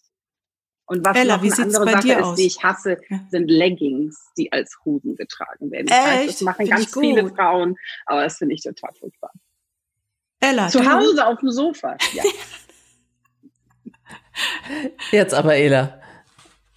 Und 0.89 1.07
was 1.07 1.17
Ella, 1.17 1.39
noch 1.39 1.43
eine 1.43 1.55
andere 1.55 1.91
Sache 1.91 2.13
ist, 2.13 2.23
aus? 2.23 2.37
die 2.37 2.47
ich 2.47 2.63
hasse, 2.63 2.99
sind 3.31 3.51
Leggings, 3.51 4.31
die 4.37 4.53
als 4.53 4.77
Hosen 4.85 5.17
getragen 5.17 5.71
werden. 5.71 5.87
Ich 5.87 5.93
weiß, 5.95 6.27
das 6.27 6.41
machen 6.43 6.67
find 6.67 6.71
ganz 6.71 6.93
viele 6.93 7.31
Frauen, 7.31 7.77
aber 8.05 8.25
das 8.25 8.37
finde 8.37 8.55
ich 8.55 8.63
total 8.63 8.93
furchtbar. 8.95 9.33
Ella, 10.41 10.69
Zu 10.69 10.91
Hause 10.91 11.27
auf 11.27 11.41
dem 11.41 11.51
Sofa. 11.51 11.97
Ja. 12.13 12.23
Jetzt 15.11 15.35
aber, 15.35 15.57
Ella. 15.57 16.01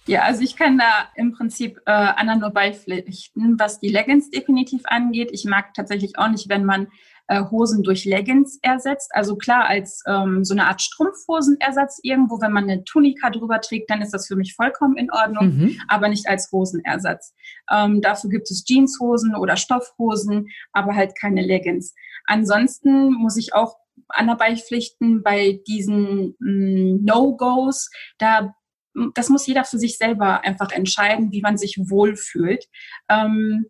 Ja, 0.06 0.22
also 0.22 0.42
ich 0.42 0.56
kann 0.56 0.78
da 0.78 1.10
im 1.14 1.32
Prinzip 1.32 1.78
äh, 1.86 1.92
Anna 1.92 2.34
nur 2.34 2.50
beipflichten, 2.50 3.58
was 3.58 3.78
die 3.78 3.88
Leggings 3.88 4.30
definitiv 4.30 4.82
angeht. 4.84 5.30
Ich 5.32 5.44
mag 5.44 5.74
tatsächlich 5.74 6.18
auch 6.18 6.28
nicht, 6.28 6.48
wenn 6.48 6.64
man 6.64 6.88
äh, 7.28 7.42
Hosen 7.50 7.82
durch 7.82 8.04
Leggings 8.04 8.58
ersetzt. 8.62 9.10
Also 9.14 9.36
klar, 9.36 9.66
als 9.66 10.02
ähm, 10.06 10.44
so 10.44 10.54
eine 10.54 10.66
Art 10.66 10.82
Strumpfhosenersatz 10.82 12.00
irgendwo, 12.02 12.40
wenn 12.40 12.52
man 12.52 12.64
eine 12.64 12.84
Tunika 12.84 13.30
drüber 13.30 13.60
trägt, 13.60 13.90
dann 13.90 14.02
ist 14.02 14.12
das 14.12 14.26
für 14.26 14.36
mich 14.36 14.54
vollkommen 14.54 14.96
in 14.96 15.10
Ordnung, 15.10 15.56
mhm. 15.56 15.80
aber 15.88 16.08
nicht 16.08 16.28
als 16.28 16.50
Hosenersatz. 16.52 17.34
Ähm, 17.70 18.00
dafür 18.00 18.30
gibt 18.30 18.50
es 18.50 18.64
Jeanshosen 18.64 19.34
oder 19.34 19.56
Stoffhosen, 19.56 20.48
aber 20.72 20.94
halt 20.94 21.18
keine 21.18 21.42
Leggings. 21.42 21.94
Ansonsten 22.26 23.12
muss 23.12 23.36
ich 23.36 23.54
auch 23.54 23.76
Anarbeitpflichten 24.08 25.22
bei 25.22 25.60
diesen 25.66 26.34
mm, 26.38 27.04
No-Gos, 27.04 27.90
da 28.18 28.54
mm, 28.94 29.10
das 29.14 29.28
muss 29.28 29.46
jeder 29.46 29.64
für 29.64 29.78
sich 29.78 29.96
selber 29.96 30.44
einfach 30.44 30.70
entscheiden, 30.72 31.32
wie 31.32 31.40
man 31.40 31.56
sich 31.56 31.78
wohlfühlt. 31.78 32.66
Ähm, 33.08 33.66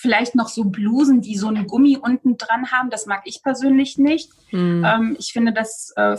vielleicht 0.00 0.36
noch 0.36 0.48
so 0.48 0.64
Blusen, 0.64 1.20
die 1.20 1.36
so 1.36 1.48
einen 1.48 1.66
Gummi 1.66 1.98
unten 2.00 2.36
dran 2.36 2.70
haben, 2.70 2.88
das 2.88 3.06
mag 3.06 3.22
ich 3.24 3.42
persönlich 3.42 3.98
nicht. 3.98 4.30
Mhm. 4.52 4.84
Ähm, 4.86 5.16
ich 5.18 5.32
finde, 5.32 5.52
das 5.52 5.92
äh, 5.96 6.16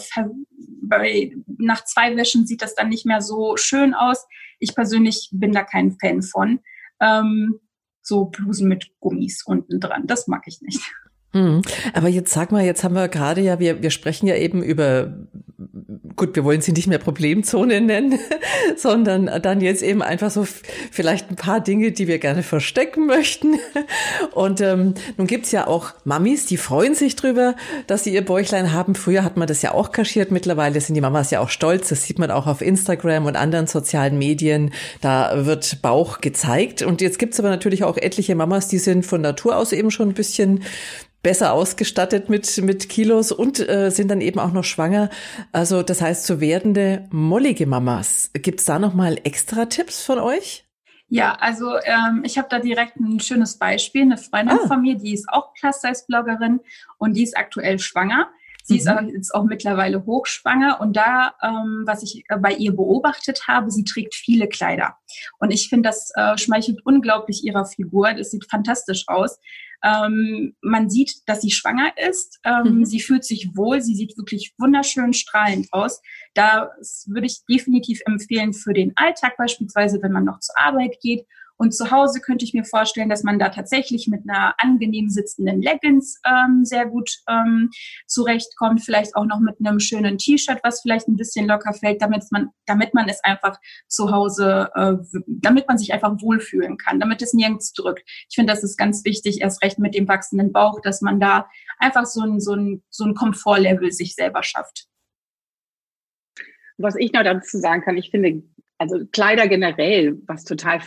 bei, 0.81 1.33
nach 1.57 1.85
zwei 1.85 2.15
Wäschen 2.17 2.45
sieht 2.45 2.61
das 2.61 2.75
dann 2.75 2.89
nicht 2.89 3.05
mehr 3.05 3.21
so 3.21 3.55
schön 3.55 3.93
aus. 3.93 4.27
Ich 4.59 4.75
persönlich 4.75 5.29
bin 5.31 5.53
da 5.53 5.63
kein 5.63 5.93
Fan 5.93 6.21
von. 6.21 6.59
Ähm, 6.99 7.59
so 8.01 8.25
Blusen 8.25 8.67
mit 8.67 8.91
Gummis 8.99 9.43
unten 9.45 9.79
dran, 9.79 10.07
das 10.07 10.27
mag 10.27 10.43
ich 10.47 10.61
nicht. 10.61 10.81
Mhm. 11.33 11.61
Aber 11.93 12.09
jetzt 12.09 12.33
sag 12.33 12.51
mal, 12.51 12.65
jetzt 12.65 12.83
haben 12.83 12.95
wir 12.95 13.07
gerade 13.07 13.41
ja, 13.41 13.59
wir, 13.59 13.81
wir 13.81 13.91
sprechen 13.91 14.27
ja 14.27 14.35
eben 14.35 14.61
über, 14.61 15.27
gut, 16.19 16.35
wir 16.35 16.43
wollen 16.43 16.61
sie 16.61 16.73
nicht 16.73 16.87
mehr 16.87 16.99
Problemzone 16.99 17.79
nennen, 17.81 18.19
sondern 18.75 19.31
dann 19.41 19.61
jetzt 19.61 19.81
eben 19.81 20.03
einfach 20.03 20.29
so 20.29 20.45
vielleicht 20.91 21.31
ein 21.31 21.37
paar 21.37 21.61
Dinge, 21.61 21.91
die 21.91 22.07
wir 22.07 22.19
gerne 22.19 22.43
verstecken 22.43 23.07
möchten. 23.07 23.57
Und 24.33 24.61
ähm, 24.61 24.95
nun 25.17 25.27
gibt's 25.27 25.51
ja 25.51 25.65
auch 25.65 25.93
Mamis, 26.03 26.45
die 26.45 26.57
freuen 26.57 26.93
sich 26.93 27.15
drüber, 27.15 27.55
dass 27.87 28.03
sie 28.03 28.13
ihr 28.13 28.23
Bäuchlein 28.23 28.73
haben. 28.73 28.95
Früher 28.95 29.23
hat 29.23 29.37
man 29.37 29.47
das 29.47 29.61
ja 29.61 29.73
auch 29.73 29.91
kaschiert, 29.93 30.29
mittlerweile 30.29 30.79
sind 30.81 30.95
die 30.95 31.01
Mamas 31.01 31.31
ja 31.31 31.39
auch 31.39 31.49
stolz. 31.49 31.87
Das 31.87 32.03
sieht 32.03 32.19
man 32.19 32.31
auch 32.31 32.47
auf 32.47 32.61
Instagram 32.61 33.25
und 33.25 33.37
anderen 33.37 33.67
sozialen 33.67 34.17
Medien. 34.17 34.73
Da 34.99 35.45
wird 35.45 35.81
Bauch 35.81 36.19
gezeigt. 36.19 36.81
Und 36.81 36.99
jetzt 36.99 37.17
gibt's 37.17 37.39
aber 37.39 37.49
natürlich 37.49 37.85
auch 37.85 37.95
etliche 37.95 38.35
Mamas, 38.35 38.67
die 38.67 38.77
sind 38.77 39.05
von 39.05 39.21
Natur 39.21 39.55
aus 39.55 39.71
eben 39.71 39.89
schon 39.89 40.09
ein 40.09 40.15
bisschen 40.15 40.63
besser 41.21 41.51
ausgestattet 41.51 42.29
mit, 42.29 42.61
mit 42.63 42.87
Kilos 42.87 43.31
und 43.31 43.59
äh, 43.59 43.89
sind 43.91 44.09
dann 44.09 44.21
eben 44.21 44.39
auch 44.39 44.53
noch 44.53 44.63
schwanger. 44.63 45.09
Also 45.51 45.83
das 45.83 46.01
heißt, 46.01 46.08
so 46.13 46.39
werdende 46.39 47.07
mollige 47.11 47.65
Mamas. 47.65 48.31
Gibt's 48.33 48.65
da 48.65 48.79
nochmal 48.79 49.19
extra 49.23 49.65
Tipps 49.65 50.03
von 50.03 50.19
euch? 50.19 50.65
Ja, 51.07 51.33
also 51.39 51.77
ähm, 51.83 52.21
ich 52.23 52.37
habe 52.37 52.47
da 52.49 52.59
direkt 52.59 52.97
ein 52.97 53.19
schönes 53.19 53.57
Beispiel. 53.57 54.03
Eine 54.03 54.17
Freundin 54.17 54.59
ah. 54.63 54.67
von 54.67 54.81
mir, 54.81 54.95
die 54.95 55.13
ist 55.13 55.27
auch 55.27 55.53
Plus-Size-Bloggerin 55.55 56.59
und 56.97 57.13
die 57.13 57.23
ist 57.23 57.35
aktuell 57.35 57.79
schwanger. 57.79 58.29
Sie 58.69 58.75
mhm. 58.75 58.79
ist 58.79 58.87
aber 58.87 59.01
jetzt 59.07 59.33
auch 59.33 59.45
mittlerweile 59.45 60.05
hochschwanger 60.05 60.79
und 60.79 60.95
da, 60.95 61.33
ähm, 61.41 61.83
was 61.87 62.03
ich 62.03 62.23
äh, 62.29 62.37
bei 62.37 62.53
ihr 62.53 62.71
beobachtet 62.71 63.47
habe, 63.47 63.71
sie 63.71 63.83
trägt 63.83 64.13
viele 64.13 64.47
Kleider. 64.47 64.95
Und 65.39 65.49
ich 65.49 65.69
finde, 65.69 65.89
das 65.89 66.11
äh, 66.13 66.37
schmeichelt 66.37 66.85
unglaublich 66.85 67.43
ihrer 67.43 67.65
Figur. 67.65 68.13
Das 68.13 68.29
sieht 68.29 68.45
fantastisch 68.47 69.05
aus. 69.07 69.39
Ähm, 69.83 70.55
man 70.61 70.87
sieht, 70.87 71.27
dass 71.27 71.41
sie 71.41 71.49
schwanger 71.49 71.93
ist. 72.07 72.39
Ähm, 72.43 72.79
mhm. 72.79 72.85
Sie 72.85 72.99
fühlt 72.99 73.23
sich 73.23 73.55
wohl. 73.55 73.81
Sie 73.81 73.95
sieht 73.95 74.15
wirklich 74.17 74.53
wunderschön 74.59 75.13
strahlend 75.13 75.67
aus. 75.71 75.99
Da 76.35 76.69
würde 77.07 77.25
ich 77.25 77.39
definitiv 77.49 78.01
empfehlen 78.05 78.53
für 78.53 78.73
den 78.73 78.93
Alltag 78.97 79.35
beispielsweise, 79.37 79.99
wenn 80.03 80.11
man 80.11 80.25
noch 80.25 80.41
zur 80.41 80.59
Arbeit 80.59 80.97
geht 81.01 81.25
und 81.59 81.73
zu 81.73 81.91
Hause 81.91 82.21
könnte 82.21 82.45
ich 82.45 82.53
mir 82.53 82.63
vorstellen, 82.63 83.09
dass 83.09 83.23
man 83.23 83.37
da 83.37 83.49
tatsächlich 83.49 84.07
mit 84.07 84.21
einer 84.27 84.55
angenehm 84.59 85.09
sitzenden 85.09 85.61
Leggings 85.61 86.21
ähm, 86.25 86.63
sehr 86.63 86.85
gut 86.85 87.11
ähm, 87.27 87.69
zurechtkommt. 88.07 88.81
Vielleicht 88.81 89.13
auch 89.17 89.25
noch 89.25 89.41
mit 89.41 89.57
einem 89.59 89.81
schönen 89.81 90.17
T-Shirt, 90.17 90.59
was 90.63 90.79
vielleicht 90.79 91.09
ein 91.09 91.17
bisschen 91.17 91.47
locker 91.47 91.73
fällt, 91.73 92.01
damit 92.01 92.23
man, 92.31 92.51
damit 92.65 92.93
man 92.93 93.09
es 93.09 93.21
einfach 93.25 93.59
zu 93.89 94.09
Hause, 94.09 94.69
äh, 94.73 94.93
damit 95.27 95.67
man 95.67 95.77
sich 95.77 95.91
einfach 95.91 96.15
wohlfühlen 96.21 96.77
kann, 96.77 97.01
damit 97.01 97.21
es 97.21 97.33
nirgends 97.33 97.73
drückt. 97.73 98.03
Ich 98.29 98.35
finde, 98.35 98.53
das 98.53 98.63
ist 98.63 98.77
ganz 98.77 99.03
wichtig, 99.03 99.41
erst 99.41 99.61
recht 99.61 99.79
mit 99.79 99.95
dem 99.95 100.07
wachsenden 100.07 100.53
Bauch, 100.53 100.79
dass 100.81 101.01
man 101.01 101.19
da 101.19 101.49
einfach 101.77 102.05
so 102.05 102.21
ein, 102.21 102.39
so 102.39 102.53
ein, 102.53 102.83
so 102.89 103.03
ein 103.03 103.15
Komfortlevel 103.15 103.91
sich 103.91 104.15
selber 104.15 104.43
schafft. 104.43 104.87
Was 106.77 106.95
ich 106.95 107.11
noch 107.11 107.23
dazu 107.23 107.57
sagen 107.57 107.81
kann, 107.81 107.97
ich 107.97 108.11
finde, 108.11 108.43
also 108.77 109.05
Kleider 109.11 109.49
generell, 109.49 110.17
was 110.25 110.45
total 110.45 110.79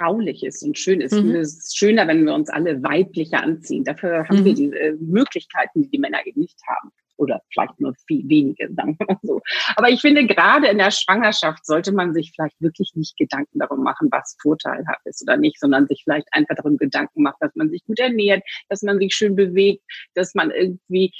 fraulich 0.00 0.42
ist 0.42 0.62
und 0.62 0.78
schön 0.78 1.00
ist. 1.00 1.12
Mhm. 1.12 1.34
Es 1.36 1.58
ist 1.58 1.78
schöner, 1.78 2.08
wenn 2.08 2.24
wir 2.24 2.34
uns 2.34 2.48
alle 2.48 2.82
weiblicher 2.82 3.42
anziehen. 3.42 3.84
Dafür 3.84 4.26
haben 4.28 4.40
mhm. 4.40 4.44
wir 4.44 4.54
diese 4.54 4.96
Möglichkeiten, 5.00 5.82
die 5.82 5.90
die 5.90 5.98
Männer 5.98 6.26
eben 6.26 6.40
nicht 6.40 6.58
haben 6.66 6.90
oder 7.20 7.42
vielleicht 7.52 7.78
nur 7.78 7.94
viel 8.06 8.28
wenige, 8.28 8.72
sagen 8.74 8.96
wir 8.98 9.06
mal 9.06 9.18
so. 9.22 9.40
Aber 9.76 9.90
ich 9.90 10.00
finde, 10.00 10.26
gerade 10.26 10.68
in 10.68 10.78
der 10.78 10.90
Schwangerschaft 10.90 11.66
sollte 11.66 11.92
man 11.92 12.14
sich 12.14 12.32
vielleicht 12.34 12.60
wirklich 12.60 12.92
nicht 12.94 13.16
Gedanken 13.16 13.58
darum 13.58 13.82
machen, 13.82 14.08
was 14.10 14.36
vorteilhaft 14.40 15.04
ist 15.04 15.22
oder 15.22 15.36
nicht, 15.36 15.60
sondern 15.60 15.86
sich 15.86 16.02
vielleicht 16.04 16.26
einfach 16.32 16.56
darum 16.56 16.78
Gedanken 16.78 17.22
macht, 17.22 17.36
dass 17.40 17.54
man 17.54 17.70
sich 17.70 17.84
gut 17.84 18.00
ernährt, 18.00 18.42
dass 18.68 18.82
man 18.82 18.98
sich 18.98 19.14
schön 19.14 19.36
bewegt, 19.36 19.82
dass 20.14 20.34
man 20.34 20.50
irgendwie 20.50 21.12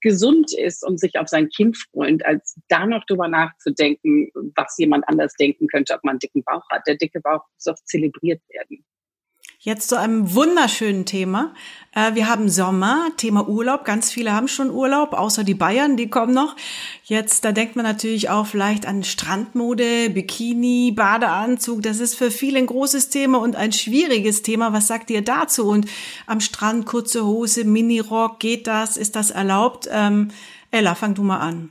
gesund 0.00 0.52
ist 0.56 0.86
und 0.86 1.00
sich 1.00 1.18
auf 1.18 1.28
sein 1.28 1.48
Kind 1.48 1.76
freut, 1.76 2.24
als 2.24 2.58
da 2.68 2.86
noch 2.86 3.04
drüber 3.06 3.28
nachzudenken, 3.28 4.30
was 4.54 4.76
jemand 4.78 5.08
anders 5.08 5.34
denken 5.34 5.66
könnte, 5.66 5.94
ob 5.94 6.04
man 6.04 6.12
einen 6.12 6.18
dicken 6.20 6.44
Bauch 6.44 6.64
hat. 6.70 6.86
Der 6.86 6.96
dicke 6.96 7.20
Bauch 7.20 7.42
muss 7.54 7.66
auch 7.66 7.82
zelebriert 7.84 8.40
werden. 8.48 8.84
Jetzt 9.66 9.88
zu 9.88 9.98
einem 9.98 10.32
wunderschönen 10.32 11.06
Thema. 11.06 11.52
Äh, 11.92 12.14
wir 12.14 12.28
haben 12.28 12.48
Sommer, 12.48 13.08
Thema 13.16 13.48
Urlaub. 13.48 13.84
Ganz 13.84 14.12
viele 14.12 14.32
haben 14.32 14.46
schon 14.46 14.70
Urlaub, 14.70 15.12
außer 15.12 15.42
die 15.42 15.54
Bayern, 15.54 15.96
die 15.96 16.08
kommen 16.08 16.32
noch. 16.32 16.54
Jetzt, 17.02 17.44
da 17.44 17.50
denkt 17.50 17.74
man 17.74 17.84
natürlich 17.84 18.30
auch 18.30 18.46
vielleicht 18.46 18.86
an 18.86 19.02
Strandmode, 19.02 20.10
Bikini, 20.10 20.92
Badeanzug. 20.92 21.82
Das 21.82 21.98
ist 21.98 22.14
für 22.14 22.30
viele 22.30 22.58
ein 22.58 22.66
großes 22.66 23.08
Thema 23.08 23.38
und 23.38 23.56
ein 23.56 23.72
schwieriges 23.72 24.42
Thema. 24.42 24.72
Was 24.72 24.86
sagt 24.86 25.10
ihr 25.10 25.22
dazu? 25.22 25.66
Und 25.66 25.88
am 26.26 26.40
Strand 26.40 26.86
kurze 26.86 27.26
Hose, 27.26 27.64
Minirock, 27.64 28.38
geht 28.38 28.68
das? 28.68 28.96
Ist 28.96 29.16
das 29.16 29.32
erlaubt? 29.32 29.88
Ähm, 29.90 30.28
Ella, 30.70 30.94
fang 30.94 31.14
du 31.14 31.24
mal 31.24 31.38
an. 31.38 31.70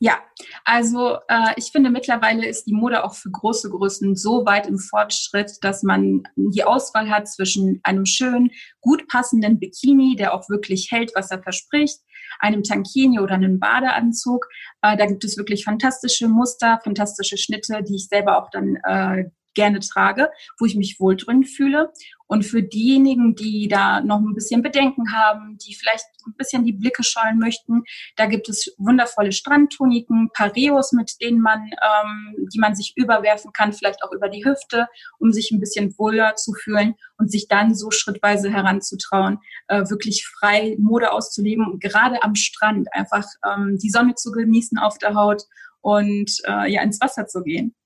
Ja, 0.00 0.18
also 0.64 1.18
äh, 1.28 1.54
ich 1.56 1.70
finde 1.70 1.88
mittlerweile 1.88 2.46
ist 2.46 2.64
die 2.64 2.74
Mode 2.74 3.04
auch 3.04 3.14
für 3.14 3.30
große 3.30 3.70
Größen 3.70 4.16
so 4.16 4.44
weit 4.44 4.66
im 4.66 4.78
Fortschritt, 4.78 5.52
dass 5.62 5.84
man 5.84 6.24
die 6.34 6.64
Auswahl 6.64 7.08
hat 7.08 7.28
zwischen 7.28 7.80
einem 7.84 8.04
schönen, 8.04 8.50
gut 8.80 9.06
passenden 9.06 9.60
Bikini, 9.60 10.16
der 10.16 10.34
auch 10.34 10.48
wirklich 10.48 10.88
hält, 10.90 11.12
was 11.14 11.30
er 11.30 11.42
verspricht, 11.42 12.00
einem 12.40 12.64
Tankini 12.64 13.20
oder 13.20 13.34
einem 13.34 13.60
Badeanzug. 13.60 14.48
Äh, 14.82 14.96
da 14.96 15.06
gibt 15.06 15.22
es 15.24 15.36
wirklich 15.36 15.64
fantastische 15.64 16.28
Muster, 16.28 16.80
fantastische 16.82 17.38
Schnitte, 17.38 17.82
die 17.84 17.94
ich 17.94 18.08
selber 18.08 18.42
auch 18.42 18.50
dann 18.50 18.76
äh, 18.84 19.30
gerne 19.54 19.78
trage, 19.80 20.30
wo 20.58 20.66
ich 20.66 20.74
mich 20.74 20.98
wohl 20.98 21.16
drin 21.16 21.44
fühle. 21.44 21.92
Und 22.34 22.42
für 22.42 22.64
diejenigen, 22.64 23.36
die 23.36 23.68
da 23.68 24.00
noch 24.00 24.18
ein 24.18 24.34
bisschen 24.34 24.60
Bedenken 24.60 25.12
haben, 25.12 25.56
die 25.58 25.72
vielleicht 25.72 26.04
ein 26.26 26.34
bisschen 26.36 26.64
die 26.64 26.72
Blicke 26.72 27.04
scheuen 27.04 27.38
möchten, 27.38 27.84
da 28.16 28.26
gibt 28.26 28.48
es 28.48 28.74
wundervolle 28.76 29.30
Strandtuniken, 29.30 30.30
Pareos, 30.34 30.90
mit 30.90 31.12
denen 31.22 31.40
man, 31.40 31.60
ähm, 31.60 32.48
die 32.52 32.58
man 32.58 32.74
sich 32.74 32.94
überwerfen 32.96 33.52
kann, 33.52 33.72
vielleicht 33.72 34.02
auch 34.02 34.10
über 34.10 34.28
die 34.28 34.44
Hüfte, 34.44 34.88
um 35.20 35.30
sich 35.30 35.52
ein 35.52 35.60
bisschen 35.60 35.96
wohler 35.96 36.34
zu 36.34 36.54
fühlen 36.54 36.96
und 37.18 37.30
sich 37.30 37.46
dann 37.46 37.72
so 37.72 37.92
schrittweise 37.92 38.50
heranzutrauen, 38.50 39.38
äh, 39.68 39.88
wirklich 39.88 40.26
frei 40.26 40.74
Mode 40.80 41.12
auszuleben 41.12 41.64
und 41.64 41.80
gerade 41.80 42.20
am 42.24 42.34
Strand 42.34 42.88
einfach 42.92 43.26
ähm, 43.46 43.78
die 43.80 43.90
Sonne 43.90 44.16
zu 44.16 44.32
genießen 44.32 44.76
auf 44.76 44.98
der 44.98 45.14
Haut 45.14 45.44
und 45.82 46.32
äh, 46.48 46.68
ja 46.72 46.82
ins 46.82 47.00
Wasser 47.00 47.28
zu 47.28 47.44
gehen. 47.44 47.76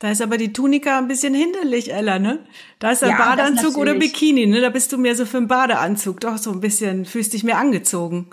Da 0.00 0.10
ist 0.10 0.22
aber 0.22 0.38
die 0.38 0.54
Tunika 0.54 0.96
ein 0.96 1.08
bisschen 1.08 1.34
hinderlich, 1.34 1.92
Ella, 1.92 2.18
ne? 2.18 2.38
Da 2.78 2.90
ist 2.90 3.02
der 3.02 3.10
ja, 3.10 3.18
Badeanzug 3.18 3.76
oder 3.76 3.94
Bikini, 3.94 4.46
ne? 4.46 4.62
Da 4.62 4.70
bist 4.70 4.90
du 4.92 4.98
mehr 4.98 5.14
so 5.14 5.26
für 5.26 5.36
einen 5.36 5.46
Badeanzug. 5.46 6.20
Doch 6.20 6.38
so 6.38 6.50
ein 6.52 6.60
bisschen, 6.60 7.04
fühlst 7.04 7.34
dich 7.34 7.44
mehr 7.44 7.58
angezogen. 7.58 8.30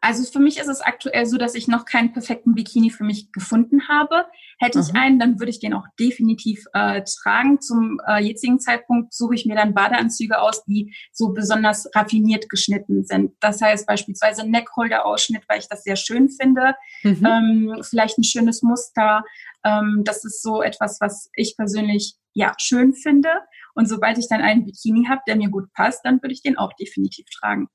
Also 0.00 0.22
für 0.30 0.38
mich 0.38 0.58
ist 0.58 0.68
es 0.68 0.80
aktuell 0.80 1.26
so, 1.26 1.38
dass 1.38 1.56
ich 1.56 1.66
noch 1.66 1.84
keinen 1.84 2.12
perfekten 2.12 2.54
Bikini 2.54 2.90
für 2.90 3.02
mich 3.02 3.32
gefunden 3.32 3.88
habe. 3.88 4.26
Hätte 4.60 4.78
ich 4.78 4.94
einen, 4.94 5.18
dann 5.18 5.40
würde 5.40 5.50
ich 5.50 5.58
den 5.58 5.74
auch 5.74 5.86
definitiv 5.98 6.64
äh, 6.72 7.02
tragen. 7.02 7.60
Zum 7.60 8.00
äh, 8.06 8.22
jetzigen 8.22 8.60
Zeitpunkt 8.60 9.12
suche 9.12 9.34
ich 9.34 9.44
mir 9.44 9.56
dann 9.56 9.74
Badeanzüge 9.74 10.40
aus, 10.40 10.64
die 10.64 10.94
so 11.12 11.30
besonders 11.30 11.88
raffiniert 11.96 12.48
geschnitten 12.48 13.04
sind. 13.04 13.32
Das 13.40 13.60
heißt 13.60 13.86
beispielsweise 13.86 14.48
Neckholder-Ausschnitt, 14.48 15.42
weil 15.48 15.58
ich 15.58 15.68
das 15.68 15.82
sehr 15.82 15.96
schön 15.96 16.30
finde. 16.30 16.74
Mhm. 17.02 17.26
Ähm, 17.26 17.82
vielleicht 17.82 18.18
ein 18.18 18.24
schönes 18.24 18.62
Muster. 18.62 19.24
Ähm, 19.64 20.02
das 20.04 20.24
ist 20.24 20.42
so 20.42 20.62
etwas, 20.62 21.00
was 21.00 21.28
ich 21.34 21.56
persönlich 21.56 22.14
ja 22.34 22.52
schön 22.58 22.94
finde. 22.94 23.30
Und 23.74 23.88
sobald 23.88 24.18
ich 24.18 24.28
dann 24.28 24.42
einen 24.42 24.64
Bikini 24.64 25.06
habe, 25.06 25.22
der 25.26 25.36
mir 25.36 25.50
gut 25.50 25.72
passt, 25.72 26.04
dann 26.04 26.22
würde 26.22 26.34
ich 26.34 26.42
den 26.42 26.56
auch 26.56 26.72
definitiv 26.74 27.26
tragen. 27.30 27.68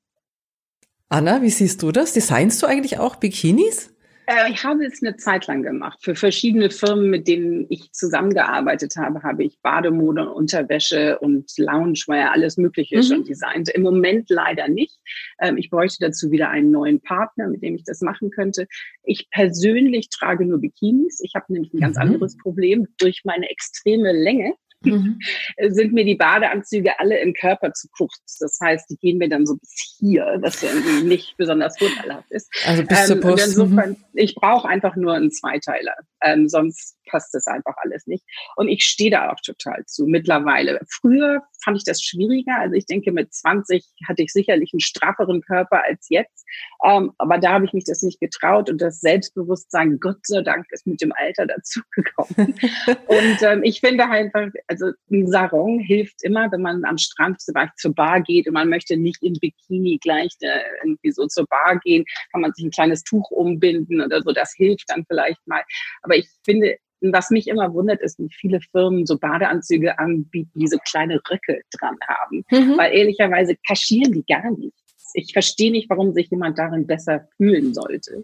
Anna, 1.14 1.44
wie 1.44 1.52
siehst 1.52 1.84
du 1.84 1.92
das? 1.92 2.14
Designst 2.14 2.64
du 2.64 2.66
eigentlich 2.66 2.98
auch 2.98 3.18
Bikinis? 3.18 3.94
Äh, 4.26 4.52
ich 4.52 4.64
habe 4.64 4.84
es 4.84 5.04
eine 5.04 5.16
Zeit 5.16 5.46
lang 5.46 5.62
gemacht. 5.62 6.00
Für 6.02 6.16
verschiedene 6.16 6.72
Firmen, 6.72 7.12
mit 7.12 7.28
denen 7.28 7.68
ich 7.70 7.92
zusammengearbeitet 7.92 8.96
habe, 8.98 9.22
habe 9.22 9.44
ich 9.44 9.60
Bademode, 9.62 10.28
Unterwäsche 10.32 11.20
und 11.20 11.52
Loungewear, 11.56 12.32
alles 12.32 12.58
Mögliche 12.58 12.98
mhm. 12.98 13.04
schon 13.04 13.24
designt. 13.26 13.70
Im 13.70 13.84
Moment 13.84 14.32
leider 14.32 14.68
nicht. 14.68 14.98
Ähm, 15.40 15.58
ich 15.58 15.70
bräuchte 15.70 16.04
dazu 16.04 16.32
wieder 16.32 16.50
einen 16.50 16.72
neuen 16.72 17.00
Partner, 17.00 17.48
mit 17.48 17.62
dem 17.62 17.76
ich 17.76 17.84
das 17.84 18.02
machen 18.02 18.32
könnte. 18.32 18.66
Ich 19.04 19.30
persönlich 19.30 20.10
trage 20.10 20.48
nur 20.48 20.62
Bikinis. 20.62 21.22
Ich 21.24 21.36
habe 21.36 21.54
nämlich 21.54 21.72
ein 21.76 21.80
ganz 21.80 21.98
mhm. 21.98 22.02
anderes 22.02 22.38
Problem. 22.38 22.88
Durch 22.98 23.22
meine 23.24 23.52
extreme 23.52 24.14
Länge 24.14 24.56
mhm. 24.92 25.20
sind 25.70 25.94
mir 25.94 26.06
die 26.06 26.16
Badeanzüge 26.16 27.00
alle 27.00 27.20
im 27.20 27.34
Körper 27.34 27.74
zu 27.74 27.88
kurz. 27.96 28.38
Das 28.40 28.58
heißt, 28.62 28.90
die 28.90 28.98
gehen 28.98 29.18
mir 29.18 29.30
dann 29.30 29.46
so 29.46 29.56
bis 29.56 29.98
hier, 30.00 30.38
was 30.42 30.62
irgendwie 30.64 31.04
nicht 31.08 31.36
besonders 31.38 31.78
vorteilhaft 31.78 32.32
ist. 32.32 32.50
Also 32.66 32.84
bis 32.84 33.06
zur 33.08 33.18
Brust. 33.18 33.44
Ähm, 33.44 33.50
insofern, 33.50 33.90
mhm. 33.90 33.98
ich 34.14 34.36
brauche 34.36 34.68
einfach 34.68 34.96
nur 34.96 35.14
einen 35.14 35.32
Zweiteiler. 35.32 35.96
Ähm, 36.22 36.48
sonst 36.48 36.98
passt 37.10 37.34
das 37.34 37.48
einfach 37.48 37.76
alles 37.78 38.08
nicht. 38.08 38.24
Und 38.56 38.68
ich 38.68 38.84
stehe 38.84 39.12
da 39.12 39.32
auch 39.32 39.40
total 39.44 39.84
zu 39.86 40.06
mittlerweile. 40.06 40.80
Früher 40.90 41.42
fand 41.64 41.78
ich 41.78 41.84
das 41.84 42.02
schwieriger. 42.02 42.60
Also 42.60 42.76
ich 42.76 42.86
denke, 42.86 43.12
mit 43.12 43.34
20 43.34 43.86
hatte 44.08 44.24
ich 44.24 44.32
sicherlich 44.32 44.72
einen 44.74 44.80
strafferen 44.82 45.42
Körper 45.42 45.84
als 45.84 46.08
jetzt. 46.10 46.46
Ähm, 46.86 47.12
aber 47.18 47.38
da 47.38 47.54
habe 47.54 47.66
ich 47.66 47.74
mich 47.74 47.86
das 47.86 48.02
nicht 48.02 48.20
getraut 48.20 48.70
und 48.70 48.82
das 48.82 49.00
Selbstbewusstsein, 49.00 50.00
Gott 50.00 50.26
sei 50.26 50.42
Dank, 50.42 50.66
ist 50.72 50.86
mit 50.86 51.02
dem 51.02 51.14
Alter 51.14 51.48
dazugekommen. 51.48 52.56
und 53.08 53.42
ähm, 53.42 53.64
ich 53.64 53.80
finde 53.80 54.06
einfach, 54.10 54.50
also 54.68 54.92
ein 55.12 55.28
Sarong 55.28 55.80
hilft 55.80 56.24
immer, 56.24 56.52
wenn 56.52 56.62
man 56.62 56.86
am 56.86 56.98
Strand 56.98 57.42
zum 57.42 57.54
Beispiel 57.54 57.76
zur 57.78 57.96
Bar 57.96 58.22
geht 58.22 58.48
und 58.48 58.54
man 58.54 58.70
möchte 58.70 58.98
nicht 58.98 59.24
in 59.24 59.34
Bikini 59.34 60.00
gleich 60.02 60.34
äh, 60.42 60.60
irgendwie 60.84 61.12
so 61.12 61.28
zur 61.28 61.46
Bar 61.48 61.80
gehen, 61.84 62.06
kann 62.32 62.42
man 62.42 62.54
sich 62.54 62.66
ein 62.66 62.72
kleines 62.72 63.04
Tuch 63.04 63.32
umbinden 63.32 64.02
oder 64.02 64.22
so. 64.22 64.32
Das 64.32 64.54
hilft 64.56 64.90
dann 64.90 65.06
vielleicht 65.08 65.46
mal. 65.48 65.64
Aber 66.02 66.16
ich 66.16 66.28
finde, 66.44 66.78
was 67.12 67.30
mich 67.30 67.48
immer 67.48 67.74
wundert, 67.74 68.02
ist, 68.02 68.20
wie 68.20 68.30
viele 68.32 68.62
Firmen 68.62 69.06
so 69.06 69.18
Badeanzüge 69.18 70.00
anbieten, 70.00 70.60
die 70.60 70.68
so 70.68 70.78
kleine 70.78 71.20
Röcke 71.30 71.62
dran 71.78 71.98
haben. 72.08 72.46
Mhm. 72.50 72.78
Weil 72.78 72.94
ehrlicherweise 72.94 73.58
kaschieren 73.68 74.14
die 74.14 74.26
gar 74.26 74.52
nichts. 74.52 75.12
Ich 75.14 75.34
verstehe 75.34 75.72
nicht, 75.72 75.90
warum 75.90 76.14
sich 76.14 76.30
jemand 76.30 76.58
darin 76.58 76.88
besser 76.88 77.28
fühlen 77.38 77.74
sollte. 77.74 78.24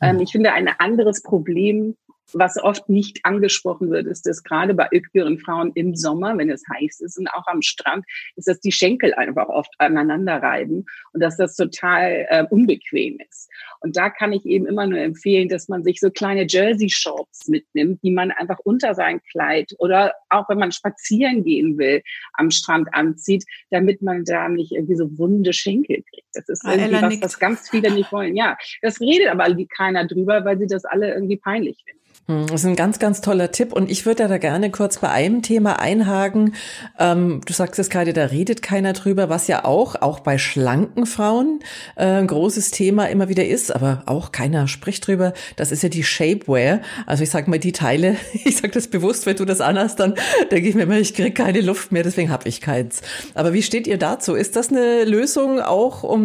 Ähm, 0.00 0.20
ich 0.20 0.32
finde, 0.32 0.52
ein 0.52 0.68
anderes 0.78 1.22
Problem 1.22 1.96
was 2.32 2.62
oft 2.62 2.88
nicht 2.88 3.20
angesprochen 3.24 3.90
wird, 3.90 4.06
ist, 4.06 4.26
dass 4.26 4.42
gerade 4.42 4.74
bei 4.74 4.88
älteren 4.90 5.38
Frauen 5.38 5.72
im 5.74 5.94
Sommer, 5.94 6.36
wenn 6.36 6.50
es 6.50 6.62
heiß 6.72 7.00
ist 7.00 7.18
und 7.18 7.28
auch 7.28 7.46
am 7.46 7.62
Strand, 7.62 8.04
ist, 8.36 8.48
dass 8.48 8.60
die 8.60 8.72
Schenkel 8.72 9.14
einfach 9.14 9.48
oft 9.48 9.72
aneinander 9.78 10.42
reiben 10.42 10.84
und 11.12 11.20
dass 11.20 11.36
das 11.36 11.56
total 11.56 12.26
äh, 12.28 12.44
unbequem 12.50 13.18
ist. 13.28 13.50
Und 13.80 13.96
da 13.96 14.10
kann 14.10 14.32
ich 14.32 14.44
eben 14.46 14.66
immer 14.66 14.86
nur 14.86 14.98
empfehlen, 14.98 15.48
dass 15.48 15.68
man 15.68 15.84
sich 15.84 16.00
so 16.00 16.10
kleine 16.10 16.46
Jersey-Shorts 16.48 17.48
mitnimmt, 17.48 18.02
die 18.02 18.10
man 18.10 18.30
einfach 18.30 18.58
unter 18.64 18.94
sein 18.94 19.20
Kleid 19.30 19.72
oder 19.78 20.12
auch 20.30 20.48
wenn 20.48 20.58
man 20.58 20.72
spazieren 20.72 21.44
gehen 21.44 21.78
will, 21.78 22.02
am 22.32 22.50
Strand 22.50 22.88
anzieht, 22.92 23.44
damit 23.70 24.02
man 24.02 24.24
da 24.24 24.48
nicht 24.48 24.72
irgendwie 24.72 24.96
so 24.96 25.18
wunde 25.18 25.52
Schenkel 25.52 26.02
kriegt. 26.02 26.23
Das 26.34 26.48
ist 26.48 26.64
ah, 26.64 26.74
irgendwie 26.74 27.20
was, 27.22 27.22
was 27.22 27.38
ganz 27.38 27.68
viele 27.68 27.90
nicht 27.90 28.12
wollen. 28.12 28.36
Ja, 28.36 28.56
das 28.82 29.00
redet 29.00 29.28
aber 29.28 29.46
keiner 29.76 30.06
drüber, 30.06 30.44
weil 30.44 30.58
sie 30.58 30.66
das 30.66 30.84
alle 30.84 31.14
irgendwie 31.14 31.36
peinlich 31.36 31.82
finden. 31.84 32.04
Hm, 32.26 32.46
das 32.46 32.62
ist 32.62 32.66
ein 32.66 32.76
ganz, 32.76 32.98
ganz 32.98 33.20
toller 33.20 33.52
Tipp. 33.52 33.72
Und 33.72 33.90
ich 33.90 34.06
würde 34.06 34.26
da 34.26 34.38
gerne 34.38 34.70
kurz 34.70 34.98
bei 34.98 35.10
einem 35.10 35.42
Thema 35.42 35.78
einhaken. 35.78 36.54
Ähm, 36.98 37.42
du 37.44 37.52
sagst 37.52 37.78
es 37.78 37.90
gerade, 37.90 38.14
da 38.14 38.24
redet 38.26 38.62
keiner 38.62 38.94
drüber, 38.94 39.28
was 39.28 39.46
ja 39.46 39.66
auch, 39.66 39.96
auch 40.00 40.20
bei 40.20 40.38
schlanken 40.38 41.04
Frauen 41.04 41.60
äh, 41.96 42.04
ein 42.06 42.26
großes 42.26 42.70
Thema 42.70 43.10
immer 43.10 43.28
wieder 43.28 43.46
ist, 43.46 43.74
aber 43.74 44.04
auch 44.06 44.32
keiner 44.32 44.68
spricht 44.68 45.06
drüber. 45.06 45.34
Das 45.56 45.70
ist 45.70 45.82
ja 45.82 45.90
die 45.90 46.02
Shapewear. 46.02 46.80
Also 47.04 47.24
ich 47.24 47.30
sag 47.30 47.46
mal, 47.46 47.58
die 47.58 47.72
Teile, 47.72 48.16
ich 48.44 48.56
sag 48.56 48.72
das 48.72 48.88
bewusst, 48.88 49.26
wenn 49.26 49.36
du 49.36 49.44
das 49.44 49.60
anhast, 49.60 50.00
dann 50.00 50.14
denke 50.50 50.70
ich 50.70 50.74
mir 50.74 50.84
immer, 50.84 50.98
ich 50.98 51.12
kriege 51.12 51.32
keine 51.32 51.60
Luft 51.60 51.92
mehr, 51.92 52.04
deswegen 52.04 52.30
habe 52.30 52.48
ich 52.48 52.62
keins. 52.62 53.02
Aber 53.34 53.52
wie 53.52 53.62
steht 53.62 53.86
ihr 53.86 53.98
dazu? 53.98 54.34
Ist 54.34 54.56
das 54.56 54.70
eine 54.70 55.04
Lösung 55.04 55.60
auch, 55.60 56.02
um, 56.02 56.23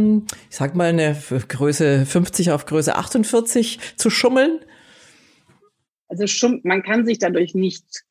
ich 0.49 0.55
sag 0.55 0.75
mal, 0.75 0.89
eine 0.89 1.15
Größe 1.47 2.05
50 2.05 2.51
auf 2.51 2.65
Größe 2.65 2.95
48 2.95 3.79
zu 3.95 4.09
schummeln? 4.09 4.59
Also 6.07 6.25
man 6.63 6.81
kann 6.83 7.05
sich 7.05 7.19
dadurch 7.19 7.53
nicht 7.53 8.03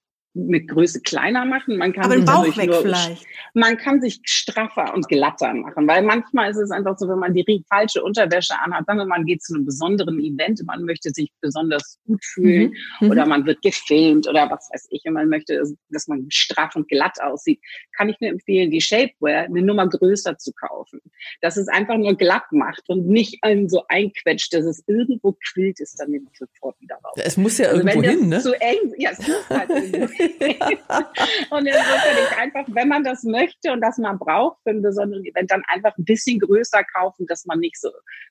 mit 0.46 0.68
Größe 0.68 1.01
kleiner 1.01 1.44
machen. 1.44 1.77
Man 1.77 1.92
kann 1.92 2.05
Aber 2.05 2.16
sich 2.16 2.24
Bauch 2.24 2.57
weg 2.57 2.66
nur, 2.66 2.83
vielleicht. 2.83 3.27
Man 3.55 3.77
kann 3.77 4.01
sich 4.01 4.20
straffer 4.24 4.94
und 4.94 5.09
glatter 5.09 5.53
machen, 5.55 5.87
weil 5.87 6.03
manchmal 6.03 6.51
ist 6.51 6.59
es 6.59 6.70
einfach 6.70 6.96
so, 6.98 7.09
wenn 7.09 7.18
man 7.18 7.35
die 7.35 7.64
falsche 7.68 8.03
Unterwäsche 8.03 8.55
anhat, 8.59 8.87
wir 8.87 8.94
mal, 8.94 9.07
man 9.07 9.24
geht 9.24 9.42
zu 9.42 9.55
einem 9.55 9.64
besonderen 9.64 10.18
Event, 10.20 10.62
man 10.66 10.85
möchte 10.85 11.11
sich 11.11 11.31
besonders 11.40 11.98
gut 12.07 12.24
fühlen 12.24 12.74
mhm. 13.01 13.07
mhm. 13.07 13.11
oder 13.11 13.27
man 13.27 13.46
wird 13.46 13.62
gefilmt 13.62 14.29
oder 14.29 14.51
was 14.51 14.68
weiß 14.72 14.88
ich 14.90 15.03
und 15.07 15.14
man 15.14 15.29
möchte, 15.29 15.62
dass 15.90 16.09
man 16.09 16.27
straff 16.31 16.77
und 16.77 16.88
glatt 16.88 17.20
aussieht, 17.20 17.61
kann 17.96 18.09
ich 18.09 18.20
nur 18.20 18.31
empfehlen, 18.31 18.70
die 18.70 18.81
Shapewear 18.81 19.44
eine 19.44 19.62
Nummer 19.62 19.88
größer 19.88 20.38
zu 20.38 20.53
kaufen. 20.53 21.01
Dass 21.40 21.57
es 21.57 21.68
einfach 21.68 21.96
nur 21.96 22.16
glatt 22.16 22.51
macht 22.53 22.88
und 22.88 23.07
nicht 23.09 23.42
einen 23.42 23.68
so 23.68 23.85
einquetscht, 23.88 24.53
dass 24.55 24.64
es 24.64 24.85
irgendwo 24.87 25.37
quillt, 25.53 25.81
ist 25.81 25.98
dann 25.98 26.11
nämlich 26.11 26.37
sofort 26.38 26.81
wieder 26.81 26.96
raus. 26.96 27.14
Es 27.16 27.37
muss 27.37 27.59
ja 27.59 27.68
also 27.68 27.81
irgendwo 27.81 28.03
hin, 28.03 28.29
ne? 28.29 28.40
Zu 28.40 28.59
eng, 28.61 28.94
ja, 28.98 29.11
es 29.11 29.27
muss 29.27 29.48
halt 29.51 29.70
und 31.51 31.67
insofern 31.67 32.17
ich 32.23 32.38
einfach, 32.38 32.64
wenn 32.69 32.88
man 32.88 33.05
das 33.05 33.25
möchte 33.25 33.73
und 33.73 33.81
das 33.81 33.99
man 33.99 34.19
braucht 34.19 34.59
für 34.62 34.71
ein 34.71 34.83
besonderes 34.83 35.25
Event, 35.25 35.51
dann 35.51 35.62
einfach 35.69 35.97
ein 35.97 36.05
bisschen 36.05 36.38
größer 36.41 36.83
kaufen, 36.85 37.27
dass 37.27 37.47
man 37.47 37.59
nicht 37.59 37.81
so 37.81 37.91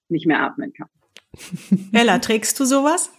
nicht 0.10 0.26
mehr 0.26 0.42
atmen 0.42 0.74
kann. 0.74 0.90
Ella, 1.94 2.20
trägst 2.20 2.60
du 2.60 2.66
sowas? 2.66 3.12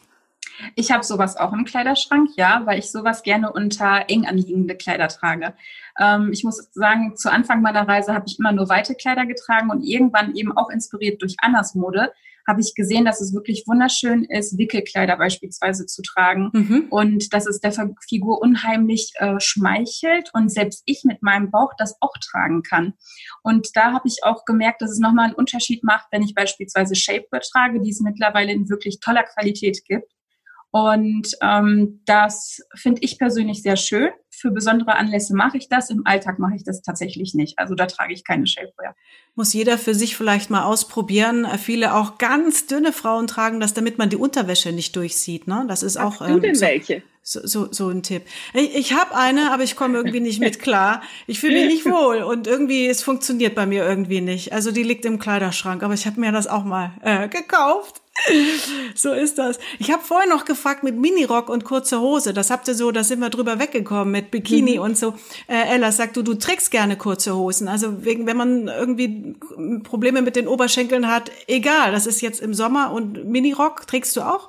Ich 0.74 0.90
habe 0.90 1.04
sowas 1.04 1.36
auch 1.36 1.52
im 1.52 1.64
Kleiderschrank, 1.64 2.30
ja, 2.36 2.62
weil 2.64 2.78
ich 2.78 2.90
sowas 2.90 3.22
gerne 3.22 3.52
unter 3.52 4.04
eng 4.08 4.26
anliegende 4.26 4.74
Kleider 4.74 5.08
trage. 5.08 5.54
Ähm, 5.98 6.30
ich 6.32 6.42
muss 6.42 6.68
sagen, 6.72 7.16
zu 7.16 7.30
Anfang 7.30 7.62
meiner 7.62 7.86
Reise 7.86 8.12
habe 8.12 8.24
ich 8.26 8.38
immer 8.38 8.52
nur 8.52 8.68
weite 8.68 8.94
Kleider 8.94 9.26
getragen 9.26 9.70
und 9.70 9.82
irgendwann 9.82 10.34
eben 10.34 10.56
auch 10.56 10.70
inspiriert 10.70 11.22
durch 11.22 11.36
Annas 11.38 11.74
Mode 11.74 12.12
habe 12.48 12.62
ich 12.62 12.74
gesehen, 12.74 13.04
dass 13.04 13.20
es 13.20 13.34
wirklich 13.34 13.64
wunderschön 13.66 14.24
ist, 14.24 14.56
Wickelkleider 14.56 15.18
beispielsweise 15.18 15.84
zu 15.84 16.00
tragen 16.02 16.50
mhm. 16.52 16.86
und 16.90 17.32
dass 17.34 17.46
es 17.46 17.60
der 17.60 17.72
Figur 18.08 18.40
unheimlich 18.40 19.12
äh, 19.16 19.38
schmeichelt 19.38 20.30
und 20.32 20.50
selbst 20.50 20.82
ich 20.86 21.04
mit 21.04 21.22
meinem 21.22 21.50
Bauch 21.50 21.72
das 21.76 21.96
auch 22.00 22.14
tragen 22.18 22.62
kann. 22.62 22.94
Und 23.42 23.68
da 23.74 23.92
habe 23.92 24.08
ich 24.08 24.24
auch 24.24 24.46
gemerkt, 24.46 24.80
dass 24.80 24.90
es 24.90 24.98
nochmal 24.98 25.26
einen 25.26 25.34
Unterschied 25.34 25.84
macht, 25.84 26.06
wenn 26.10 26.22
ich 26.22 26.34
beispielsweise 26.34 26.94
Shapewear 26.94 27.42
trage, 27.42 27.80
die 27.82 27.90
es 27.90 28.00
mittlerweile 28.00 28.52
in 28.52 28.70
wirklich 28.70 28.98
toller 29.00 29.24
Qualität 29.24 29.84
gibt. 29.84 30.10
Und 30.70 31.28
ähm, 31.42 32.02
das 32.06 32.60
finde 32.74 33.02
ich 33.02 33.18
persönlich 33.18 33.62
sehr 33.62 33.76
schön. 33.76 34.10
Für 34.38 34.50
besondere 34.50 34.94
Anlässe 34.96 35.34
mache 35.34 35.56
ich 35.58 35.68
das. 35.68 35.90
Im 35.90 36.06
Alltag 36.06 36.38
mache 36.38 36.54
ich 36.54 36.64
das 36.64 36.82
tatsächlich 36.82 37.34
nicht. 37.34 37.58
Also 37.58 37.74
da 37.74 37.86
trage 37.86 38.12
ich 38.12 38.24
keine 38.24 38.46
Shapewear. 38.46 38.94
Muss 39.34 39.52
jeder 39.52 39.78
für 39.78 39.94
sich 39.94 40.16
vielleicht 40.16 40.50
mal 40.50 40.64
ausprobieren. 40.64 41.46
Viele 41.58 41.94
auch 41.94 42.18
ganz 42.18 42.66
dünne 42.66 42.92
Frauen 42.92 43.26
tragen 43.26 43.60
das, 43.60 43.74
damit 43.74 43.98
man 43.98 44.10
die 44.10 44.16
Unterwäsche 44.16 44.72
nicht 44.72 44.94
durchsieht. 44.96 45.46
Ne? 45.46 45.64
Das 45.68 45.82
ist 45.82 45.96
auch. 45.96 46.20
Hast 46.20 46.30
du 46.30 46.40
denn 46.40 46.50
ähm, 46.50 46.54
so, 46.54 46.66
welche? 46.66 47.02
So, 47.30 47.40
so, 47.46 47.68
so 47.70 47.90
ein 47.90 48.02
Tipp. 48.02 48.22
Ich, 48.54 48.74
ich 48.74 48.92
habe 48.94 49.14
eine, 49.14 49.52
aber 49.52 49.62
ich 49.62 49.76
komme 49.76 49.98
irgendwie 49.98 50.20
nicht 50.20 50.40
mit 50.40 50.60
klar. 50.60 51.02
Ich 51.26 51.40
fühle 51.40 51.60
mich 51.60 51.66
nicht 51.66 51.84
wohl 51.90 52.22
und 52.22 52.46
irgendwie, 52.46 52.86
es 52.86 53.02
funktioniert 53.02 53.54
bei 53.54 53.66
mir 53.66 53.86
irgendwie 53.86 54.22
nicht. 54.22 54.54
Also 54.54 54.72
die 54.72 54.82
liegt 54.82 55.04
im 55.04 55.18
Kleiderschrank, 55.18 55.82
aber 55.82 55.92
ich 55.92 56.06
habe 56.06 56.18
mir 56.18 56.32
das 56.32 56.46
auch 56.46 56.64
mal 56.64 56.92
äh, 57.02 57.28
gekauft. 57.28 58.00
so 58.94 59.12
ist 59.12 59.36
das. 59.36 59.58
Ich 59.78 59.92
habe 59.92 60.02
vorher 60.02 60.26
noch 60.26 60.46
gefragt 60.46 60.84
mit 60.84 60.96
Minirock 60.96 61.50
und 61.50 61.64
kurzer 61.64 62.00
Hose. 62.00 62.32
Das 62.32 62.48
habt 62.48 62.66
ihr 62.66 62.74
so, 62.74 62.92
da 62.92 63.04
sind 63.04 63.20
wir 63.20 63.28
drüber 63.28 63.58
weggekommen 63.58 64.10
mit 64.10 64.30
Bikini 64.30 64.76
mhm. 64.76 64.82
und 64.84 64.96
so. 64.96 65.12
Äh, 65.48 65.74
Ella 65.74 65.92
sagt 65.92 66.16
du, 66.16 66.22
du 66.22 66.32
trägst 66.32 66.70
gerne 66.70 66.96
kurze 66.96 67.36
Hosen. 67.36 67.68
Also 67.68 68.06
wegen, 68.06 68.26
wenn 68.26 68.38
man 68.38 68.68
irgendwie 68.68 69.36
Probleme 69.84 70.22
mit 70.22 70.34
den 70.34 70.48
Oberschenkeln 70.48 71.08
hat, 71.08 71.30
egal. 71.46 71.92
Das 71.92 72.06
ist 72.06 72.22
jetzt 72.22 72.40
im 72.40 72.54
Sommer 72.54 72.90
und 72.90 73.26
Minirock 73.26 73.86
trägst 73.86 74.16
du 74.16 74.22
auch? 74.22 74.48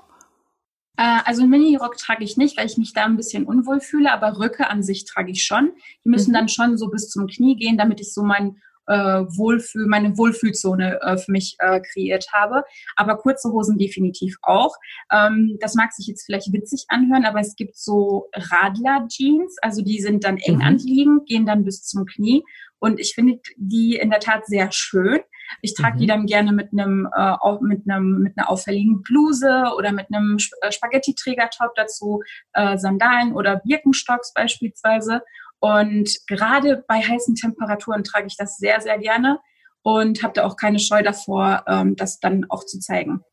Äh, 0.99 1.21
also 1.23 1.43
einen 1.43 1.51
Mini-Rock 1.51 1.97
trage 1.97 2.25
ich 2.25 2.35
nicht, 2.35 2.57
weil 2.57 2.65
ich 2.65 2.77
mich 2.77 2.93
da 2.93 3.05
ein 3.05 3.15
bisschen 3.15 3.45
unwohl 3.45 3.79
fühle, 3.79 4.11
aber 4.11 4.37
Röcke 4.37 4.69
an 4.69 4.83
sich 4.83 5.05
trage 5.05 5.31
ich 5.31 5.43
schon. 5.43 5.71
Die 6.03 6.09
müssen 6.09 6.31
mhm. 6.31 6.35
dann 6.35 6.49
schon 6.49 6.77
so 6.77 6.89
bis 6.89 7.09
zum 7.09 7.27
Knie 7.27 7.55
gehen, 7.55 7.77
damit 7.77 8.01
ich 8.01 8.13
so 8.13 8.21
mein 8.21 8.57
äh, 8.87 9.21
Wohlfühl, 9.37 9.85
meine 9.85 10.17
Wohlfühlzone 10.17 10.99
äh, 11.01 11.17
für 11.17 11.31
mich 11.31 11.55
äh, 11.59 11.79
kreiert 11.79 12.25
habe. 12.33 12.63
Aber 12.97 13.15
kurze 13.15 13.49
Hosen 13.49 13.77
definitiv 13.77 14.35
auch. 14.41 14.75
Ähm, 15.09 15.57
das 15.61 15.75
mag 15.75 15.93
sich 15.93 16.07
jetzt 16.07 16.25
vielleicht 16.25 16.51
witzig 16.51 16.85
anhören, 16.89 17.23
aber 17.23 17.39
es 17.39 17.55
gibt 17.55 17.77
so 17.77 18.27
Radler-Jeans, 18.33 19.57
also 19.61 19.81
die 19.81 20.01
sind 20.01 20.25
dann 20.25 20.37
eng 20.37 20.55
mhm. 20.55 20.63
anliegend, 20.63 21.27
gehen 21.27 21.45
dann 21.45 21.63
bis 21.63 21.83
zum 21.83 22.05
Knie. 22.05 22.43
Und 22.79 22.99
ich 22.99 23.13
finde 23.13 23.39
die 23.55 23.95
in 23.95 24.09
der 24.09 24.19
Tat 24.19 24.45
sehr 24.47 24.69
schön. 24.73 25.19
Ich 25.61 25.73
trage 25.73 25.95
mhm. 25.95 25.99
die 25.99 26.07
dann 26.07 26.25
gerne 26.25 26.51
mit 26.51 26.71
einem 26.71 27.07
äh, 27.15 27.35
mit 27.61 27.89
einem 27.89 28.19
mit 28.19 28.37
einer 28.37 28.49
auffälligen 28.49 29.01
Bluse 29.01 29.71
oder 29.77 29.91
mit 29.91 30.07
einem 30.13 30.37
äh, 30.61 30.71
Spaghetti-Trägertop 30.71 31.75
dazu, 31.75 32.21
äh, 32.53 32.77
Sandalen 32.77 33.33
oder 33.33 33.57
Birkenstocks 33.57 34.33
beispielsweise. 34.33 35.21
Und 35.59 36.09
gerade 36.27 36.83
bei 36.87 37.01
heißen 37.01 37.35
Temperaturen 37.35 38.03
trage 38.03 38.27
ich 38.27 38.37
das 38.37 38.57
sehr 38.57 38.81
sehr 38.81 38.97
gerne 38.97 39.39
und 39.81 40.23
habe 40.23 40.33
da 40.33 40.45
auch 40.45 40.55
keine 40.55 40.79
Scheu 40.79 41.03
davor, 41.03 41.63
ähm, 41.67 41.95
das 41.95 42.19
dann 42.19 42.45
auch 42.49 42.65
zu 42.65 42.79
zeigen. 42.79 43.23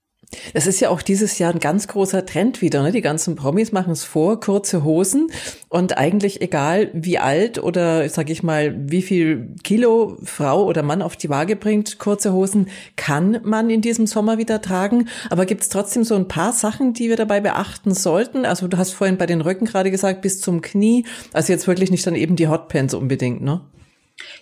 Das 0.55 0.67
ist 0.67 0.81
ja 0.81 0.91
auch 0.91 1.03
dieses 1.03 1.39
Jahr 1.39 1.53
ein 1.53 1.61
ganz 1.61 1.87
großer 1.89 2.27
Trend 2.27 2.61
wieder. 2.61 2.83
Ne? 2.83 2.93
Die 2.93 3.01
ganzen 3.01 3.37
Promis 3.37 3.73
machen 3.73 3.93
es 3.93 4.05
vor, 4.05 4.41
kurze 4.41 4.85
Hosen 4.85 5.29
und 5.69 5.97
eigentlich 5.97 6.43
egal 6.43 6.91
wie 6.93 7.19
alt 7.19 7.63
oder 7.63 8.09
sag 8.09 8.29
ich 8.31 8.43
mal, 8.43 8.75
wie 8.77 9.03
viel 9.03 9.55
Kilo 9.63 10.17
Frau 10.25 10.65
oder 10.65 10.83
Mann 10.83 11.03
auf 11.03 11.17
die 11.17 11.29
Waage 11.29 11.57
bringt, 11.57 11.99
kurze 11.99 12.33
Hosen 12.33 12.69
kann 12.97 13.41
man 13.45 13.71
in 13.71 13.81
diesem 13.81 14.07
Sommer 14.07 14.39
wieder 14.39 14.61
tragen. 14.61 15.09
Aber 15.31 15.47
gibt 15.47 15.63
es 15.63 15.69
trotzdem 15.69 16.05
so 16.05 16.17
ein 16.17 16.29
paar 16.29 16.53
Sachen, 16.53 16.93
die 16.93 17.09
wir 17.09 17.17
dabei 17.17 17.41
beachten 17.41 17.95
sollten? 17.95 18.45
Also 18.45 18.69
du 18.69 18.79
hast 18.79 18.93
vorhin 18.93 19.19
bei 19.19 19.27
den 19.27 19.41
Röcken 19.41 19.67
gerade 19.67 19.91
gesagt, 19.91 20.23
bis 20.23 20.41
zum 20.41 20.61
Knie. 20.61 21.07
Also 21.33 21.53
jetzt 21.53 21.67
wirklich 21.67 21.91
nicht 21.91 22.07
dann 22.07 22.15
eben 22.15 22.37
die 22.37 22.49
Hotpants 22.49 22.95
unbedingt, 22.95 23.43
ne? 23.43 23.61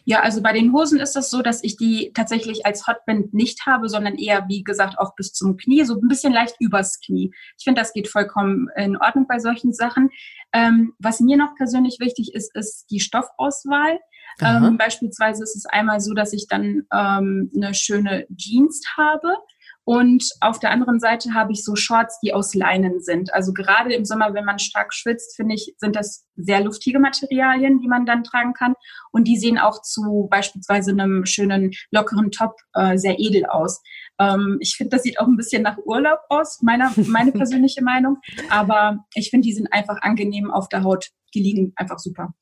Ja, 0.04 0.20
also 0.20 0.42
bei 0.42 0.52
den 0.52 0.72
Hosen 0.72 1.00
ist 1.00 1.16
es 1.16 1.30
so, 1.30 1.42
dass 1.42 1.62
ich 1.64 1.76
die 1.76 2.12
tatsächlich 2.14 2.64
als 2.64 2.86
Hotband 2.86 3.34
nicht 3.34 3.66
habe, 3.66 3.88
sondern 3.88 4.14
eher, 4.14 4.46
wie 4.48 4.62
gesagt, 4.62 4.98
auch 4.98 5.14
bis 5.16 5.32
zum 5.32 5.56
Knie, 5.56 5.84
so 5.84 5.94
ein 5.94 6.08
bisschen 6.08 6.32
leicht 6.32 6.56
übers 6.60 7.00
Knie. 7.00 7.32
Ich 7.58 7.64
finde, 7.64 7.80
das 7.80 7.92
geht 7.92 8.08
vollkommen 8.08 8.68
in 8.76 8.96
Ordnung 8.96 9.26
bei 9.26 9.38
solchen 9.38 9.72
Sachen. 9.72 10.10
Ähm, 10.52 10.94
was 10.98 11.20
mir 11.20 11.36
noch 11.36 11.54
persönlich 11.56 11.98
wichtig 12.00 12.34
ist, 12.34 12.54
ist 12.54 12.86
die 12.90 13.00
Stoffauswahl. 13.00 13.98
Ähm, 14.40 14.76
beispielsweise 14.78 15.42
ist 15.44 15.54
es 15.54 15.66
einmal 15.66 16.00
so, 16.00 16.12
dass 16.12 16.32
ich 16.32 16.46
dann 16.48 16.82
ähm, 16.92 17.52
eine 17.54 17.72
schöne 17.74 18.26
Jeans 18.36 18.82
habe 18.96 19.36
und 19.84 20.24
auf 20.40 20.58
der 20.58 20.70
anderen 20.70 20.98
Seite 20.98 21.34
habe 21.34 21.52
ich 21.52 21.62
so 21.62 21.76
Shorts, 21.76 22.18
die 22.20 22.32
aus 22.32 22.54
Leinen 22.54 23.00
sind. 23.00 23.34
Also 23.34 23.52
gerade 23.52 23.92
im 23.92 24.06
Sommer, 24.06 24.32
wenn 24.32 24.46
man 24.46 24.58
stark 24.58 24.94
schwitzt, 24.94 25.36
finde 25.36 25.54
ich, 25.54 25.74
sind 25.76 25.94
das 25.94 26.26
sehr 26.36 26.62
luftige 26.62 26.98
Materialien, 26.98 27.80
die 27.80 27.88
man 27.88 28.06
dann 28.06 28.24
tragen 28.24 28.54
kann. 28.54 28.74
Und 29.12 29.28
die 29.28 29.36
sehen 29.36 29.58
auch 29.58 29.82
zu 29.82 30.26
beispielsweise 30.30 30.92
einem 30.92 31.26
schönen, 31.26 31.72
lockeren 31.90 32.30
Top 32.30 32.56
äh, 32.72 32.96
sehr 32.96 33.18
edel 33.18 33.44
aus. 33.44 33.82
Ähm, 34.18 34.56
ich 34.60 34.74
finde, 34.76 34.96
das 34.96 35.02
sieht 35.02 35.20
auch 35.20 35.26
ein 35.26 35.36
bisschen 35.36 35.62
nach 35.62 35.76
Urlaub 35.84 36.20
aus, 36.30 36.62
meiner, 36.62 36.90
meine 36.96 37.32
persönliche 37.32 37.82
Meinung. 37.82 38.18
Aber 38.48 39.04
ich 39.14 39.28
finde, 39.28 39.46
die 39.46 39.54
sind 39.54 39.70
einfach 39.70 40.00
angenehm 40.00 40.50
auf 40.50 40.68
der 40.70 40.82
Haut. 40.82 41.08
Die 41.34 41.40
liegen 41.40 41.72
einfach 41.76 41.98
super. 41.98 42.32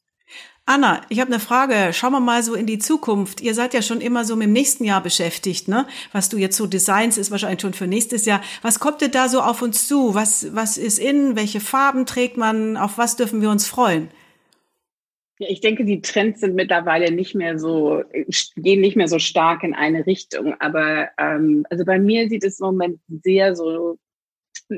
Anna, 0.64 1.01
ich 1.09 1.18
habe 1.18 1.31
eine 1.33 1.40
Frage. 1.40 1.92
Schauen 1.92 2.12
wir 2.12 2.20
mal 2.20 2.42
so 2.42 2.55
in 2.55 2.66
die 2.66 2.79
Zukunft. 2.79 3.40
Ihr 3.40 3.53
seid 3.53 3.75
ja 3.75 3.83
schon 3.83 4.01
immer 4.01 4.25
so 4.25 4.37
mit 4.37 4.46
dem 4.46 4.53
nächsten 4.53 4.85
Jahr 4.85 5.03
beschäftigt, 5.03 5.66
ne? 5.66 5.87
Was 6.12 6.29
du 6.29 6.37
jetzt 6.37 6.57
so 6.57 6.66
designs, 6.66 7.18
ist 7.18 7.33
wahrscheinlich 7.33 7.61
schon 7.61 7.75
für 7.75 7.88
nächstes 7.88 8.27
Jahr. 8.27 8.40
Was 8.62 8.79
kommt 8.79 9.01
denn 9.01 9.11
da 9.11 9.29
so 9.29 9.40
auf 9.40 9.61
uns 9.61 9.88
zu? 9.88 10.14
Was, 10.14 10.55
was 10.55 10.77
ist 10.77 11.01
in? 11.01 11.35
Welche 11.35 11.59
Farben 11.59 12.07
trägt 12.07 12.37
man? 12.37 12.77
Auf 12.77 12.96
was 12.96 13.16
dürfen 13.16 13.40
wir 13.40 13.51
uns 13.51 13.66
freuen? 13.66 14.09
Ja, 15.40 15.48
ich 15.51 15.61
denke, 15.61 15.85
die 15.85 16.01
Trends 16.01 16.40
sind 16.40 16.55
mittlerweile 16.55 17.11
nicht 17.11 17.35
mehr 17.35 17.59
so, 17.59 18.05
gehen 18.55 18.81
nicht 18.81 18.94
mehr 18.96 19.09
so 19.09 19.18
stark 19.18 19.64
in 19.64 19.75
eine 19.75 20.07
Richtung. 20.07 20.55
Aber 20.61 21.09
ähm, 21.18 21.66
also 21.70 21.85
bei 21.85 21.98
mir 21.98 22.29
sieht 22.29 22.44
es 22.44 22.61
im 22.61 22.66
Moment 22.66 23.01
sehr 23.25 23.57
so 23.57 23.98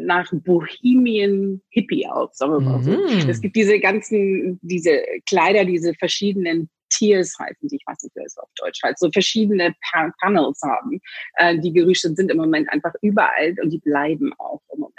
nach 0.04 0.30
Bohemian 0.32 1.60
Hippie 1.70 2.06
aus, 2.06 2.36
sagen 2.36 2.52
wir 2.52 2.60
mal 2.60 2.82
so. 2.82 2.90
Mhm. 2.90 3.28
Es 3.28 3.40
gibt 3.40 3.56
diese 3.56 3.78
ganzen, 3.80 4.58
diese 4.62 5.02
Kleider, 5.26 5.64
diese 5.64 5.94
verschiedenen 5.94 6.68
Tiers 6.90 7.34
heißen 7.38 7.68
die, 7.68 7.76
ich 7.76 7.84
weiß 7.86 8.02
nicht, 8.02 8.14
wer 8.14 8.24
es 8.24 8.38
auf 8.38 8.48
Deutsch 8.56 8.80
heißt, 8.82 9.00
so 9.00 9.10
verschiedene 9.10 9.74
pa 9.90 10.12
Panels 10.20 10.60
haben. 10.62 11.00
Äh, 11.38 11.58
die 11.58 11.72
Gerüchte 11.72 12.14
sind 12.14 12.30
im 12.30 12.36
Moment 12.36 12.68
einfach 12.70 12.92
überall 13.02 13.54
und 13.62 13.70
die 13.70 13.78
bleiben 13.78 14.32
auch 14.38 14.60
im 14.72 14.80
Moment. 14.80 14.94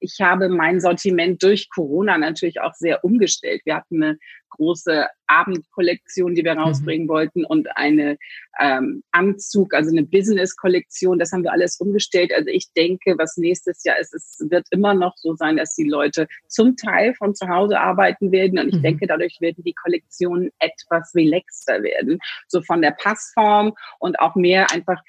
Ich 0.00 0.20
habe 0.20 0.48
mein 0.48 0.80
Sortiment 0.80 1.42
durch 1.42 1.68
Corona 1.70 2.18
natürlich 2.18 2.60
auch 2.60 2.74
sehr 2.74 3.04
umgestellt. 3.04 3.62
Wir 3.64 3.76
hatten 3.76 4.02
eine 4.02 4.18
große 4.56 5.06
Abendkollektion, 5.26 6.34
die 6.34 6.44
wir 6.44 6.54
mhm. 6.54 6.60
rausbringen 6.60 7.06
mhm. 7.06 7.10
wollten 7.10 7.44
und 7.44 7.68
eine 7.76 8.18
ähm, 8.60 9.02
Anzug, 9.12 9.74
also 9.74 9.90
eine 9.90 10.04
Business-Kollektion. 10.04 11.18
Das 11.18 11.32
haben 11.32 11.42
wir 11.42 11.52
alles 11.52 11.78
umgestellt. 11.80 12.32
Also 12.34 12.48
ich 12.48 12.72
denke, 12.74 13.14
was 13.18 13.36
nächstes 13.36 13.82
Jahr 13.84 13.98
ist, 13.98 14.14
es 14.14 14.38
wird 14.50 14.66
immer 14.70 14.94
noch 14.94 15.16
so 15.16 15.34
sein, 15.34 15.56
dass 15.56 15.74
die 15.74 15.88
Leute 15.88 16.26
zum 16.48 16.76
Teil 16.76 17.14
von 17.14 17.34
zu 17.34 17.48
Hause 17.48 17.80
arbeiten 17.80 18.30
werden. 18.32 18.58
Und 18.58 18.68
ich 18.68 18.76
mhm. 18.76 18.82
denke, 18.82 19.06
dadurch 19.06 19.40
werden 19.40 19.64
die 19.64 19.74
Kollektionen 19.74 20.50
etwas 20.58 21.14
relaxter 21.14 21.82
werden. 21.82 22.18
So 22.48 22.62
von 22.62 22.82
der 22.82 22.92
Passform 22.92 23.72
und 23.98 24.20
auch 24.20 24.34
mehr 24.34 24.70
einfach 24.70 25.00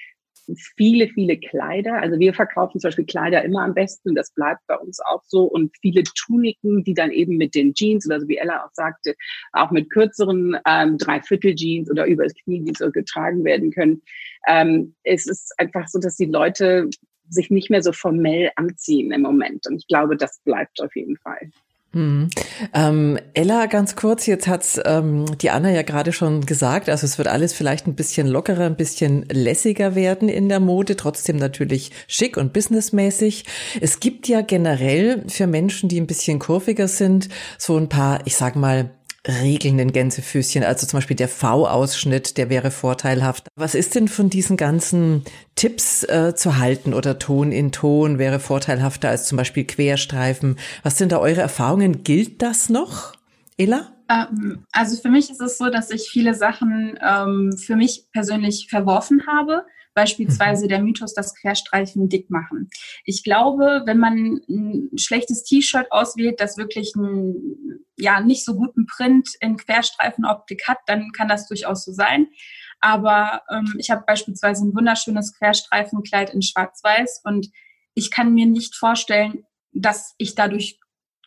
viele, 0.76 1.08
viele 1.08 1.38
Kleider. 1.38 2.02
Also 2.02 2.20
wir 2.20 2.34
verkaufen 2.34 2.80
zum 2.80 2.90
Beispiel 2.90 3.06
Kleider 3.06 3.44
immer 3.44 3.64
am 3.64 3.74
besten. 3.74 4.16
Das 4.16 4.32
bleibt 4.34 4.62
bei 4.68 4.78
uns 4.78 5.00
auch 5.00 5.22
so. 5.26 5.44
Und 5.44 5.76
viele 5.82 6.04
Tuniken, 6.04 6.84
die 6.84 6.94
dann 6.94 7.12
eben 7.12 7.38
mit 7.38 7.56
den 7.56 7.74
Jeans 7.74 8.06
oder 8.06 8.20
so 8.20 8.28
wie 8.28 8.38
Ella 8.38 8.66
auch 8.66 8.74
sagte, 8.74 9.16
auch 9.52 9.72
mit 9.72 9.90
kürzeren 9.90 10.58
ähm, 10.68 10.98
Dreiviertel-Jeans 10.98 11.90
oder 11.90 12.06
übers 12.06 12.34
Knie, 12.44 12.64
die 12.64 12.74
so 12.78 12.92
getragen 12.92 13.44
werden 13.44 13.72
können. 13.72 14.02
Ähm, 14.48 14.96
es 15.04 15.28
ist 15.28 15.54
einfach 15.58 15.88
so, 15.88 16.00
dass 16.00 16.16
die 16.16 16.26
Leute 16.26 16.90
sich 17.30 17.50
nicht 17.50 17.70
mehr 17.70 17.82
so 17.82 17.92
formell 17.92 18.52
anziehen 18.56 19.12
im 19.12 19.22
Moment. 19.22 19.68
Und 19.68 19.78
ich 19.78 19.88
glaube, 19.88 20.18
das 20.18 20.42
bleibt 20.44 20.82
auf 20.82 20.96
jeden 20.96 21.18
Fall. 21.18 21.52
Hm. 21.94 22.30
Ähm, 22.74 23.20
Ella, 23.36 23.68
ganz 23.68 23.96
kurz, 23.96 24.26
jetzt 24.26 24.48
hat's 24.48 24.80
ähm, 24.84 25.26
die 25.38 25.52
Anna 25.52 25.70
ja 25.70 25.84
gerade 25.84 26.12
schon 26.12 26.44
gesagt, 26.44 26.90
also 26.90 27.06
es 27.06 27.20
wird 27.20 27.28
alles 27.28 27.54
vielleicht 27.54 27.86
ein 27.86 27.94
bisschen 27.94 28.26
lockerer, 28.28 28.66
ein 28.66 28.76
bisschen 28.76 29.26
lässiger 29.32 29.94
werden 29.94 30.28
in 30.28 30.50
der 30.50 30.60
Mode, 30.60 30.96
trotzdem 30.96 31.38
natürlich 31.38 31.92
schick 32.08 32.36
und 32.36 32.52
businessmäßig. 32.52 33.46
Es 33.80 34.00
gibt 34.00 34.28
ja 34.28 34.42
generell 34.42 35.24
für 35.28 35.46
Menschen, 35.46 35.88
die 35.88 36.02
ein 36.02 36.08
bisschen 36.08 36.40
kurviger 36.40 36.88
sind, 36.88 37.30
so 37.60 37.78
ein 37.78 37.90
paar, 37.90 38.22
ich 38.26 38.36
sag 38.38 38.56
mal, 38.56 38.90
regelnden 39.28 39.92
Gänsefüßchen, 39.92 40.64
also 40.64 40.86
zum 40.86 40.98
Beispiel 40.98 41.16
der 41.16 41.30
V-Ausschnitt, 41.30 42.38
der 42.38 42.50
wäre 42.50 42.72
vorteilhaft. 42.72 43.48
Was 43.56 43.76
ist 43.76 43.96
denn 43.96 44.08
von 44.08 44.30
diesen 44.30 44.58
ganzen 44.58 45.24
Tipps 45.56 46.04
äh, 46.04 46.34
zu 46.36 46.58
halten 46.58 46.94
oder 46.94 47.20
Ton 47.20 47.52
in 47.52 47.72
Ton 47.72 48.18
wäre 48.18 48.40
vorteilhafter 48.40 49.10
als 49.10 49.26
zum 49.26 49.38
Beispiel 49.38 49.64
Querstreifen? 49.64 50.58
Was 50.84 50.98
sind 50.98 51.12
da 51.12 51.20
eure 51.20 51.42
Erfahrungen? 51.42 52.04
Gilt 52.04 52.42
das 52.42 52.70
noch, 52.70 53.14
Ella? 53.58 53.93
Ähm, 54.10 54.66
also 54.72 55.02
für 55.02 55.10
mich 55.10 55.30
ist 55.30 55.42
es 55.42 55.58
so, 55.58 55.70
dass 55.70 55.90
ich 55.92 56.10
viele 56.10 56.34
Sachen 56.34 56.98
ähm, 57.02 57.58
für 57.58 57.76
mich 57.76 58.06
persönlich 58.12 58.68
verworfen 58.70 59.26
habe 59.28 59.66
Beispielsweise 59.94 60.66
mhm. 60.66 60.70
der 60.70 60.82
Mythos, 60.82 61.14
dass 61.14 61.36
Querstreifen 61.36 62.10
dick 62.10 62.30
machen. 62.30 62.70
Ich 63.06 63.24
glaube, 63.24 63.84
wenn 63.86 64.00
man 64.00 64.42
ein 64.50 64.90
schlechtes 64.98 65.44
T-Shirt 65.44 65.92
auswählt, 65.92 66.40
das 66.40 66.58
wirklich 66.58 66.94
einen 66.96 67.86
ja, 67.98 68.20
nicht 68.20 68.44
so 68.44 68.56
guten 68.56 68.88
Print 68.88 69.30
in 69.40 69.56
Querstreifenoptik 69.56 70.68
hat, 70.68 70.80
dann 70.88 71.12
kann 71.12 71.28
das 71.28 71.48
durchaus 71.48 71.86
so 71.86 71.92
sein. 71.92 72.28
Aber 72.80 73.44
ähm, 73.52 73.76
ich 73.78 73.92
habe 73.92 74.04
beispielsweise 74.06 74.66
ein 74.66 74.76
wunderschönes 74.76 75.38
Querstreifenkleid 75.38 76.34
in 76.34 76.42
Schwarz-Weiß 76.42 77.22
und 77.24 77.50
ich 77.94 78.10
kann 78.10 78.34
mir 78.34 78.48
nicht 78.48 78.76
vorstellen, 78.76 79.46
dass 79.72 80.16
ich 80.18 80.34
dadurch 80.34 80.80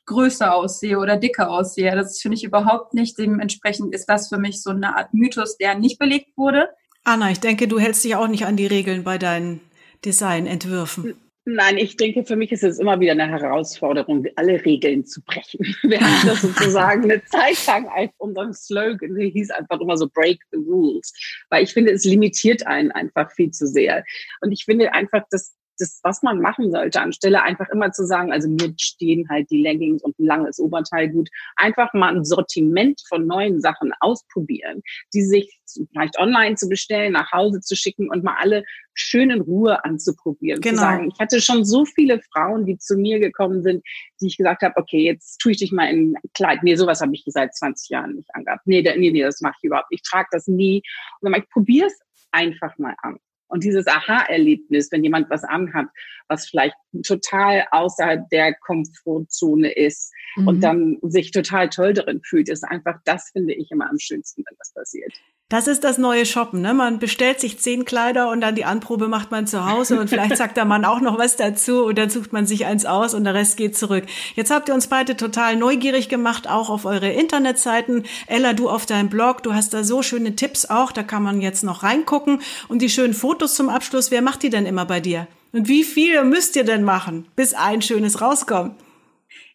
größer 0.07 0.55
aussehe 0.55 0.99
oder 0.99 1.17
dicker 1.17 1.51
aussehe. 1.51 1.95
Das 1.95 2.21
finde 2.21 2.37
ich 2.37 2.45
überhaupt 2.45 2.95
nicht. 2.95 3.19
Dementsprechend 3.19 3.95
ist 3.95 4.07
das 4.07 4.29
für 4.29 4.39
mich 4.39 4.63
so 4.63 4.71
eine 4.71 4.97
Art 4.97 5.13
Mythos, 5.13 5.57
der 5.59 5.75
nicht 5.75 5.99
belegt 5.99 6.37
wurde. 6.37 6.69
Anna, 7.05 7.31
ich 7.31 7.41
denke, 7.41 7.69
du 7.69 7.79
hältst 7.79 8.05
dich 8.05 8.17
auch 8.17 8.29
nicht 8.29 8.47
an 8.47 8.57
die 8.57 8.67
Regeln 8.67 9.05
bei 9.05 9.19
deinen 9.19 9.61
Designentwürfen. 10.05 11.15
Nein, 11.49 11.79
ich 11.79 11.97
denke, 11.97 12.25
für 12.25 12.35
mich 12.35 12.51
ist 12.51 12.65
es 12.65 12.81
immer 12.81 12.99
wieder 12.99 13.13
eine 13.13 13.29
Herausforderung, 13.29 14.27
alle 14.35 14.65
Regeln 14.65 15.07
zu 15.07 15.23
brechen. 15.23 15.61
Wir 15.83 16.01
hatten 16.01 16.27
das 16.27 16.43
sozusagen 16.43 17.05
eine 17.05 17.25
Zeit 17.25 17.65
lang 17.69 17.87
als 17.87 18.11
unseren 18.19 18.53
Slogan, 18.53 19.15
der 19.15 19.29
hieß 19.29 19.53
einfach 19.53 19.81
immer 19.81 19.97
so 19.97 20.09
Break 20.09 20.41
the 20.51 20.59
Rules. 20.59 21.13
Weil 21.49 21.63
ich 21.63 21.73
finde, 21.73 21.93
es 21.93 22.05
limitiert 22.05 22.67
einen 22.67 22.91
einfach 22.91 23.31
viel 23.31 23.53
zu 23.53 23.69
sehr. 23.69 24.03
Und 24.41 24.51
ich 24.51 24.65
finde 24.65 24.93
einfach, 24.93 25.23
dass 25.31 25.55
das, 25.79 26.01
was 26.03 26.23
man 26.23 26.41
machen 26.41 26.71
sollte, 26.71 27.01
anstelle 27.01 27.43
einfach 27.43 27.69
immer 27.71 27.93
zu 27.93 28.07
sagen, 28.07 28.33
also 28.33 28.49
mir 28.49 28.75
stehen 28.79 29.29
halt 29.29 29.51
die 29.51 29.63
Leggings 29.63 30.03
und 30.03 30.19
ein 30.19 30.27
langes 30.27 30.59
Oberteil 30.59 31.09
gut, 31.09 31.29
einfach 31.57 31.93
mal 31.95 32.15
ein 32.15 32.25
Sortiment 32.25 33.01
von 33.09 33.27
neuen 33.27 33.61
Sachen 33.61 33.93
ausprobieren, 34.01 34.83
die 35.15 35.23
sich 35.23 35.61
vielleicht 35.93 36.19
online 36.19 36.57
zu 36.57 36.69
bestellen, 36.69 37.13
nach 37.13 37.33
Hause 37.33 37.61
zu 37.61 37.77
schicken 37.77 38.11
und 38.11 38.25
mal 38.25 38.37
alle 38.41 38.65
schön 38.95 39.31
in 39.31 39.41
Ruhe 39.41 39.85
anzuprobieren. 39.85 40.61
Genau. 40.61 40.77
Zu 40.77 40.81
sagen, 40.81 41.11
ich 41.13 41.21
hatte 41.21 41.41
schon 41.41 41.65
so 41.65 41.85
viele 41.85 42.21
Frauen, 42.33 42.65
die 42.65 42.79
zu 42.79 42.97
mir 42.97 43.19
gekommen 43.21 43.63
sind, 43.63 43.85
die 44.21 44.29
ich 44.29 44.37
gesagt 44.37 44.63
habe, 44.63 44.75
okay, 44.77 45.03
jetzt 45.03 45.39
tue 45.39 45.53
ich 45.53 45.59
dich 45.59 45.73
mal 45.73 45.91
in 45.91 46.15
ein 46.17 46.31
Kleid. 46.35 46.63
Nee, 46.63 46.77
sowas 46.77 47.01
habe 47.01 47.15
ich 47.15 47.23
seit 47.27 47.55
20 47.55 47.91
Jahren 47.91 48.15
nicht 48.15 48.35
angehabt. 48.35 48.67
Nee, 48.67 48.83
nee, 48.83 49.11
nee, 49.11 49.23
das 49.23 49.41
mache 49.41 49.55
ich 49.59 49.65
überhaupt 49.65 49.91
nicht. 49.91 50.03
Ich 50.05 50.11
trage 50.11 50.29
das 50.31 50.47
nie. 50.47 50.83
Und 51.21 51.31
dann 51.31 51.41
ich 51.41 51.49
probiere 51.51 51.87
es 51.87 51.99
einfach 52.33 52.77
mal 52.79 52.95
an. 53.03 53.19
Und 53.49 53.65
dieses 53.65 53.87
Aha-Erlebnis, 53.87 54.91
wenn 54.91 55.05
jemand 55.05 55.31
was 55.31 55.45
anhat, 55.45 55.87
was 56.29 56.49
vielleicht 56.49 56.75
total 57.05 57.65
außerhalb 57.71 58.29
der 58.31 58.55
Komfortzone 58.55 59.73
ist 59.73 60.13
mhm. 60.37 60.49
und 60.49 60.61
dann 60.61 60.99
sich 61.03 61.31
total 61.31 61.69
toll 61.69 61.93
darin 61.93 62.21
fühlt, 62.25 62.49
ist 62.49 62.65
einfach, 62.65 62.99
das 63.05 63.31
finde 63.31 63.55
ich 63.55 63.71
immer 63.71 63.89
am 63.89 63.99
schönsten, 63.99 64.43
wenn 64.47 64.57
das 64.59 64.73
passiert. 64.75 65.13
Das 65.49 65.69
ist 65.69 65.85
das 65.85 65.97
neue 65.97 66.27
Shoppen, 66.27 66.61
ne? 66.61 66.75
Man 66.75 66.99
bestellt 66.99 67.39
sich 67.39 67.61
zehn 67.61 67.85
Kleider 67.85 68.31
und 68.31 68.41
dann 68.41 68.57
die 68.57 68.65
Anprobe 68.65 69.07
macht 69.07 69.31
man 69.31 69.47
zu 69.47 69.65
Hause 69.65 70.01
und 70.01 70.11
vielleicht 70.11 70.37
sagt 70.39 70.57
der 70.57 70.65
Mann 70.65 70.85
auch 70.85 71.01
noch 71.01 71.19
was 71.19 71.37
dazu 71.37 71.85
und 71.85 71.97
dann 71.97 72.11
sucht 72.11 72.33
man 72.33 72.47
sich 72.47 72.67
eins 72.67 72.85
aus 72.85 73.15
und 73.15 73.23
der 73.23 73.35
Rest 73.35 73.57
geht 73.57 73.77
zurück. 73.77 74.03
Jetzt 74.35 74.51
habt 74.51 74.69
ihr 74.69 74.75
uns 74.75 74.89
beide 74.89 75.17
total 75.17 75.55
neugierig 75.55 76.09
gemacht, 76.09 76.49
auch 76.49 76.69
auf 76.69 76.85
eure 76.85 77.13
Internetseiten. 77.13 78.07
Ella, 78.27 78.55
du 78.55 78.69
auf 78.69 78.87
deinem 78.87 79.09
Blog, 79.09 79.45
du 79.45 79.55
hast 79.55 79.73
da 79.73 79.85
so 79.85 80.03
schöne 80.03 80.35
Tipps 80.35 80.67
auch, 80.67 80.91
da 80.91 81.05
kann 81.05 81.23
man 81.23 81.41
jetzt 81.41 81.63
noch 81.63 81.85
reingucken 81.85 82.41
und 82.67 82.83
die 82.83 82.91
schönen 82.91 83.15
Fotos 83.15 83.55
zum 83.55 83.69
Abschluss. 83.69 84.11
Wer 84.11 84.23
macht 84.23 84.43
die 84.43 84.51
denn 84.51 84.67
immer 84.67 84.85
bei 84.85 84.99
dir? 84.99 85.29
Und 85.53 85.69
wie 85.69 85.85
viele 85.85 86.25
müsst 86.25 86.57
ihr 86.57 86.65
denn 86.65 86.83
machen, 86.83 87.29
bis 87.37 87.55
ein 87.55 87.83
schönes 87.83 88.21
rauskommt? 88.21 88.75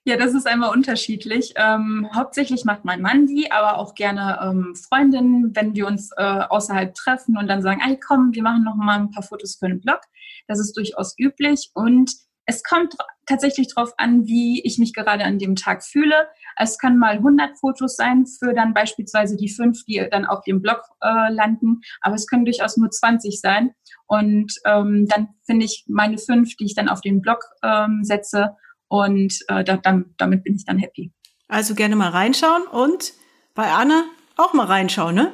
Ja, 0.04 0.18
das 0.18 0.34
ist 0.34 0.48
einmal 0.48 0.72
unterschiedlich. 0.72 1.54
Ähm, 1.58 2.10
hauptsächlich 2.16 2.66
macht 2.66 2.86
mein 2.86 3.02
Mann 3.02 3.28
die, 3.28 3.52
aber 3.52 3.78
auch 3.78 3.94
gerne 3.94 4.40
ähm, 4.42 4.76
Freundinnen, 4.76 5.56
wenn 5.56 5.76
wir 5.76 5.86
uns 5.86 6.10
äh, 6.18 6.24
außerhalb 6.24 6.96
treffen 6.96 7.38
und 7.38 7.48
dann 7.48 7.62
sagen, 7.62 7.82
ey, 7.86 8.00
komm, 8.00 8.34
wir 8.34 8.42
machen 8.42 8.64
noch 8.64 8.76
mal 8.76 8.98
ein 9.00 9.12
paar 9.12 9.22
Fotos 9.22 9.58
für 9.60 9.68
den 9.68 9.80
Blog. 9.80 10.00
Das 10.48 10.60
ist 10.60 10.76
durchaus 10.76 11.14
üblich 11.20 11.70
und 11.76 12.12
es 12.46 12.64
kommt 12.64 12.96
tatsächlich 13.28 13.74
darauf 13.74 13.94
an, 13.98 14.26
wie 14.26 14.62
ich 14.64 14.80
mich 14.80 14.94
gerade 14.94 15.24
an 15.24 15.38
dem 15.38 15.56
Tag 15.56 15.84
fühle. 15.84 16.28
Es 16.58 16.80
können 16.80 16.98
mal 16.98 17.18
100 17.18 17.60
Fotos 17.60 17.96
sein 17.96 18.26
für 18.26 18.54
dann 18.56 18.74
beispielsweise 18.74 19.38
die 19.38 19.50
fünf, 19.50 19.86
die 19.86 20.06
dann 20.10 20.26
auf 20.26 20.44
dem 20.44 20.64
Blog 20.64 20.82
äh, 21.02 21.32
landen, 21.32 21.82
aber 22.02 22.16
es 22.16 22.26
können 22.26 22.46
durchaus 22.46 22.76
nur 22.76 22.90
20 22.90 23.40
sein. 23.40 23.76
Und 24.08 24.54
ähm, 24.66 25.06
dann 25.08 25.30
finde 25.46 25.66
ich 25.66 25.86
meine 25.88 26.18
fünf, 26.18 26.56
die 26.56 26.66
ich 26.66 26.76
dann 26.76 26.90
auf 26.90 27.02
den 27.02 27.22
Blog 27.22 27.44
ähm, 27.64 28.04
setze, 28.04 28.58
und 28.92 29.40
äh, 29.48 29.64
da, 29.64 29.78
dann, 29.78 30.14
damit 30.18 30.44
bin 30.44 30.56
ich 30.56 30.66
dann 30.66 30.78
happy. 30.78 31.12
Also 31.48 31.76
gerne 31.76 31.96
mal 31.96 32.10
reinschauen 32.10 32.64
und 32.64 33.14
bei 33.56 33.72
Anne 33.72 34.04
auch 34.36 34.54
mal 34.54 34.66
reinschauen, 34.66 35.16
ne? 35.16 35.32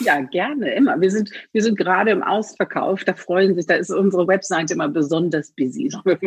Ja, 0.00 0.20
gerne, 0.20 0.74
immer. 0.74 1.00
Wir 1.00 1.12
sind, 1.12 1.30
wir 1.52 1.62
sind 1.62 1.78
gerade 1.78 2.10
im 2.10 2.24
Ausverkauf. 2.24 3.04
Da 3.04 3.14
freuen 3.14 3.54
sich, 3.54 3.66
da 3.66 3.76
ist 3.76 3.92
unsere 3.92 4.26
Website 4.26 4.72
immer 4.72 4.88
besonders 4.88 5.52
busy. 5.52 5.92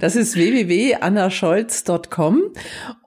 Das 0.00 0.14
ist 0.14 0.36
www.annascholz.com. 0.36 2.42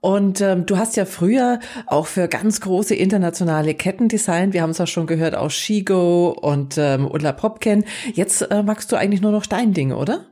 Und 0.01 0.41
ähm, 0.41 0.65
du 0.65 0.77
hast 0.77 0.97
ja 0.97 1.05
früher 1.05 1.61
auch 1.87 2.07
für 2.07 2.27
ganz 2.27 2.59
große 2.59 2.95
internationale 2.95 3.73
Ketten 3.73 4.09
designt. 4.09 4.53
Wir 4.53 4.63
haben 4.63 4.71
es 4.71 4.81
auch 4.81 4.87
schon 4.87 5.07
gehört 5.07 5.35
aus 5.35 5.53
Shigo 5.53 6.31
und 6.31 6.77
ähm, 6.77 7.09
Ulla 7.09 7.31
Popken. 7.31 7.85
Jetzt 8.11 8.41
äh, 8.41 8.63
magst 8.63 8.91
du 8.91 8.97
eigentlich 8.97 9.21
nur 9.21 9.31
noch 9.31 9.45
dein 9.45 9.71
Ding, 9.71 9.93
oder? 9.93 10.30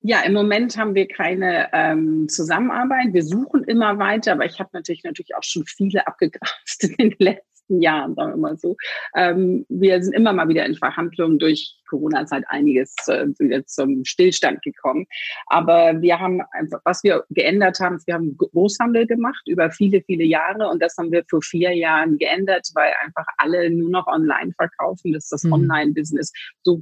Ja, 0.00 0.20
im 0.22 0.32
Moment 0.32 0.76
haben 0.76 0.94
wir 0.94 1.08
keine 1.08 1.68
ähm, 1.72 2.28
Zusammenarbeit. 2.28 3.12
Wir 3.12 3.24
suchen 3.24 3.64
immer 3.64 3.98
weiter, 3.98 4.32
aber 4.32 4.46
ich 4.46 4.60
habe 4.60 4.70
natürlich 4.72 5.02
natürlich 5.02 5.34
auch 5.34 5.42
schon 5.42 5.64
viele 5.66 6.06
abgegrast 6.06 6.84
in 6.98 7.10
den 7.10 7.16
letzten 7.18 7.82
Jahren, 7.82 8.14
sagen 8.14 8.32
wir 8.32 8.36
mal 8.36 8.56
so. 8.56 8.76
Ähm, 9.16 9.66
wir 9.68 10.00
sind 10.02 10.14
immer 10.14 10.32
mal 10.32 10.48
wieder 10.48 10.64
in 10.64 10.76
Verhandlungen 10.76 11.40
durch 11.40 11.76
Corona-Zeit 11.88 12.44
einiges 12.46 12.94
äh, 13.08 13.26
wieder 13.38 13.66
zum 13.66 14.04
Stillstand 14.04 14.62
gekommen. 14.62 15.06
Aber 15.46 16.00
wir 16.00 16.20
haben 16.20 16.42
einfach, 16.52 16.80
was 16.84 17.02
wir 17.02 17.24
geändert 17.30 17.80
haben, 17.80 17.98
wir 18.06 18.14
haben 18.14 18.36
Großhandel 18.36 19.06
gemacht 19.06 19.42
über 19.46 19.70
viele, 19.70 20.00
viele 20.02 20.24
Jahre 20.24 20.68
und 20.68 20.80
das 20.80 20.96
haben 20.96 21.10
wir 21.10 21.24
vor 21.28 21.42
vier 21.42 21.74
Jahren 21.74 22.18
geändert, 22.18 22.68
weil 22.74 22.92
einfach 23.04 23.26
alle 23.38 23.68
nur 23.70 23.90
noch 23.90 24.06
online 24.06 24.52
verkaufen, 24.56 25.12
dass 25.12 25.28
das 25.28 25.42
mhm. 25.42 25.54
Online-Business 25.54 26.32
so 26.62 26.78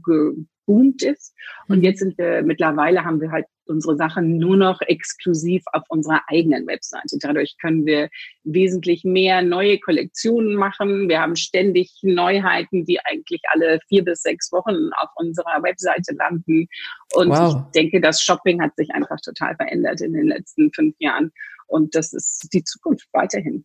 geboomt 0.67 1.03
ist. 1.03 1.35
Und 1.69 1.79
mhm. 1.79 1.85
jetzt 1.85 2.01
sind 2.01 2.19
wir, 2.19 2.43
mittlerweile 2.43 3.05
haben 3.05 3.21
wir 3.21 3.31
halt 3.31 3.47
unsere 3.69 3.97
Sachen 3.97 4.39
nur 4.39 4.57
noch 4.57 4.81
exklusiv 4.83 5.65
auf 5.73 5.83
unserer 5.89 6.21
eigenen 6.29 6.67
Webseite. 6.67 7.19
Dadurch 7.21 7.57
können 7.61 7.85
wir 7.85 8.09
wesentlich 8.45 9.03
mehr 9.05 9.43
neue 9.43 9.79
Kollektionen 9.81 10.55
machen. 10.55 11.09
Wir 11.09 11.21
haben 11.21 11.35
ständig 11.35 11.93
Neuheiten, 12.03 12.85
die 12.85 13.01
eigentlich 13.05 13.43
alle 13.53 13.81
vier 13.89 14.05
bis 14.05 14.23
sechs 14.23 14.53
Wochen 14.53 14.91
auf 14.99 15.09
unserer 15.17 15.63
Webseite 15.63 16.15
landen. 16.15 16.69
Und 17.15 17.31
wow. 17.31 17.57
ich 17.57 17.73
denke, 17.73 18.01
das 18.01 18.23
Shopping 18.23 18.63
hat 18.63 18.77
sich 18.77 18.91
einfach 18.93 19.21
total 19.21 19.57
verändert 19.57 20.01
in 20.01 20.13
den 20.13 20.27
letzten 20.27 20.73
fünf 20.73 20.95
Jahren. 21.01 21.33
Und 21.67 21.97
das 21.97 22.13
ist 22.13 22.49
die 22.53 22.63
Zukunft 22.63 23.09
weiterhin. 23.13 23.65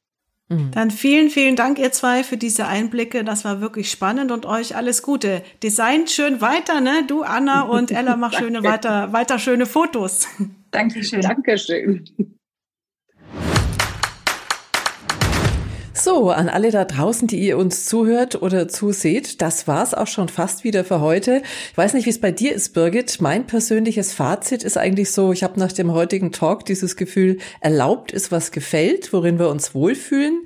Mhm. 0.52 0.72
Dann 0.72 0.92
vielen, 0.92 1.30
vielen 1.30 1.56
Dank, 1.56 1.80
ihr 1.80 1.92
zwei, 1.92 2.24
für 2.24 2.38
diese 2.38 2.68
Einblicke. 2.68 3.24
Das 3.24 3.46
war 3.46 3.62
wirklich 3.62 3.90
spannend 3.90 4.32
und 4.32 4.46
euch 4.46 4.76
alles 4.76 5.02
Gute. 5.02 5.44
Design 5.64 6.08
schön 6.08 6.42
weiter, 6.42 6.82
ne? 6.82 7.06
Du, 7.08 7.24
Anna 7.24 7.62
und 7.62 7.92
Ella, 7.92 8.18
mach 8.18 8.34
schöne 8.38 8.64
weiter, 8.64 9.14
weiter 9.14 9.40
schöne 9.40 9.66
Fotos. 9.66 10.28
Dankeschön. 10.72 11.22
Dankeschön. 11.22 12.38
So, 16.04 16.32
an 16.32 16.50
alle 16.50 16.72
da 16.72 16.84
draußen, 16.84 17.28
die 17.28 17.40
ihr 17.40 17.60
uns 17.60 17.86
zuhört 17.86 18.42
oder 18.42 18.68
zuseht, 18.68 19.40
das 19.40 19.68
war's 19.68 19.94
auch 19.94 20.08
schon 20.08 20.30
fast 20.30 20.64
wieder 20.64 20.84
für 20.84 21.00
heute. 21.00 21.44
Ich 21.70 21.78
weiß 21.78 21.94
nicht, 21.94 22.08
wie 22.08 22.10
es 22.10 22.20
bei 22.20 22.32
dir 22.32 22.56
ist, 22.56 22.74
Birgit. 22.74 23.22
Mein 23.22 23.46
persönliches 23.46 24.12
Fazit 24.12 24.64
ist 24.64 24.80
eigentlich 24.80 25.12
so, 25.12 25.32
ich 25.32 25.44
habe 25.44 25.60
nach 25.60 25.72
dem 25.72 25.92
heutigen 25.92 26.32
Talk 26.32 26.66
dieses 26.66 26.96
Gefühl, 26.96 27.38
erlaubt 27.60 28.12
ist, 28.14 28.32
was 28.32 28.52
gefällt, 28.52 29.14
worin 29.14 29.38
wir 29.38 29.50
uns 29.50 29.76
wohlfühlen. 29.76 30.46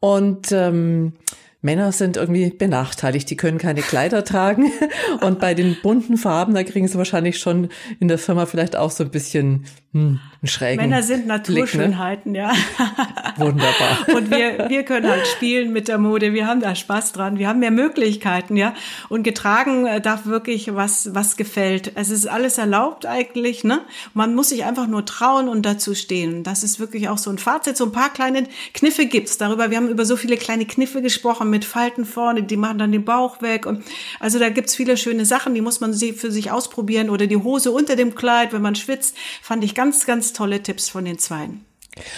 Und 0.00 0.52
ähm, 0.52 1.14
Männer 1.62 1.92
sind 1.92 2.16
irgendwie 2.16 2.50
benachteiligt, 2.50 3.28
die 3.28 3.36
können 3.36 3.58
keine 3.58 3.82
Kleider 3.82 4.24
tragen. 4.24 4.72
Und 5.20 5.40
bei 5.40 5.54
den 5.54 5.76
bunten 5.82 6.16
Farben, 6.16 6.54
da 6.54 6.64
kriegen 6.64 6.88
sie 6.88 6.96
wahrscheinlich 6.96 7.38
schon 7.38 7.68
in 7.98 8.08
der 8.08 8.18
Firma 8.18 8.46
vielleicht 8.46 8.76
auch 8.76 8.90
so 8.90 9.04
ein 9.04 9.10
bisschen 9.10 9.66
hm, 9.92 10.20
einen 10.40 10.48
schrägen 10.48 10.88
Männer 10.88 11.02
sind 11.02 11.26
Naturschönheiten, 11.26 12.32
Blick, 12.32 12.44
ne? 12.44 12.52
ja. 12.52 13.36
Wunderbar. 13.36 14.06
Und 14.14 14.30
wir, 14.30 14.68
wir 14.68 14.84
können 14.84 15.08
halt 15.08 15.26
spielen 15.26 15.72
mit 15.72 15.88
der 15.88 15.98
Mode, 15.98 16.32
wir 16.32 16.46
haben 16.46 16.60
da 16.60 16.76
Spaß 16.76 17.12
dran, 17.12 17.38
wir 17.38 17.48
haben 17.48 17.58
mehr 17.58 17.72
Möglichkeiten, 17.72 18.56
ja. 18.56 18.72
Und 19.08 19.24
getragen 19.24 19.86
äh, 19.86 20.00
darf 20.00 20.26
wirklich 20.26 20.76
was, 20.76 21.12
was 21.12 21.36
gefällt. 21.36 21.92
Es 21.96 22.10
ist 22.10 22.28
alles 22.28 22.56
erlaubt 22.56 23.04
eigentlich, 23.04 23.64
ne? 23.64 23.80
Man 24.14 24.36
muss 24.36 24.50
sich 24.50 24.64
einfach 24.64 24.86
nur 24.86 25.04
trauen 25.04 25.48
und 25.48 25.66
dazu 25.66 25.96
stehen. 25.96 26.44
Das 26.44 26.62
ist 26.62 26.78
wirklich 26.78 27.08
auch 27.08 27.18
so 27.18 27.28
ein 27.30 27.38
Fazit. 27.38 27.76
So 27.76 27.84
ein 27.86 27.92
paar 27.92 28.12
kleine 28.12 28.44
Kniffe 28.72 29.06
gibt's 29.06 29.38
darüber. 29.38 29.70
Wir 29.70 29.76
haben 29.76 29.88
über 29.88 30.04
so 30.04 30.16
viele 30.16 30.36
kleine 30.36 30.66
Kniffe 30.66 31.02
gesprochen 31.02 31.49
mit 31.50 31.64
Falten 31.64 32.04
vorne, 32.04 32.42
die 32.42 32.56
machen 32.56 32.78
dann 32.78 32.92
den 32.92 33.04
Bauch 33.04 33.42
weg. 33.42 33.66
Und 33.66 33.84
also 34.18 34.38
da 34.38 34.48
gibt's 34.48 34.74
viele 34.74 34.96
schöne 34.96 35.26
Sachen, 35.26 35.54
die 35.54 35.60
muss 35.60 35.80
man 35.80 35.92
für 35.92 36.30
sich 36.30 36.50
ausprobieren. 36.50 37.10
Oder 37.10 37.26
die 37.26 37.36
Hose 37.36 37.70
unter 37.70 37.96
dem 37.96 38.14
Kleid, 38.14 38.52
wenn 38.52 38.62
man 38.62 38.74
schwitzt, 38.74 39.16
fand 39.42 39.64
ich 39.64 39.74
ganz, 39.74 40.06
ganz 40.06 40.32
tolle 40.32 40.62
Tipps 40.62 40.88
von 40.88 41.04
den 41.04 41.18
Zweien. 41.18 41.64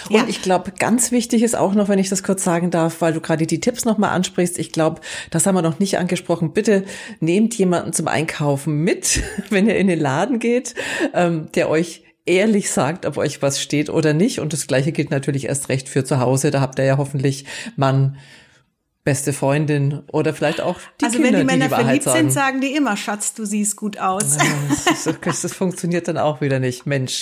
Und 0.09 0.15
ja. 0.15 0.25
ich 0.27 0.41
glaube, 0.41 0.71
ganz 0.77 1.11
wichtig 1.11 1.41
ist 1.41 1.55
auch 1.55 1.73
noch, 1.73 1.89
wenn 1.89 1.99
ich 1.99 2.09
das 2.09 2.23
kurz 2.23 2.43
sagen 2.43 2.69
darf, 2.69 3.01
weil 3.01 3.13
du 3.13 3.21
gerade 3.21 3.47
die 3.47 3.59
Tipps 3.59 3.85
nochmal 3.85 4.11
ansprichst. 4.11 4.59
Ich 4.59 4.71
glaube, 4.71 5.01
das 5.31 5.45
haben 5.45 5.55
wir 5.55 5.61
noch 5.61 5.79
nicht 5.79 5.97
angesprochen. 5.97 6.53
Bitte 6.53 6.85
nehmt 7.19 7.55
jemanden 7.57 7.91
zum 7.93 8.07
Einkaufen 8.07 8.83
mit, 8.83 9.21
wenn 9.49 9.67
ihr 9.67 9.75
in 9.75 9.87
den 9.87 9.99
Laden 9.99 10.39
geht, 10.39 10.75
ähm, 11.13 11.49
der 11.55 11.69
euch 11.69 12.03
ehrlich 12.25 12.71
sagt, 12.71 13.05
ob 13.05 13.17
euch 13.17 13.41
was 13.41 13.61
steht 13.61 13.89
oder 13.89 14.13
nicht. 14.13 14.39
Und 14.39 14.53
das 14.53 14.67
Gleiche 14.67 14.91
gilt 14.91 15.11
natürlich 15.11 15.45
erst 15.45 15.69
recht 15.69 15.89
für 15.89 16.05
zu 16.05 16.19
Hause. 16.19 16.51
Da 16.51 16.61
habt 16.61 16.79
ihr 16.79 16.85
ja 16.85 16.97
hoffentlich 16.97 17.45
Mann, 17.75 18.17
beste 19.03 19.33
Freundin 19.33 20.01
oder 20.11 20.33
vielleicht 20.33 20.61
auch 20.61 20.77
die 21.01 21.05
also 21.05 21.17
Kinder, 21.17 21.33
wenn 21.33 21.39
die 21.39 21.45
Männer 21.45 21.65
die 21.65 21.75
die 21.75 21.83
verliebt 21.83 22.03
sagen. 22.03 22.17
sind, 22.19 22.31
sagen 22.31 22.61
die 22.61 22.73
immer, 22.75 22.95
Schatz, 22.95 23.33
du 23.33 23.45
siehst 23.45 23.75
gut 23.75 23.97
aus. 23.97 24.37
Ja, 24.37 24.43
das, 25.21 25.41
das, 25.41 25.53
funktioniert 25.53 26.07
dann 26.07 26.17
auch 26.17 26.39
wieder 26.39 26.59
nicht, 26.59 26.85
Mensch. 26.85 27.21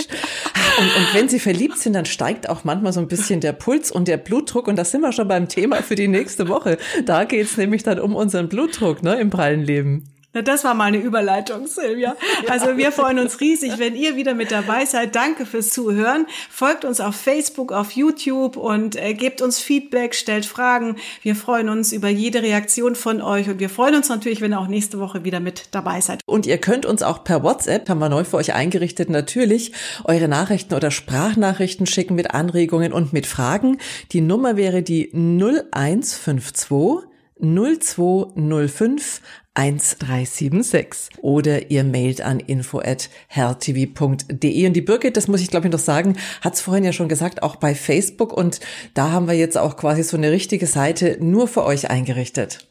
Und, 0.77 0.85
und 0.85 1.13
wenn 1.13 1.27
sie 1.27 1.39
verliebt 1.39 1.79
sind, 1.79 1.93
dann 1.93 2.05
steigt 2.05 2.49
auch 2.49 2.63
manchmal 2.63 2.93
so 2.93 2.99
ein 2.99 3.07
bisschen 3.07 3.39
der 3.41 3.53
Puls 3.53 3.91
und 3.91 4.07
der 4.07 4.17
Blutdruck 4.17 4.67
und 4.67 4.75
das 4.75 4.91
sind 4.91 5.01
wir 5.01 5.11
schon 5.11 5.27
beim 5.27 5.47
Thema 5.47 5.81
für 5.81 5.95
die 5.95 6.07
nächste 6.07 6.47
Woche. 6.47 6.77
Da 7.05 7.23
geht's 7.23 7.57
nämlich 7.57 7.81
dann 7.81 7.99
um 7.99 8.15
unseren 8.15 8.47
Blutdruck 8.47 9.01
ne, 9.01 9.19
im 9.19 9.31
prallen 9.31 9.61
Leben. 9.61 10.03
Na, 10.33 10.41
das 10.41 10.63
war 10.63 10.73
mal 10.73 10.85
eine 10.85 10.97
Überleitung, 10.97 11.67
Silvia. 11.67 12.15
Also 12.47 12.77
wir 12.77 12.93
freuen 12.93 13.19
uns 13.19 13.41
riesig, 13.41 13.79
wenn 13.79 13.97
ihr 13.97 14.15
wieder 14.15 14.33
mit 14.33 14.49
dabei 14.49 14.85
seid. 14.85 15.13
Danke 15.13 15.45
fürs 15.45 15.71
Zuhören. 15.71 16.25
Folgt 16.49 16.85
uns 16.85 17.01
auf 17.01 17.15
Facebook, 17.15 17.73
auf 17.73 17.91
YouTube 17.91 18.55
und 18.55 18.95
äh, 18.95 19.13
gebt 19.13 19.41
uns 19.41 19.59
Feedback, 19.59 20.15
stellt 20.15 20.45
Fragen. 20.45 20.95
Wir 21.21 21.35
freuen 21.35 21.67
uns 21.67 21.91
über 21.91 22.07
jede 22.07 22.41
Reaktion 22.41 22.95
von 22.95 23.21
euch 23.21 23.49
und 23.49 23.59
wir 23.59 23.69
freuen 23.69 23.95
uns 23.95 24.07
natürlich, 24.07 24.39
wenn 24.39 24.53
ihr 24.53 24.59
auch 24.59 24.67
nächste 24.67 24.99
Woche 24.99 25.25
wieder 25.25 25.41
mit 25.41 25.67
dabei 25.71 25.99
seid. 25.99 26.21
Und 26.25 26.45
ihr 26.45 26.59
könnt 26.59 26.85
uns 26.85 27.03
auch 27.03 27.25
per 27.25 27.43
WhatsApp, 27.43 27.89
haben 27.89 27.99
wir 27.99 28.07
neu 28.07 28.23
für 28.23 28.37
euch 28.37 28.53
eingerichtet, 28.53 29.09
natürlich 29.09 29.73
eure 30.05 30.29
Nachrichten 30.29 30.75
oder 30.75 30.91
Sprachnachrichten 30.91 31.87
schicken 31.87 32.15
mit 32.15 32.33
Anregungen 32.33 32.93
und 32.93 33.11
mit 33.11 33.27
Fragen. 33.27 33.79
Die 34.13 34.21
Nummer 34.21 34.55
wäre 34.55 34.81
die 34.81 35.11
0152 35.13 37.10
0205 37.41 39.21
1376 39.53 41.21
oder 41.21 41.69
ihr 41.71 41.83
mailt 41.83 42.21
an 42.21 42.39
info 42.39 42.79
at 42.79 43.09
herrtv.de 43.27 44.67
und 44.67 44.73
die 44.73 44.81
Birgit, 44.81 45.17
das 45.17 45.27
muss 45.27 45.41
ich 45.41 45.49
glaube 45.49 45.67
ich 45.67 45.73
noch 45.73 45.79
sagen, 45.79 46.17
hat 46.39 46.53
es 46.53 46.61
vorhin 46.61 46.85
ja 46.85 46.93
schon 46.93 47.09
gesagt, 47.09 47.43
auch 47.43 47.57
bei 47.57 47.75
Facebook 47.75 48.31
und 48.31 48.61
da 48.93 49.11
haben 49.11 49.27
wir 49.27 49.33
jetzt 49.33 49.57
auch 49.57 49.75
quasi 49.75 50.03
so 50.03 50.15
eine 50.15 50.31
richtige 50.31 50.67
Seite 50.67 51.17
nur 51.19 51.49
für 51.49 51.65
euch 51.65 51.89
eingerichtet. 51.89 52.69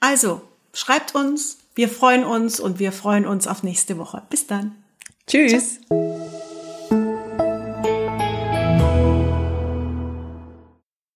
Also, 0.00 0.42
schreibt 0.74 1.14
uns, 1.14 1.58
wir 1.74 1.88
freuen 1.88 2.24
uns 2.24 2.60
und 2.60 2.78
wir 2.78 2.92
freuen 2.92 3.26
uns 3.26 3.46
auf 3.46 3.62
nächste 3.62 3.96
Woche. 3.96 4.22
Bis 4.28 4.46
dann. 4.46 4.74
Tschüss. 5.26 5.80
Ciao. 5.86 6.47